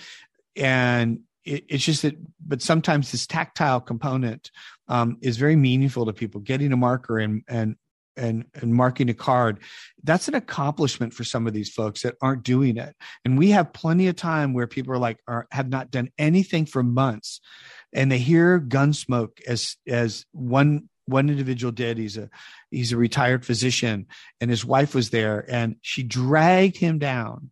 and 0.55 1.21
it, 1.43 1.65
it's 1.69 1.83
just 1.83 2.03
that, 2.03 2.15
but 2.45 2.61
sometimes 2.61 3.11
this 3.11 3.25
tactile 3.25 3.81
component 3.81 4.51
um, 4.87 5.17
is 5.21 5.37
very 5.37 5.55
meaningful 5.55 6.05
to 6.05 6.13
people. 6.13 6.41
Getting 6.41 6.73
a 6.73 6.77
marker 6.77 7.17
and 7.17 7.43
and 7.47 7.75
and, 8.17 8.45
and 8.53 8.73
marking 8.73 9.09
a 9.09 9.13
card 9.13 9.59
that's 10.03 10.27
an 10.27 10.35
accomplishment 10.35 11.13
for 11.13 11.23
some 11.23 11.47
of 11.47 11.53
these 11.53 11.69
folks 11.69 12.01
that 12.01 12.15
aren't 12.21 12.43
doing 12.43 12.77
it. 12.77 12.95
And 13.23 13.37
we 13.37 13.51
have 13.51 13.73
plenty 13.73 14.07
of 14.07 14.15
time 14.15 14.53
where 14.53 14.67
people 14.67 14.93
are 14.93 14.99
like 14.99 15.19
are 15.27 15.47
have 15.51 15.69
not 15.69 15.91
done 15.91 16.09
anything 16.17 16.65
for 16.65 16.83
months 16.83 17.41
and 17.93 18.11
they 18.11 18.17
hear 18.17 18.59
Gunsmoke 18.59 19.41
as 19.47 19.77
as 19.87 20.25
one 20.31 20.89
one 21.05 21.29
individual 21.29 21.71
did. 21.71 21.97
He's 21.97 22.17
a 22.17 22.29
he's 22.69 22.91
a 22.91 22.97
retired 22.97 23.45
physician 23.45 24.07
and 24.39 24.49
his 24.49 24.65
wife 24.65 24.95
was 24.95 25.09
there 25.09 25.45
and 25.49 25.75
she 25.81 26.03
dragged 26.03 26.77
him 26.77 26.99
down 26.99 27.51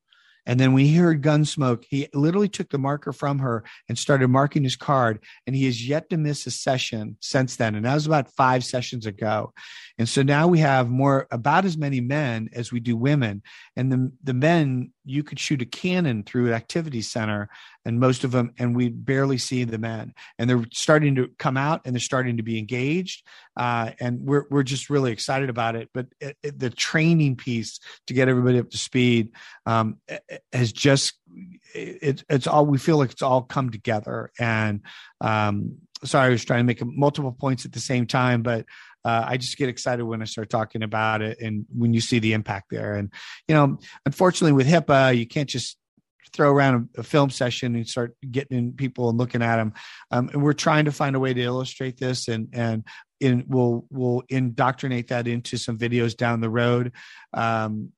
and 0.50 0.60
then 0.60 0.74
when 0.74 0.84
he 0.84 0.96
heard 0.96 1.22
Gunsmoke, 1.22 1.86
he 1.88 2.08
literally 2.12 2.50
took 2.50 2.72
the 2.72 2.80
marker 2.80 3.14
from 3.14 3.38
her 3.38 3.64
and 3.88 4.00
started 4.00 4.30
marking 4.30 4.64
his 4.64 4.76
card. 4.76 5.24
And 5.46 5.56
he 5.56 5.66
has 5.66 5.88
yet 5.88 6.10
to 6.10 6.18
miss 6.18 6.48
a 6.48 6.52
session 6.52 7.18
since 7.20 7.56
then. 7.56 7.76
And 7.76 7.86
that 7.86 7.94
was 7.94 8.08
about 8.08 8.32
five 8.32 8.66
sessions 8.66 9.06
ago. 9.06 9.54
And 10.00 10.10
so 10.10 10.24
now 10.24 10.48
we 10.48 10.58
have 10.58 10.90
more, 10.90 11.28
about 11.30 11.66
as 11.66 11.78
many 11.78 12.02
men 12.02 12.50
as 12.52 12.72
we 12.72 12.80
do 12.80 12.98
women. 12.98 13.44
And 13.76 13.92
the, 13.92 14.12
the 14.24 14.34
men, 14.34 14.92
you 15.10 15.24
could 15.24 15.40
shoot 15.40 15.62
a 15.62 15.66
cannon 15.66 16.24
through 16.24 16.48
an 16.48 16.54
activity 16.54 17.02
center 17.02 17.50
and 17.84 18.00
most 18.00 18.24
of 18.24 18.32
them, 18.32 18.54
and 18.60 18.76
we 18.76 18.90
barely 18.90 19.38
see 19.38 19.64
the 19.64 19.78
men. 19.78 20.14
And 20.38 20.50
they're 20.50 20.66
starting 20.72 21.16
to 21.16 21.30
come 21.40 21.58
out 21.58 21.82
and 21.84 21.96
they're 21.96 22.00
starting 22.00 22.38
to 22.38 22.44
be 22.44 22.60
engaged. 22.60 23.26
Uh, 23.58 23.92
and 24.00 24.22
we're, 24.22 24.46
we're 24.50 24.64
just 24.64 24.90
really 24.90 25.12
excited 25.12 25.50
about 25.50 25.76
it. 25.76 25.90
But 25.94 26.08
it, 26.22 26.38
it, 26.44 26.60
the 26.60 26.70
training 26.70 27.36
piece 27.36 27.80
to 28.08 28.14
get 28.14 28.28
everybody 28.28 28.60
up 28.60 28.70
to 28.70 28.78
speed 28.78 29.32
um, 29.66 29.98
has 30.54 30.72
just, 30.72 31.14
it, 31.74 32.24
it's 32.30 32.48
all, 32.48 32.66
we 32.66 32.78
feel 32.78 32.98
like 32.98 33.12
it's 33.12 33.22
all 33.22 33.42
come 33.42 33.72
together. 33.72 34.32
And 34.40 34.82
um, 35.22 35.78
sorry, 36.04 36.28
I 36.28 36.30
was 36.30 36.46
trying 36.46 36.60
to 36.60 36.66
make 36.66 36.86
multiple 36.86 37.32
points 37.32 37.66
at 37.66 37.72
the 37.72 37.80
same 37.80 38.06
time, 38.06 38.44
but 38.44 38.66
uh, 39.06 39.26
I 39.28 39.38
just 39.38 39.58
get 39.58 39.70
excited 39.70 40.04
when 40.04 40.22
I 40.22 40.26
start 40.26 40.50
talking 40.50 40.84
about 40.84 41.22
it 41.22 41.40
and 41.40 41.66
when 41.76 41.94
you 41.94 42.02
see 42.02 42.20
the 42.20 42.34
impact 42.34 42.68
there. 42.70 42.96
And, 42.96 43.12
you 43.48 43.56
know, 43.56 43.80
unfortunately 44.06 44.54
with 44.54 44.68
HIPAA, 44.68 45.18
you 45.18 45.26
can't 45.26 45.50
just 45.50 45.78
throw 46.34 46.52
around 46.52 46.90
a, 46.96 47.00
a, 47.00 47.04
film 47.04 47.30
session 47.30 47.76
and 47.76 47.88
start 47.88 48.16
getting 48.30 48.58
in 48.58 48.74
people 48.74 49.10
and 49.10 49.18
looking 49.18 49.42
at 49.42 49.56
them. 49.56 49.74
Um, 50.12 50.30
and 50.30 50.44
we're 50.44 50.54
trying 50.54 50.86
to 50.86 50.92
find 50.92 51.16
a 51.16 51.20
way 51.20 51.34
to 51.34 51.42
illustrate 51.42 51.98
this 51.98 52.28
and 52.28 52.50
and 52.54 52.84
in, 53.20 53.46
we'll 53.48 53.86
we'll 53.90 54.24
indoctrinate 54.30 55.10
that 55.10 55.28
into 55.28 55.58
some 55.58 55.78
videos 55.78 56.16
down 56.16 56.40
the 56.40 56.50
road 56.50 56.94
um, 57.34 57.92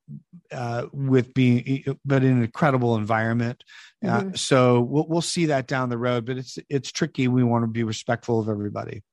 uh, 0.51 0.87
with 0.91 1.33
being 1.33 1.83
but 2.03 2.23
in 2.23 2.37
an 2.37 2.43
incredible 2.43 2.95
environment. 2.95 3.63
Uh, 4.03 4.21
mm-hmm. 4.21 4.35
So 4.35 4.81
we'll 4.81 5.07
we'll 5.07 5.21
see 5.21 5.47
that 5.47 5.67
down 5.67 5.89
the 5.89 5.97
road, 5.97 6.25
but 6.25 6.37
it's 6.37 6.57
it's 6.69 6.91
tricky. 6.91 7.27
We 7.27 7.43
want 7.43 7.63
to 7.63 7.67
be 7.67 7.83
respectful 7.83 8.39
of 8.39 8.49
everybody. 8.49 9.03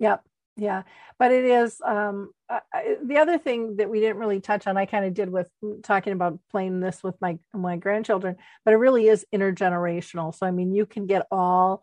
Yep 0.00 0.27
yeah 0.58 0.82
but 1.18 1.30
it 1.30 1.44
is 1.44 1.80
um 1.86 2.32
uh, 2.50 2.60
the 3.04 3.16
other 3.16 3.38
thing 3.38 3.76
that 3.76 3.88
we 3.88 4.00
didn't 4.00 4.18
really 4.18 4.40
touch 4.40 4.66
on 4.66 4.76
i 4.76 4.84
kind 4.84 5.04
of 5.04 5.14
did 5.14 5.30
with 5.30 5.48
talking 5.82 6.12
about 6.12 6.38
playing 6.50 6.80
this 6.80 7.02
with 7.02 7.14
my 7.20 7.38
my 7.54 7.76
grandchildren 7.76 8.36
but 8.64 8.74
it 8.74 8.78
really 8.78 9.08
is 9.08 9.24
intergenerational. 9.34 10.34
So 10.34 10.46
i 10.46 10.50
mean 10.50 10.74
you 10.74 10.84
can 10.84 11.06
get 11.06 11.26
all 11.30 11.82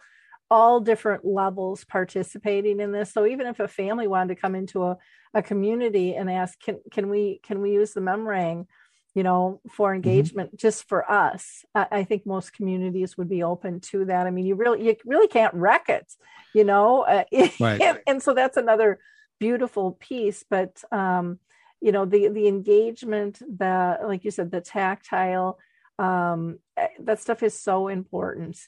all 0.52 0.80
different 0.80 1.26
levels 1.26 1.84
participating 1.86 2.80
in 2.80 2.92
this. 2.92 3.12
So 3.12 3.26
even 3.26 3.48
if 3.48 3.60
a 3.60 3.68
family 3.68 4.08
wanted 4.08 4.36
to 4.36 4.42
come 4.42 4.54
into 4.56 4.84
a, 4.84 4.98
a 5.34 5.42
community 5.42 6.16
and 6.16 6.30
ask 6.30 6.60
can 6.60 6.80
can 6.92 7.10
we 7.10 7.40
can 7.44 7.62
we 7.62 7.72
use 7.72 7.94
the 7.94 8.02
Memarang 8.02 8.68
you 9.16 9.24
know, 9.24 9.62
for 9.72 9.90
mm-hmm. 9.90 9.96
engagement 9.96 10.50
mm-hmm. 10.50 10.58
just 10.58 10.88
for 10.88 11.10
us. 11.10 11.66
I, 11.74 11.88
I, 11.90 12.04
think 12.04 12.26
most 12.26 12.54
communities 12.54 13.18
would 13.18 13.30
be 13.30 13.44
open 13.44 13.80
to 13.80 14.06
that. 14.06 14.28
I 14.28 14.32
mean, 14.32 14.46
you 14.46 14.56
really, 14.56 14.86
you 14.86 14.96
really 15.06 15.30
can't 15.30 15.54
wreck 15.54 15.88
it, 15.88 16.14
you 16.54 16.66
know, 16.66 17.04
uh, 17.04 17.24
right. 17.60 17.82
and, 17.82 18.00
and, 18.06 18.22
so 18.22 18.34
that's 18.34 18.58
another 18.58 19.00
beautiful 19.40 19.94
piece. 19.94 20.44
But, 20.48 20.84
um, 20.92 21.40
you 21.82 21.94
know, 21.94 22.06
the, 22.06 22.28
the 22.28 22.48
engagement, 22.48 23.40
the, 23.40 24.00
like 24.04 24.26
you 24.26 24.32
said, 24.32 24.52
the 24.52 24.62
tactile, 24.62 25.60
um, 25.98 26.60
eh, 26.76 26.88
that 27.00 27.22
stuff 27.22 27.42
is 27.42 27.58
so 27.58 27.88
important. 27.88 28.60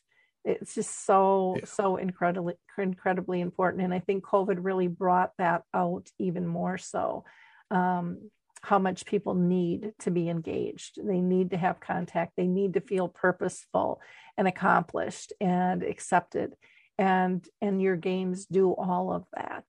It's 0.45 0.75
just 0.75 1.05
so, 1.05 1.55
yeah. 1.59 1.65
so 1.65 1.97
incredibly, 1.97 2.53
incredibly 2.77 3.41
important. 3.41 3.83
And 3.83 3.93
I 3.93 3.99
think 3.99 4.23
COVID 4.23 4.59
really 4.61 4.87
brought 4.87 5.31
that 5.39 5.63
out 5.73 6.09
even 6.19 6.47
more 6.47 6.77
so. 6.77 7.25
Um, 7.69 8.29
how 8.67 8.77
much 8.77 9.05
people 9.05 9.33
need 9.33 9.93
to 9.97 10.11
be 10.11 10.27
engaged. 10.27 10.99
They 11.01 11.21
need 11.21 11.51
to 11.51 11.57
have 11.57 11.79
contact. 11.79 12.33
They 12.35 12.47
need 12.47 12.73
to 12.73 12.81
feel 12.81 13.07
purposeful 13.07 14.01
and 14.35 14.45
accomplished 14.45 15.31
and 15.39 15.83
accepted. 15.83 16.53
And 16.97 17.47
and 17.61 17.81
your 17.81 17.95
games 17.95 18.45
do 18.45 18.73
all 18.73 19.13
of 19.13 19.23
that 19.33 19.63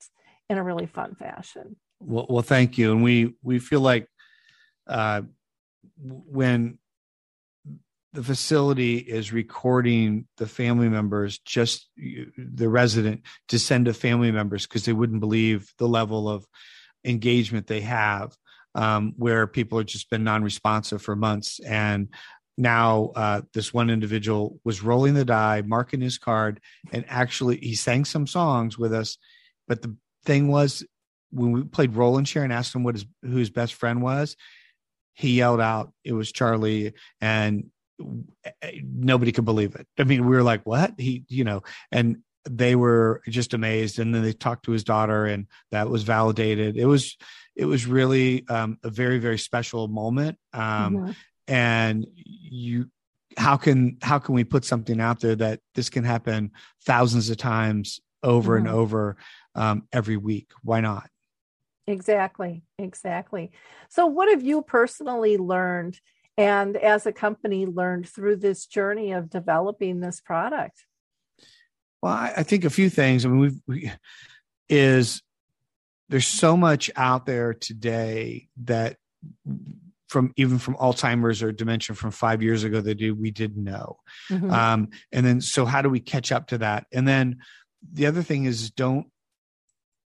in 0.51 0.59
a 0.59 0.65
really 0.65 0.87
fun 0.87 1.15
fashion. 1.15 1.77
Well, 2.01 2.27
well, 2.29 2.43
thank 2.43 2.77
you. 2.77 2.91
And 2.91 3.05
we 3.05 3.37
we 3.41 3.61
feel 3.61 3.83
like 3.83 4.09
uh, 4.89 5.23
when 6.01 6.81
the 8.15 8.25
facility 8.25 8.97
is 8.97 9.33
recording 9.33 10.27
the 10.39 10.49
family 10.49 10.89
members, 10.89 11.39
just 11.39 11.89
the 11.97 12.69
resident, 12.69 13.23
to 13.51 13.61
send 13.61 13.85
to 13.85 13.95
family 13.95 14.33
members 14.33 14.67
because 14.67 14.87
they 14.87 14.93
wouldn't 14.93 15.21
believe 15.21 15.73
the 15.79 15.87
level 15.87 16.29
of 16.29 16.45
engagement 17.05 17.69
they 17.69 17.83
have 17.83 18.37
um, 18.75 19.15
where 19.17 19.47
people 19.47 19.79
have 19.79 19.87
just 19.87 20.11
been 20.11 20.25
non-responsive 20.25 21.03
for 21.03 21.17
months. 21.17 21.61
And 21.61 22.09
now 22.57 23.13
uh, 23.15 23.43
this 23.55 23.73
one 23.73 23.91
individual 23.91 24.61
was 24.65 24.83
rolling 24.83 25.15
the 25.15 25.25
die 25.25 25.63
marking 25.63 26.01
his 26.01 26.19
card 26.19 26.61
and 26.93 27.05
actually 27.09 27.59
he 27.59 27.75
sang 27.75 28.05
some 28.05 28.27
songs 28.27 28.79
with 28.79 28.93
us. 28.93 29.19
But 29.67 29.83
the 29.83 29.97
thing 30.25 30.49
was 30.49 30.85
when 31.31 31.53
we 31.53 31.63
played 31.65 31.95
roll 31.95 32.19
and 32.19 32.27
share 32.27 32.45
and 32.45 32.53
asked 32.53 32.75
him 32.75 32.83
what 32.83 32.95
his 32.95 33.07
who 33.23 33.37
his 33.37 33.51
best 33.51 33.75
friend 33.75 34.03
was 34.03 34.37
he 35.15 35.37
yelled 35.37 35.61
out 35.61 35.93
it 36.05 36.13
was 36.13 36.33
charlie 36.33 36.95
and 37.21 37.71
nobody 38.83 39.33
could 39.33 39.45
believe 39.45 39.75
it. 39.75 39.87
I 39.99 40.05
mean 40.05 40.27
we 40.27 40.35
were 40.35 40.43
like 40.43 40.65
what? 40.65 40.95
He 40.99 41.25
you 41.29 41.45
know 41.45 41.63
and 41.93 42.19
they 42.49 42.77
were 42.77 43.23
just 43.29 43.55
amazed. 43.55 43.99
And 43.99 44.15
then 44.15 44.23
they 44.23 44.33
talked 44.33 44.65
to 44.65 44.73
his 44.73 44.85
daughter 44.85 45.27
and 45.27 45.47
that 45.71 45.89
was 45.89 46.03
validated. 46.03 46.77
It 46.77 46.87
was 46.87 47.17
it 47.59 47.67
was 47.67 47.87
really 47.87 48.47
um, 48.49 48.79
a 48.83 48.89
very 48.89 49.19
very 49.19 49.39
special 49.39 49.89
moment 49.89 50.39
um, 50.53 50.97
mm-hmm. 50.97 51.11
and 51.49 52.07
you 52.15 52.89
how 53.37 53.57
can 53.57 53.99
how 54.01 54.19
can 54.19 54.35
we 54.35 54.45
put 54.45 54.65
something 54.65 55.01
out 55.01 55.21
there 55.21 55.37
that 55.37 55.61
this 55.75 55.91
can 55.91 56.05
happen 56.05 56.53
thousands 56.87 57.29
of 57.29 57.37
times 57.37 58.01
over 58.23 58.57
mm-hmm. 58.57 58.67
and 58.67 58.75
over 58.75 59.17
um, 59.55 59.83
every 59.93 60.17
week 60.17 60.51
why 60.63 60.81
not 60.81 61.11
exactly 61.87 62.63
exactly 62.79 63.51
so 63.89 64.07
what 64.07 64.29
have 64.29 64.43
you 64.43 64.63
personally 64.63 65.37
learned 65.37 66.01
and 66.37 66.77
as 66.77 67.07
a 67.07 67.13
company 67.13 67.67
learned 67.67 68.09
through 68.09 68.37
this 68.37 68.67
journey 68.67 69.13
of 69.13 69.29
developing 69.29 70.01
this 70.01 70.21
product 70.21 70.85
well, 72.03 72.13
I, 72.13 72.33
I 72.37 72.43
think 72.43 72.65
a 72.65 72.71
few 72.71 72.91
things. 72.91 73.25
I 73.25 73.29
mean, 73.29 73.41
we've, 73.41 73.61
we 73.67 73.93
is 74.69 75.23
there's 76.09 76.27
so 76.27 76.57
much 76.57 76.91
out 76.97 77.27
there 77.27 77.55
today 77.55 78.49
that 78.65 78.97
from 80.09 80.33
even 80.37 80.59
from 80.59 80.75
Alzheimer's 80.77 81.43
or 81.43 81.53
dementia 81.53 81.95
from 81.95 82.11
five 82.11 82.43
years 82.43 82.65
ago 82.65 82.81
that 82.81 82.99
we 83.19 83.31
didn't 83.31 83.63
know. 83.63 83.99
Mm-hmm. 84.31 84.51
Um, 84.51 84.89
and 85.13 85.25
then, 85.25 85.41
so 85.41 85.67
how 85.67 85.83
do 85.83 85.91
we 85.91 86.01
catch 86.01 86.33
up 86.33 86.49
to 86.49 86.59
that? 86.59 86.87
And 86.93 87.07
then 87.07 87.39
the 87.93 88.07
other 88.07 88.23
thing 88.23 88.45
is 88.45 88.71
don't 88.71 89.07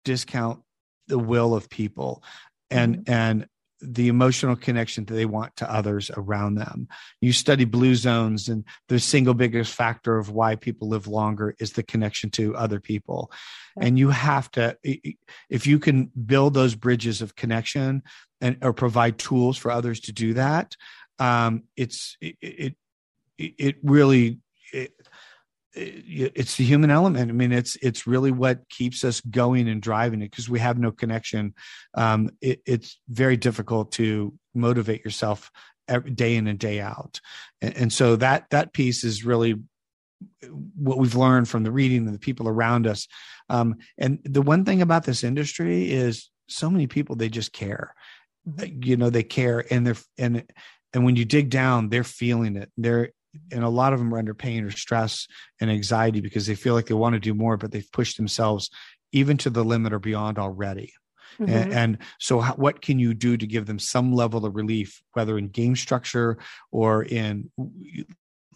discount 0.04 0.62
the 1.08 1.20
will 1.20 1.54
of 1.54 1.70
people 1.70 2.24
and 2.70 2.98
mm-hmm. 2.98 3.14
and 3.14 3.48
the 3.82 4.08
emotional 4.08 4.56
connection 4.56 5.06
that 5.06 5.14
they 5.14 5.26
want 5.26 5.56
to 5.58 5.72
others 5.72 6.12
around 6.16 6.56
them. 6.56 6.88
You 7.20 7.34
study 7.34 7.66
blue 7.66 7.96
zones, 7.96 8.48
and 8.48 8.64
the 8.88 9.00
single 9.00 9.34
biggest 9.34 9.74
factor 9.74 10.18
of 10.18 10.30
why 10.30 10.56
people 10.56 10.90
live 10.90 11.08
longer 11.08 11.56
is 11.60 11.74
the 11.74 11.84
connection 11.84 12.30
to 12.32 12.56
other 12.56 12.80
people. 12.80 13.32
And 13.80 13.98
you 13.98 14.10
have 14.10 14.52
to, 14.52 14.78
if 15.50 15.68
you 15.68 15.80
can 15.80 16.12
build 16.26 16.54
those 16.54 16.76
bridges 16.76 17.22
of 17.22 17.36
connection 17.36 18.04
and 18.40 18.58
or 18.62 18.74
provide 18.74 19.18
tools 19.18 19.58
for 19.58 19.72
others 19.72 20.00
to 20.02 20.12
do 20.12 20.34
that, 20.34 20.76
um, 21.20 21.64
it's 21.76 22.18
it, 22.20 22.36
it 22.42 22.76
it 23.38 23.76
really 23.84 24.40
it's 25.74 26.58
the 26.58 26.66
human 26.66 26.92
element. 26.92 27.30
I 27.30 27.34
mean, 27.34 27.52
it's 27.52 27.76
it's 27.78 28.06
really 28.06 28.32
what 28.32 28.68
keeps 28.70 29.04
us 29.04 29.22
going 29.22 29.70
and 29.70 29.82
driving 29.82 30.22
it 30.22 30.32
because 30.32 30.50
we 30.50 30.60
have 30.60 30.78
no 30.78 30.92
connection. 30.92 31.54
Um, 31.94 32.32
it, 32.42 32.62
it's 32.66 33.00
very 33.10 33.38
difficult 33.38 33.94
to 33.94 34.34
motivate 34.54 35.06
yourself 35.06 35.50
every 35.88 36.12
day 36.12 36.36
in 36.36 36.48
and 36.48 36.60
day 36.60 36.80
out, 36.80 37.22
and, 37.62 37.76
and, 37.76 37.94
so 37.94 38.18
that 38.18 38.50
that 38.52 38.74
piece 38.74 39.04
is 39.04 39.26
really 39.26 39.56
what 40.76 40.98
we've 40.98 41.16
learned 41.16 41.48
from 41.48 41.64
the 41.64 41.72
reading 41.72 42.06
and 42.06 42.14
the 42.14 42.20
people 42.20 42.48
around 42.48 42.86
us. 42.86 43.08
Um, 43.50 43.78
and 43.98 44.20
the 44.24 44.42
one 44.42 44.66
thing 44.66 44.82
about 44.82 45.04
this 45.04 45.24
industry 45.24 45.92
is 45.92 46.30
so 46.48 46.70
many 46.70 46.88
people 46.88 47.16
they 47.16 47.30
just 47.30 47.54
care. 47.54 47.96
Mm-hmm. 48.48 48.84
You 48.84 48.98
know, 48.98 49.10
they 49.10 49.24
care, 49.24 49.66
and 49.72 49.88
they're 49.88 49.98
and 50.18 50.44
and 50.94 51.06
when 51.06 51.16
you 51.16 51.24
dig 51.24 51.50
down, 51.50 51.90
they're 51.90 52.04
feeling 52.04 52.58
it. 52.58 52.70
They're 52.78 53.12
and 53.52 53.64
a 53.64 53.70
lot 53.70 53.94
of 53.94 54.00
them 54.00 54.14
are 54.14 54.18
under 54.18 54.34
pain 54.34 54.64
or 54.64 54.72
stress 54.72 55.28
and 55.60 55.72
anxiety 55.72 56.22
because 56.22 56.48
they 56.48 56.56
feel 56.56 56.74
like 56.74 56.88
they 56.88 56.94
want 56.94 57.14
to 57.14 57.20
do 57.20 57.34
more, 57.34 57.58
but 57.58 57.72
they've 57.72 57.92
pushed 57.92 58.18
themselves 58.18 58.70
even 59.12 59.38
to 59.38 59.50
the 59.50 59.64
limit 59.64 59.94
or 59.94 60.00
beyond 60.00 60.38
already. 60.38 60.94
Mm-hmm. 61.40 61.52
And, 61.52 61.74
and, 61.74 61.98
so, 62.20 62.40
how, 62.42 62.54
what 62.56 62.82
can 62.82 63.00
you 63.00 63.14
do 63.14 63.38
to 63.38 63.48
give 63.48 63.66
them 63.66 63.80
some 63.80 64.14
level 64.14 64.46
of 64.46 64.56
relief, 64.56 65.02
whether 65.14 65.38
in 65.38 65.48
game 65.48 65.76
structure 65.76 66.38
or 66.72 67.04
in 67.04 67.50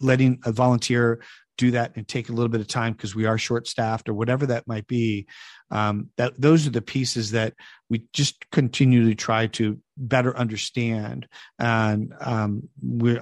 letting 0.00 0.40
a 0.44 0.52
volunteer 0.52 1.22
do 1.56 1.72
that 1.72 1.92
and 1.96 2.06
take 2.06 2.28
a 2.28 2.32
little 2.32 2.48
bit 2.48 2.60
of 2.60 2.68
time 2.68 2.92
because 2.92 3.14
we 3.14 3.26
are 3.26 3.38
short 3.38 3.66
staffed 3.66 4.08
or 4.08 4.14
whatever 4.14 4.46
that 4.46 4.66
might 4.66 4.86
be 4.86 5.26
um, 5.70 6.10
that 6.16 6.40
those 6.40 6.66
are 6.66 6.70
the 6.70 6.82
pieces 6.82 7.32
that 7.32 7.54
we 7.90 8.04
just 8.12 8.48
continually 8.50 9.14
try 9.14 9.46
to 9.46 9.80
better 9.96 10.36
understand. 10.36 11.26
And 11.58 12.12
um, 12.20 12.68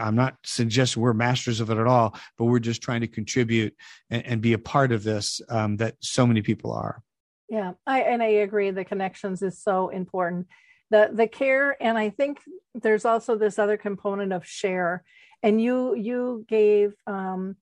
i'm 0.01 0.17
not 0.17 0.37
suggesting 0.45 1.03
we're 1.03 1.13
masters 1.15 1.61
of 1.61 1.71
it 1.71 1.79
at 1.79 1.87
all 1.87 2.17
but 2.37 2.47
we're 2.47 2.59
just 2.59 2.83
trying 2.83 3.01
to 3.01 3.09
contribute 3.09 3.75
and, 4.11 4.27
and 4.27 4.41
be 4.41 4.53
a 4.53 4.59
part 4.59 4.93
of 4.93 5.03
this 5.03 5.41
um, 5.49 5.77
that 5.77 5.95
so 6.01 6.27
many 6.27 6.43
people 6.43 6.73
are. 6.73 7.03
Yeah 7.49 7.73
i 7.87 8.01
and 8.03 8.23
i 8.23 8.27
agree 8.27 8.71
the 8.71 8.85
connections 8.85 9.43
is 9.43 9.63
so 9.63 9.89
important. 9.89 10.47
The 10.91 11.11
the 11.13 11.27
care 11.27 11.77
and 11.83 11.97
i 11.97 12.11
think 12.11 12.41
there's 12.75 13.05
also 13.05 13.37
this 13.37 13.59
other 13.59 13.77
component 13.77 14.33
of 14.33 14.47
share. 14.47 15.05
And 15.43 15.61
you 15.61 15.95
you 15.95 16.45
gave 16.49 16.95
um, 17.07 17.57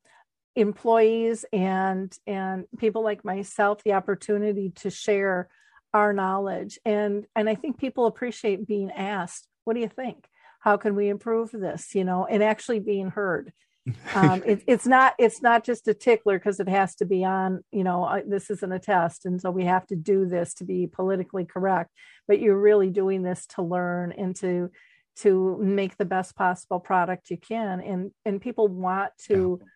employees 0.55 1.45
and 1.53 2.17
and 2.27 2.65
people 2.79 3.03
like 3.03 3.25
myself 3.25 3.83
the 3.85 3.95
opportunity 3.95 4.71
to 4.77 4.91
share 4.91 5.49
our 5.95 6.13
knowledge. 6.13 6.79
And 6.85 7.27
and 7.35 7.49
i 7.49 7.55
think 7.55 7.79
people 7.79 8.07
appreciate 8.07 8.67
being 8.67 8.91
asked 8.91 9.49
what 9.65 9.75
do 9.75 9.81
you 9.81 9.89
think? 9.89 10.27
How 10.61 10.77
can 10.77 10.95
we 10.97 11.09
improve 11.09 11.51
this? 11.53 11.95
You 11.95 12.05
know 12.05 12.27
and 12.27 12.43
actually 12.43 12.81
being 12.81 13.11
heard. 13.11 13.53
Um, 14.15 14.45
it, 14.47 14.63
it's 14.69 14.87
not 14.87 15.15
it's 15.19 15.43
not 15.43 15.65
just 15.65 15.89
a 15.89 15.95
tickler 15.95 16.39
because 16.39 16.61
it 16.61 16.69
has 16.69 16.95
to 16.97 17.05
be 17.05 17.25
on 17.25 17.65
you 17.73 17.83
know 17.83 18.05
uh, 18.05 18.21
this 18.25 18.49
isn't 18.49 18.73
a 18.73 18.79
test 18.79 19.27
and 19.27 19.41
so 19.41 19.51
we 19.51 19.65
have 19.65 19.85
to 19.89 19.97
do 19.97 20.25
this 20.25 20.55
to 20.55 20.65
be 20.65 20.87
politically 20.87 21.45
correct. 21.45 21.91
But 22.29 22.39
you're 22.39 22.61
really 22.61 22.91
doing 22.91 23.23
this 23.23 23.45
to 23.57 23.63
learn 23.63 24.13
and 24.13 24.37
to 24.37 24.71
to 25.17 25.59
make 25.61 25.97
the 25.97 26.05
best 26.05 26.37
possible 26.37 26.79
product 26.79 27.31
you 27.31 27.39
can. 27.39 27.81
And 27.81 28.13
and 28.25 28.41
people 28.41 28.69
want 28.69 29.11
to 29.27 29.59
yeah 29.61 29.67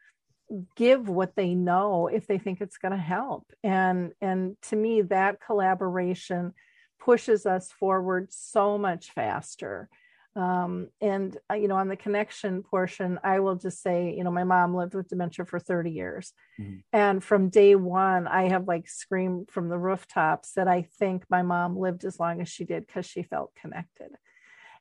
give 0.76 1.08
what 1.08 1.34
they 1.34 1.54
know 1.54 2.06
if 2.06 2.26
they 2.26 2.38
think 2.38 2.60
it's 2.60 2.78
going 2.78 2.92
to 2.92 2.98
help. 2.98 3.52
And 3.62 4.12
and 4.20 4.56
to 4.62 4.76
me 4.76 5.02
that 5.02 5.40
collaboration 5.40 6.52
pushes 7.00 7.46
us 7.46 7.70
forward 7.72 8.32
so 8.32 8.78
much 8.78 9.12
faster. 9.12 9.88
Um, 10.34 10.88
and 11.00 11.36
uh, 11.50 11.54
you 11.54 11.66
know 11.66 11.76
on 11.76 11.88
the 11.88 11.96
connection 11.96 12.62
portion 12.62 13.18
i 13.24 13.40
will 13.40 13.54
just 13.54 13.80
say 13.80 14.14
you 14.14 14.22
know 14.22 14.30
my 14.30 14.44
mom 14.44 14.76
lived 14.76 14.94
with 14.94 15.08
dementia 15.08 15.46
for 15.46 15.58
30 15.58 15.90
years. 15.90 16.34
Mm-hmm. 16.60 16.80
and 16.92 17.24
from 17.24 17.48
day 17.48 17.74
one 17.74 18.28
i 18.28 18.50
have 18.50 18.68
like 18.68 18.86
screamed 18.86 19.50
from 19.50 19.70
the 19.70 19.78
rooftops 19.78 20.52
that 20.52 20.68
i 20.68 20.82
think 20.98 21.24
my 21.30 21.40
mom 21.40 21.78
lived 21.78 22.04
as 22.04 22.20
long 22.20 22.42
as 22.42 22.50
she 22.50 22.66
did 22.66 22.86
because 22.86 23.06
she 23.06 23.22
felt 23.22 23.54
connected. 23.54 24.10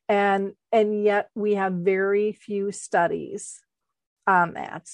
And 0.10 0.54
and 0.74 1.04
yet 1.04 1.30
we 1.36 1.56
have 1.56 1.72
very 1.72 2.34
few 2.34 2.74
studies 2.74 3.62
on 4.28 4.54
that 4.54 4.90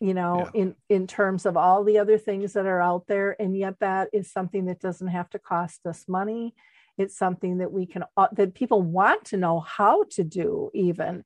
you 0.00 0.14
know 0.14 0.48
yeah. 0.54 0.60
in 0.62 0.74
in 0.88 1.06
terms 1.06 1.46
of 1.46 1.56
all 1.56 1.84
the 1.84 1.98
other 1.98 2.18
things 2.18 2.52
that 2.52 2.66
are 2.66 2.80
out 2.80 3.06
there 3.06 3.40
and 3.40 3.56
yet 3.56 3.74
that 3.80 4.08
is 4.12 4.30
something 4.30 4.66
that 4.66 4.80
doesn't 4.80 5.08
have 5.08 5.28
to 5.30 5.38
cost 5.38 5.84
us 5.86 6.04
money 6.08 6.54
it's 6.96 7.16
something 7.16 7.58
that 7.58 7.72
we 7.72 7.86
can 7.86 8.04
uh, 8.16 8.28
that 8.32 8.54
people 8.54 8.82
want 8.82 9.24
to 9.24 9.36
know 9.36 9.60
how 9.60 10.04
to 10.04 10.24
do 10.24 10.70
even 10.74 11.24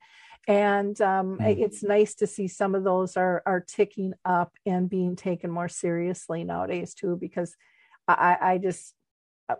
and 0.48 1.00
um, 1.00 1.38
mm. 1.38 1.58
it's 1.58 1.84
nice 1.84 2.14
to 2.14 2.26
see 2.26 2.48
some 2.48 2.74
of 2.74 2.84
those 2.84 3.16
are 3.16 3.42
are 3.46 3.60
ticking 3.60 4.12
up 4.24 4.52
and 4.66 4.90
being 4.90 5.16
taken 5.16 5.50
more 5.50 5.68
seriously 5.68 6.44
nowadays 6.44 6.94
too 6.94 7.16
because 7.16 7.54
i 8.08 8.36
i 8.40 8.58
just 8.58 8.94
uh, 9.48 9.56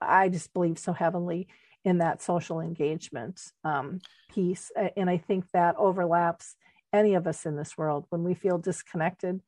i 0.00 0.28
just 0.28 0.52
believe 0.52 0.78
so 0.78 0.92
heavily 0.92 1.48
in 1.84 1.98
that 1.98 2.22
social 2.22 2.60
engagement 2.60 3.52
um, 3.64 4.00
piece 4.32 4.70
and 4.96 5.10
i 5.10 5.18
think 5.18 5.44
that 5.52 5.74
overlaps 5.76 6.56
any 6.94 7.14
of 7.14 7.26
us 7.26 7.44
in 7.44 7.56
this 7.56 7.76
world 7.76 8.06
when 8.10 8.24
we 8.24 8.34
feel 8.34 8.58
disconnected 8.58 9.42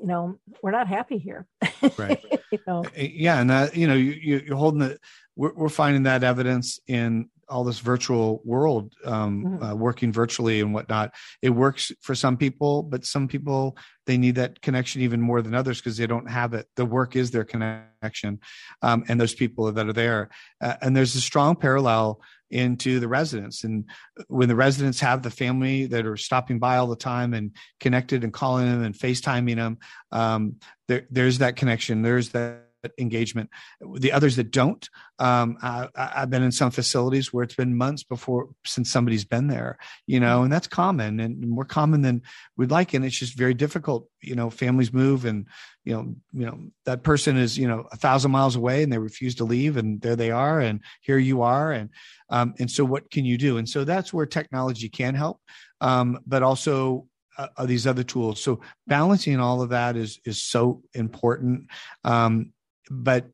you 0.00 0.06
know 0.06 0.36
we're 0.62 0.72
not 0.72 0.88
happy 0.88 1.18
here. 1.18 1.46
Right. 1.96 2.22
You 2.52 2.58
know? 2.66 2.84
Eh, 2.94 3.08
yeah 3.14 3.40
and 3.40 3.48
that 3.48 3.74
you 3.74 3.86
know 3.86 3.94
you, 3.94 4.42
you're 4.44 4.56
holding 4.56 4.80
the 4.80 4.98
we're, 5.36 5.54
we're 5.54 5.70
finding 5.70 6.02
that 6.02 6.22
evidence 6.22 6.78
in 6.86 7.30
all 7.52 7.64
this 7.64 7.80
virtual 7.80 8.40
world 8.44 8.92
um, 9.04 9.44
mm-hmm. 9.44 9.62
uh, 9.62 9.74
working 9.74 10.12
virtually 10.12 10.60
and 10.60 10.74
whatnot 10.74 11.12
it 11.42 11.50
works 11.50 11.92
for 12.00 12.14
some 12.14 12.36
people 12.36 12.82
but 12.82 13.04
some 13.04 13.28
people 13.28 13.76
they 14.06 14.18
need 14.18 14.34
that 14.34 14.60
connection 14.62 15.02
even 15.02 15.20
more 15.20 15.42
than 15.42 15.54
others 15.54 15.78
because 15.78 15.96
they 15.96 16.06
don't 16.06 16.30
have 16.30 16.54
it 16.54 16.66
the 16.76 16.84
work 16.84 17.14
is 17.14 17.30
their 17.30 17.44
connection 17.44 18.40
um, 18.82 19.04
and 19.08 19.20
those 19.20 19.34
people 19.34 19.70
that 19.70 19.88
are 19.88 19.92
there 19.92 20.30
uh, 20.60 20.74
and 20.80 20.96
there's 20.96 21.14
a 21.14 21.20
strong 21.20 21.54
parallel 21.54 22.20
into 22.52 23.00
the 23.00 23.08
residents. 23.08 23.64
And 23.64 23.86
when 24.28 24.48
the 24.48 24.54
residents 24.54 25.00
have 25.00 25.22
the 25.22 25.30
family 25.30 25.86
that 25.86 26.06
are 26.06 26.18
stopping 26.18 26.58
by 26.58 26.76
all 26.76 26.86
the 26.86 26.94
time 26.94 27.32
and 27.32 27.56
connected 27.80 28.22
and 28.22 28.32
calling 28.32 28.66
them 28.66 28.82
and 28.82 28.94
FaceTiming 28.94 29.56
them, 29.56 29.78
um, 30.12 30.56
there, 30.86 31.06
there's 31.10 31.38
that 31.38 31.56
connection. 31.56 32.02
There's 32.02 32.28
that 32.30 32.68
engagement. 32.98 33.50
The 33.96 34.12
others 34.12 34.36
that 34.36 34.50
don't, 34.50 34.88
um, 35.18 35.56
I, 35.62 35.88
have 35.96 36.30
been 36.30 36.42
in 36.42 36.52
some 36.52 36.70
facilities 36.70 37.32
where 37.32 37.44
it's 37.44 37.54
been 37.54 37.76
months 37.76 38.02
before 38.02 38.50
since 38.64 38.90
somebody's 38.90 39.24
been 39.24 39.48
there, 39.48 39.78
you 40.06 40.20
know, 40.20 40.42
and 40.42 40.52
that's 40.52 40.66
common 40.66 41.20
and 41.20 41.48
more 41.48 41.64
common 41.64 42.02
than 42.02 42.22
we'd 42.56 42.70
like. 42.70 42.94
And 42.94 43.04
it's 43.04 43.18
just 43.18 43.36
very 43.36 43.54
difficult. 43.54 44.08
You 44.20 44.34
know, 44.34 44.50
families 44.50 44.92
move 44.92 45.24
and, 45.24 45.46
you 45.84 45.94
know, 45.94 46.14
you 46.32 46.46
know, 46.46 46.58
that 46.84 47.02
person 47.02 47.36
is, 47.36 47.58
you 47.58 47.68
know, 47.68 47.86
a 47.92 47.96
thousand 47.96 48.30
miles 48.30 48.56
away 48.56 48.82
and 48.82 48.92
they 48.92 48.98
refuse 48.98 49.36
to 49.36 49.44
leave 49.44 49.76
and 49.76 50.00
there 50.00 50.16
they 50.16 50.30
are. 50.30 50.60
And 50.60 50.80
here 51.00 51.18
you 51.18 51.42
are. 51.42 51.72
And, 51.72 51.90
um, 52.30 52.54
and 52.58 52.70
so 52.70 52.84
what 52.84 53.10
can 53.10 53.24
you 53.24 53.38
do? 53.38 53.58
And 53.58 53.68
so 53.68 53.84
that's 53.84 54.12
where 54.12 54.26
technology 54.26 54.88
can 54.88 55.14
help. 55.14 55.40
Um, 55.80 56.20
but 56.26 56.42
also 56.42 57.06
uh, 57.38 57.66
these 57.66 57.86
other 57.86 58.02
tools. 58.02 58.42
So 58.42 58.60
balancing 58.86 59.40
all 59.40 59.62
of 59.62 59.70
that 59.70 59.96
is 59.96 60.20
is 60.24 60.42
so 60.42 60.82
important. 60.94 61.68
Um, 62.04 62.52
but 62.90 63.26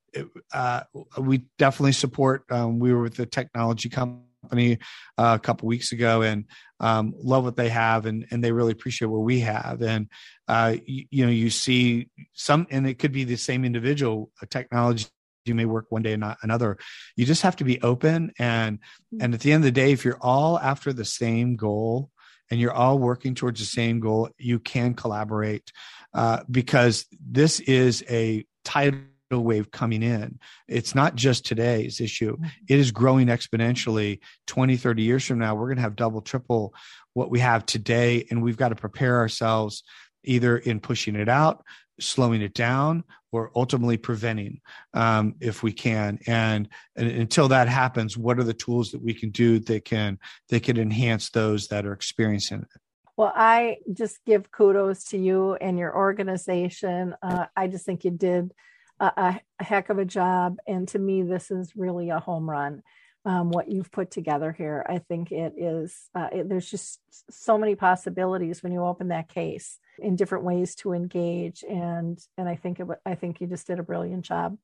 uh, 0.53 0.82
we 1.18 1.44
definitely 1.59 1.92
support. 1.92 2.44
Um, 2.51 2.78
we 2.78 2.92
were 2.92 3.03
with 3.03 3.16
the 3.16 3.26
technology 3.26 3.88
company 3.88 4.78
uh, 5.16 5.36
a 5.36 5.38
couple 5.38 5.68
weeks 5.68 5.92
ago 5.92 6.22
and 6.22 6.44
um, 6.80 7.12
love 7.16 7.44
what 7.44 7.57
they 7.57 7.68
have, 7.68 8.07
and 8.07 8.26
and 8.30 8.42
they 8.42 8.53
really 8.53 8.72
appreciate 8.72 9.09
what 9.09 9.20
we 9.22 9.40
have. 9.40 9.82
And 9.82 10.09
uh, 10.46 10.76
you, 10.86 11.05
you, 11.11 11.26
know, 11.26 11.32
you 11.32 11.51
see 11.51 12.09
some, 12.34 12.66
and 12.70 12.86
it 12.86 12.99
could 12.99 13.12
be 13.12 13.24
the 13.24 13.36
same 13.36 13.64
individual. 13.64 14.30
technology 14.49 15.07
you 15.44 15.55
may 15.55 15.64
work 15.64 15.86
one 15.88 16.03
day 16.03 16.12
and 16.12 16.20
not 16.20 16.36
another. 16.42 16.76
You 17.16 17.24
just 17.24 17.42
have 17.42 17.57
to 17.57 17.64
be 17.64 17.80
open 17.80 18.32
and 18.38 18.78
and 19.18 19.32
at 19.32 19.40
the 19.40 19.53
end 19.53 19.62
of 19.62 19.64
the 19.64 19.72
day, 19.72 19.92
if 19.92 20.05
you're 20.05 20.18
all 20.20 20.59
after 20.59 20.92
the 20.92 21.07
same 21.07 21.57
goal, 21.57 22.11
and 22.51 22.61
you're 22.61 22.72
all 22.72 22.99
working 22.99 23.34
towards 23.34 23.61
the 23.61 23.66
same 23.66 24.01
goal, 24.01 24.30
you 24.38 24.59
can 24.59 24.94
collaborate 24.94 25.72
uh, 26.14 26.40
because 26.51 27.07
this 27.20 27.61
is 27.61 28.05
a 28.09 28.44
tidal 28.64 29.01
wave 29.37 29.70
coming 29.70 30.03
in. 30.03 30.39
It's 30.68 30.95
not 30.95 31.14
just 31.14 31.45
today's 31.45 32.01
issue, 32.01 32.37
mm-hmm. 32.37 32.47
it 32.68 32.79
is 32.79 32.91
growing 32.91 33.26
exponentially. 33.26 34.20
20, 34.47 34.76
30 34.76 35.03
years 35.03 35.24
from 35.26 35.39
now, 35.39 35.55
we're 35.55 35.66
going 35.66 35.76
to 35.76 35.83
have 35.83 35.97
double, 35.97 36.22
triple 36.22 36.72
what 37.12 37.31
we 37.31 37.41
have 37.41 37.66
today. 37.66 38.26
And 38.31 38.43
we've 38.43 38.57
got 38.57 38.70
to 38.70 38.76
prepare 38.76 39.18
ourselves 39.18 39.83
either 40.24 40.57
in 40.57 40.81
pushing 40.81 41.16
it 41.16 41.29
out, 41.29 41.64
slowing 42.01 42.43
it 42.43 42.55
down, 42.55 43.05
or 43.33 43.51
ultimately 43.55 43.97
preventing 43.97 44.61
um, 44.95 45.35
if 45.41 45.62
we 45.62 45.72
can. 45.72 46.18
And, 46.26 46.68
and, 46.97 47.09
until 47.09 47.49
that 47.49 47.68
happens, 47.68 48.16
what 48.16 48.39
are 48.39 48.45
the 48.45 48.55
tools 48.55 48.93
that 48.93 49.03
we 49.03 49.12
can 49.12 49.31
do 49.31 49.59
that 49.61 49.85
can 49.85 50.18
that 50.49 50.62
can 50.62 50.79
enhance 50.79 51.31
those 51.31 51.68
that 51.68 51.85
are 51.85 51.93
experiencing 51.93 52.61
it? 52.61 52.81
Well, 53.16 53.33
I 53.35 53.79
just 53.93 54.24
give 54.24 54.51
kudos 54.53 55.05
to 55.07 55.18
you 55.18 55.55
and 55.55 55.76
your 55.76 55.95
organization. 55.95 57.16
Uh, 57.20 57.47
I 57.57 57.66
just 57.66 57.85
think 57.85 58.05
you 58.05 58.12
did 58.12 58.53
a, 59.01 59.40
a, 59.59 59.64
heck 59.64 59.90
of 59.90 59.99
a 59.99 60.05
job, 60.05 60.59
and 60.66 60.88
to 60.88 60.99
me, 60.99 61.22
this 61.22 61.51
is 61.51 61.72
really 61.76 62.11
a 62.11 62.18
home 62.18 62.49
run. 62.49 62.82
Um, 63.24 63.51
what 63.51 63.70
you've 63.70 63.90
put 63.90 64.11
together 64.11 64.53
here, 64.53 64.86
I 64.88 64.99
think 64.99 65.32
it 65.32 65.55
is. 65.57 66.09
Uh, 66.14 66.28
it, 66.32 66.49
there's 66.49 66.70
just 66.70 67.01
so 67.30 67.59
many 67.59 67.74
possibilities 67.74 68.62
when 68.62 68.72
you 68.72 68.82
open 68.84 69.09
that 69.09 69.28
case 69.28 69.78
in 69.99 70.16
different 70.16 70.44
ways 70.44 70.74
to 70.76 70.92
engage 70.92 71.64
and 71.68 72.18
and 72.36 72.49
i 72.49 72.55
think 72.55 72.80
it 72.80 72.86
i 73.05 73.14
think 73.14 73.40
you 73.40 73.46
just 73.46 73.66
did 73.66 73.78
a 73.78 73.82
brilliant 73.82 74.24
job 74.24 74.57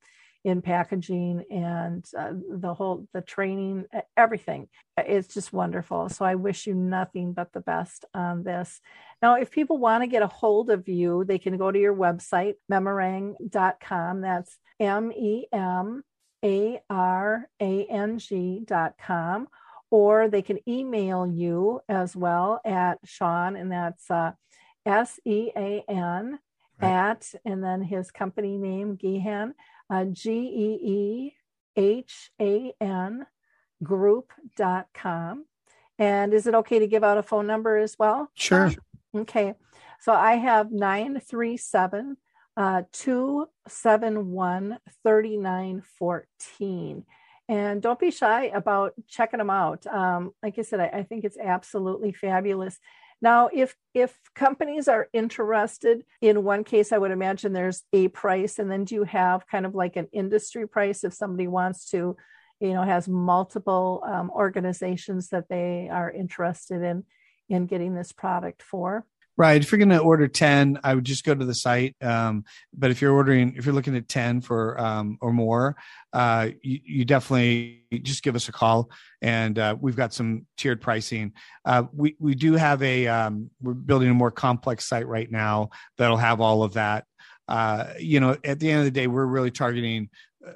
in 0.45 0.62
packaging 0.62 1.45
and 1.51 2.07
uh, 2.16 2.32
the 2.51 2.72
whole 2.74 3.09
the 3.12 3.20
training 3.22 3.86
everything. 4.16 4.68
It's 4.97 5.32
just 5.32 5.53
wonderful. 5.53 6.09
So 6.11 6.24
i 6.24 6.34
wish 6.36 6.66
you 6.66 6.74
nothing 6.74 7.32
but 7.32 7.53
the 7.53 7.61
best 7.61 8.05
on 8.14 8.45
this. 8.45 8.80
Now 9.22 9.36
if 9.36 9.51
people 9.51 9.78
want 9.78 10.03
to 10.03 10.07
get 10.07 10.22
a 10.22 10.26
hold 10.26 10.70
of 10.70 10.86
you 10.88 11.24
they 11.24 11.38
can 11.38 11.57
go 11.57 11.72
to 11.72 11.78
your 11.78 11.95
website 11.95 12.55
memarang.com 12.70 14.20
that's 14.20 14.59
m-e-m 14.80 16.05
a-r-a-n-g.com 16.42 17.49
or 19.90 20.28
they 20.28 20.42
can 20.42 20.59
email 20.68 21.26
you 21.26 21.80
as 21.88 22.14
well 22.14 22.61
at 22.66 22.99
sean 23.05 23.57
and 23.57 23.72
that's 23.72 24.11
uh, 24.11 24.32
S 24.84 25.18
E 25.24 25.51
A 25.57 25.82
N 25.88 26.38
right. 26.80 26.90
at, 26.90 27.32
and 27.45 27.62
then 27.62 27.82
his 27.82 28.11
company 28.11 28.59
name, 28.59 28.97
Geehan, 28.97 29.53
uh, 29.91 30.05
G 30.05 30.32
E 30.32 30.78
E 30.82 31.35
H 31.76 32.30
A 32.41 32.72
N 32.80 33.26
group.com. 33.82 35.45
And 35.99 36.35
is 36.35 36.47
it 36.47 36.55
okay 36.55 36.78
to 36.78 36.87
give 36.87 37.05
out 37.05 37.18
a 37.18 37.22
phone 37.22 37.47
number 37.47 37.76
as 37.76 37.97
well? 37.99 38.30
Sure. 38.35 38.72
Okay. 39.14 39.55
So 40.01 40.12
I 40.12 40.35
have 40.35 40.72
937 40.72 42.16
uh, 42.57 42.82
271 42.93 44.78
3914. 45.03 47.05
And 47.47 47.82
don't 47.82 47.99
be 47.99 48.11
shy 48.11 48.47
about 48.47 48.95
checking 49.07 49.39
them 49.39 49.51
out. 49.51 49.87
Um, 49.87 50.32
like 50.43 50.59
I 50.59 50.62
said, 50.62 50.80
I, 50.80 50.87
I 50.87 51.03
think 51.03 51.24
it's 51.24 51.37
absolutely 51.39 52.12
fabulous. 52.12 52.78
Now, 53.25 53.49
if 53.51 53.75
if 53.95 54.14
companies 54.35 54.87
are 54.87 55.09
interested 55.14 56.05
in 56.20 56.45
one 56.45 56.62
case, 56.62 56.93
I 56.93 56.99
would 56.99 57.11
imagine 57.11 57.55
there's 57.55 57.83
a 57.95 58.09
price, 58.09 58.59
and 58.59 58.70
then 58.70 58.85
do 58.85 58.97
you 58.97 59.05
have 59.05 59.47
kind 59.47 59.64
of 59.64 59.75
like 59.75 59.97
an 59.97 60.09
industry 60.12 60.68
price 60.68 61.05
if 61.05 61.14
somebody 61.14 61.47
wants 61.49 61.89
to, 61.93 62.18
you 62.61 62.75
know, 62.75 62.83
has 62.83 63.09
multiple 63.09 64.05
um, 64.07 64.31
organizations 64.31 65.31
that 65.31 65.49
they 65.49 65.89
are 65.91 66.11
interested 66.11 66.83
in 66.83 67.05
in 67.49 67.64
getting 67.64 67.95
this 67.95 68.12
product 68.12 68.62
for? 68.62 69.07
Right. 69.37 69.61
If 69.61 69.72
you're 69.72 69.80
going 69.80 69.89
to 69.89 69.99
order 69.99 70.28
10, 70.28 70.78
I 70.85 70.95
would 70.95 71.05
just 71.05 71.24
go 71.24 71.35
to 71.35 71.45
the 71.45 71.55
site. 71.55 71.97
Um, 72.01 72.45
but 72.72 72.93
if 72.93 73.03
you're 73.03 73.12
ordering, 73.12 73.55
if 73.57 73.66
you're 73.66 73.74
looking 73.74 73.97
at 73.97 74.09
10 74.09 74.43
for 74.43 74.80
um, 74.80 75.18
or 75.20 75.32
more, 75.32 75.74
uh, 76.12 76.51
you, 76.62 76.78
you, 76.85 77.05
definitely 77.05 77.82
just 78.05 78.22
give 78.22 78.37
us 78.37 78.49
a 78.49 78.53
call 78.53 78.89
and 79.20 79.59
uh, 79.59 79.74
we've 79.80 79.97
got 79.97 80.12
some 80.12 80.47
tiered 80.57 80.80
pricing. 80.80 81.32
Uh, 81.64 81.82
we, 81.93 82.14
we 82.20 82.37
do 82.37 82.53
have 82.53 82.80
a, 82.85 83.09
um, 83.09 83.51
we're 83.61 83.74
building 83.74 84.09
a 84.09 84.14
more 84.14 84.30
complex 84.30 84.87
site 84.87 85.09
right 85.09 85.30
now 85.30 85.70
that'll 85.99 86.16
have 86.16 86.41
all 86.41 86.62
of 86.62 86.74
that. 86.74 87.05
Uh, 87.49 87.87
you 87.99 88.20
know, 88.20 88.37
at 88.45 88.61
the 88.61 88.70
end 88.70 88.78
of 88.78 88.85
the 88.85 88.91
day, 88.93 89.09
we're 89.09 89.26
really 89.26 89.51
targeting 89.51 90.09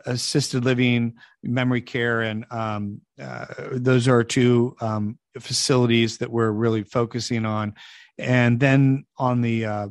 assisted 0.07 0.65
living, 0.65 1.15
memory 1.43 1.81
care, 1.81 2.21
and 2.21 2.45
um, 2.51 3.01
uh, 3.21 3.47
those 3.73 4.09
are 4.09 4.23
two 4.23 4.77
um, 4.81 5.19
facilities 5.39 6.19
that 6.19 6.31
we're 6.31 6.51
really 6.51 6.83
focusing 6.83 7.45
on 7.45 7.75
and 8.19 8.59
then 8.59 9.07
on 9.17 9.41
the 9.41 9.65
uh, 9.65 9.89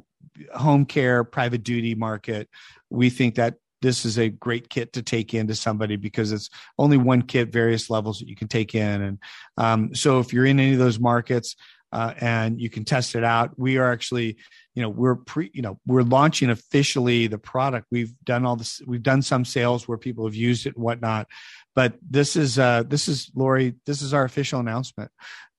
home 0.53 0.85
care 0.85 1.23
private 1.23 1.63
duty 1.63 1.95
market, 1.95 2.49
we 2.89 3.09
think 3.09 3.35
that 3.35 3.55
this 3.81 4.05
is 4.05 4.17
a 4.17 4.29
great 4.29 4.69
kit 4.69 4.93
to 4.93 5.01
take 5.01 5.33
into 5.33 5.55
somebody 5.55 5.95
because 5.95 6.31
it's 6.31 6.49
only 6.77 6.97
one 6.97 7.21
kit, 7.21 7.51
various 7.51 7.89
levels 7.89 8.19
that 8.19 8.27
you 8.27 8.35
can 8.35 8.47
take 8.47 8.73
in. 8.73 9.01
And 9.01 9.19
um, 9.57 9.95
so 9.95 10.19
if 10.19 10.33
you're 10.33 10.45
in 10.45 10.59
any 10.59 10.73
of 10.73 10.79
those 10.79 10.99
markets 10.99 11.55
uh, 11.91 12.13
and 12.19 12.59
you 12.59 12.69
can 12.69 12.85
test 12.85 13.15
it 13.15 13.23
out, 13.23 13.57
we 13.57 13.77
are 13.77 13.91
actually, 13.91 14.37
you 14.73 14.81
know, 14.81 14.89
we're 14.89 15.15
pre, 15.15 15.51
you 15.53 15.61
know, 15.61 15.79
we're 15.85 16.01
launching 16.01 16.49
officially 16.49 17.27
the 17.27 17.37
product. 17.37 17.87
We've 17.91 18.13
done 18.23 18.45
all 18.45 18.55
this, 18.55 18.81
we've 18.85 19.03
done 19.03 19.21
some 19.21 19.45
sales 19.45 19.87
where 19.87 19.97
people 19.97 20.25
have 20.25 20.35
used 20.35 20.65
it 20.65 20.75
and 20.75 20.83
whatnot. 20.83 21.27
But 21.75 21.97
this 22.01 22.35
is 22.35 22.57
uh, 22.57 22.83
this 22.87 23.07
is 23.07 23.29
Lori. 23.35 23.75
This 23.85 24.01
is 24.01 24.11
our 24.11 24.23
official 24.23 24.59
announcement 24.59 25.11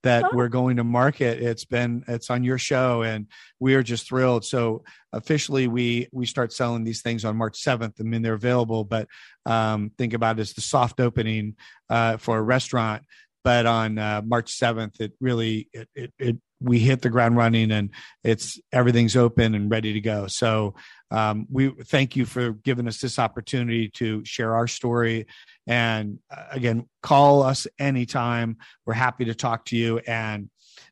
that 0.03 0.25
oh. 0.25 0.31
we're 0.33 0.49
going 0.49 0.77
to 0.77 0.85
market. 0.85 1.43
It's 1.43 1.65
been 1.65 2.05
it's 2.09 2.31
on 2.31 2.45
your 2.45 2.59
show, 2.59 3.03
and 3.03 3.27
we 3.59 3.75
are 3.75 3.83
just 3.83 4.09
thrilled. 4.09 4.45
So 4.45 4.85
officially, 5.13 5.69
we 5.69 6.09
we 6.13 6.27
start 6.27 6.53
selling 6.53 6.85
these 6.85 7.03
things 7.03 7.25
on 7.25 7.37
March 7.37 7.59
seventh. 7.59 7.95
I 8.01 8.05
mean, 8.05 8.23
they're 8.23 8.35
available, 8.35 8.85
but 8.85 9.09
um, 9.47 9.91
think 9.99 10.15
about 10.15 10.39
it 10.39 10.43
as 10.43 10.53
the 10.53 10.61
soft 10.61 11.01
opening 11.01 11.57
uh, 11.91 12.17
for 12.19 12.39
a 12.39 12.43
restaurant. 12.43 13.03
But 13.45 13.67
on 13.67 13.99
uh, 13.99 14.23
March 14.25 14.51
seventh, 14.51 15.01
it 15.01 15.13
really 15.21 15.69
it, 15.73 15.89
it, 15.95 16.13
it 16.19 16.37
we 16.61 16.79
hit 16.79 17.03
the 17.03 17.11
ground 17.11 17.37
running 17.37 17.71
and 17.71 17.91
it's 18.25 18.59
everything's 18.73 19.17
open 19.17 19.55
and 19.55 19.71
ready 19.71 19.93
to 19.93 20.01
go. 20.01 20.27
So 20.27 20.75
um, 21.11 21.47
we 21.51 21.71
thank 21.71 22.17
you 22.17 22.27
for 22.27 22.53
giving 22.53 22.89
us 22.89 23.01
this 23.01 23.19
opportunity 23.19 23.89
to 23.95 24.25
share 24.25 24.55
our 24.55 24.67
story 24.67 25.27
and 25.69 26.19
uh, 26.31 26.47
again, 26.51 26.89
call 27.03 27.43
us 27.43 27.67
anytime. 27.79 28.57
We're 28.87 28.95
happy 28.95 29.27
to 29.27 29.35
talk 29.35 29.67
to 29.67 29.77
you. 29.77 29.99
And, 29.99 30.49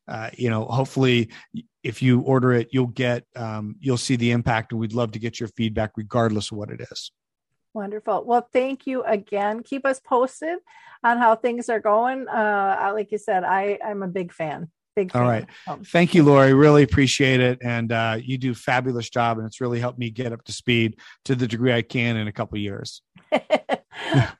uh, 0.07 0.29
you 0.37 0.51
know, 0.51 0.65
hopefully 0.65 1.31
if 1.83 2.03
you 2.03 2.21
order 2.21 2.53
it, 2.53 2.69
you'll 2.71 2.87
get, 2.87 3.25
um, 3.35 3.75
you'll 3.79 3.97
see 3.97 4.17
the 4.17 4.31
impact 4.31 4.71
and 4.71 4.79
we'd 4.79 4.93
love 4.93 5.13
to 5.13 5.19
get 5.19 5.39
your 5.39 5.49
feedback 5.49 5.93
regardless 5.97 6.51
of 6.51 6.59
what 6.59 6.69
it 6.69 6.79
is. 6.91 7.11
Wonderful. 7.73 8.23
Well, 8.25 8.47
thank 8.53 8.85
you 8.85 9.03
again. 9.03 9.63
Keep 9.63 9.85
us 9.85 9.99
posted 9.99 10.59
on 11.03 11.17
how 11.17 11.35
things 11.35 11.69
are 11.69 11.79
going. 11.79 12.27
Uh, 12.27 12.91
like 12.93 13.11
you 13.11 13.17
said, 13.17 13.43
I, 13.43 13.79
I'm 13.83 14.03
a 14.03 14.07
big 14.07 14.31
fan. 14.31 14.69
Big 14.97 15.11
fan. 15.11 15.21
All 15.21 15.29
right. 15.29 15.45
Thank 15.85 16.15
you, 16.15 16.23
Lori. 16.23 16.55
Really 16.55 16.81
appreciate 16.81 17.39
it. 17.39 17.59
And 17.61 17.91
uh, 17.91 18.17
you 18.19 18.39
do 18.39 18.55
fabulous 18.55 19.11
job. 19.11 19.37
And 19.37 19.45
it's 19.45 19.61
really 19.61 19.79
helped 19.79 19.99
me 19.99 20.09
get 20.09 20.33
up 20.33 20.43
to 20.45 20.51
speed 20.51 20.97
to 21.25 21.35
the 21.35 21.47
degree 21.47 21.71
I 21.71 21.83
can 21.83 22.17
in 22.17 22.27
a 22.27 22.31
couple 22.31 22.57
years. 22.57 23.03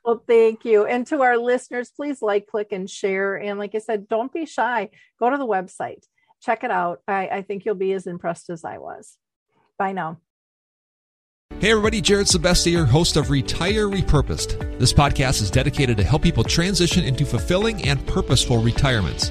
well, 0.04 0.24
thank 0.26 0.64
you. 0.64 0.84
And 0.84 1.06
to 1.06 1.22
our 1.22 1.38
listeners, 1.38 1.92
please 1.94 2.20
like, 2.22 2.48
click, 2.48 2.72
and 2.72 2.90
share. 2.90 3.36
And 3.36 3.56
like 3.56 3.76
I 3.76 3.78
said, 3.78 4.08
don't 4.08 4.32
be 4.32 4.46
shy. 4.46 4.90
Go 5.20 5.30
to 5.30 5.36
the 5.36 5.46
website, 5.46 6.02
check 6.42 6.64
it 6.64 6.72
out. 6.72 7.02
I, 7.06 7.28
I 7.28 7.42
think 7.42 7.64
you'll 7.64 7.76
be 7.76 7.92
as 7.92 8.08
impressed 8.08 8.50
as 8.50 8.64
I 8.64 8.78
was. 8.78 9.16
Bye 9.78 9.92
now. 9.92 10.18
Hey 11.60 11.70
everybody, 11.70 12.00
Jared 12.00 12.26
Sebestier, 12.26 12.84
host 12.84 13.16
of 13.16 13.30
Retire 13.30 13.86
Repurposed. 13.86 14.78
This 14.80 14.92
podcast 14.92 15.40
is 15.40 15.52
dedicated 15.52 15.96
to 15.98 16.04
help 16.04 16.22
people 16.22 16.42
transition 16.42 17.04
into 17.04 17.24
fulfilling 17.24 17.84
and 17.84 18.04
purposeful 18.08 18.60
retirements. 18.60 19.30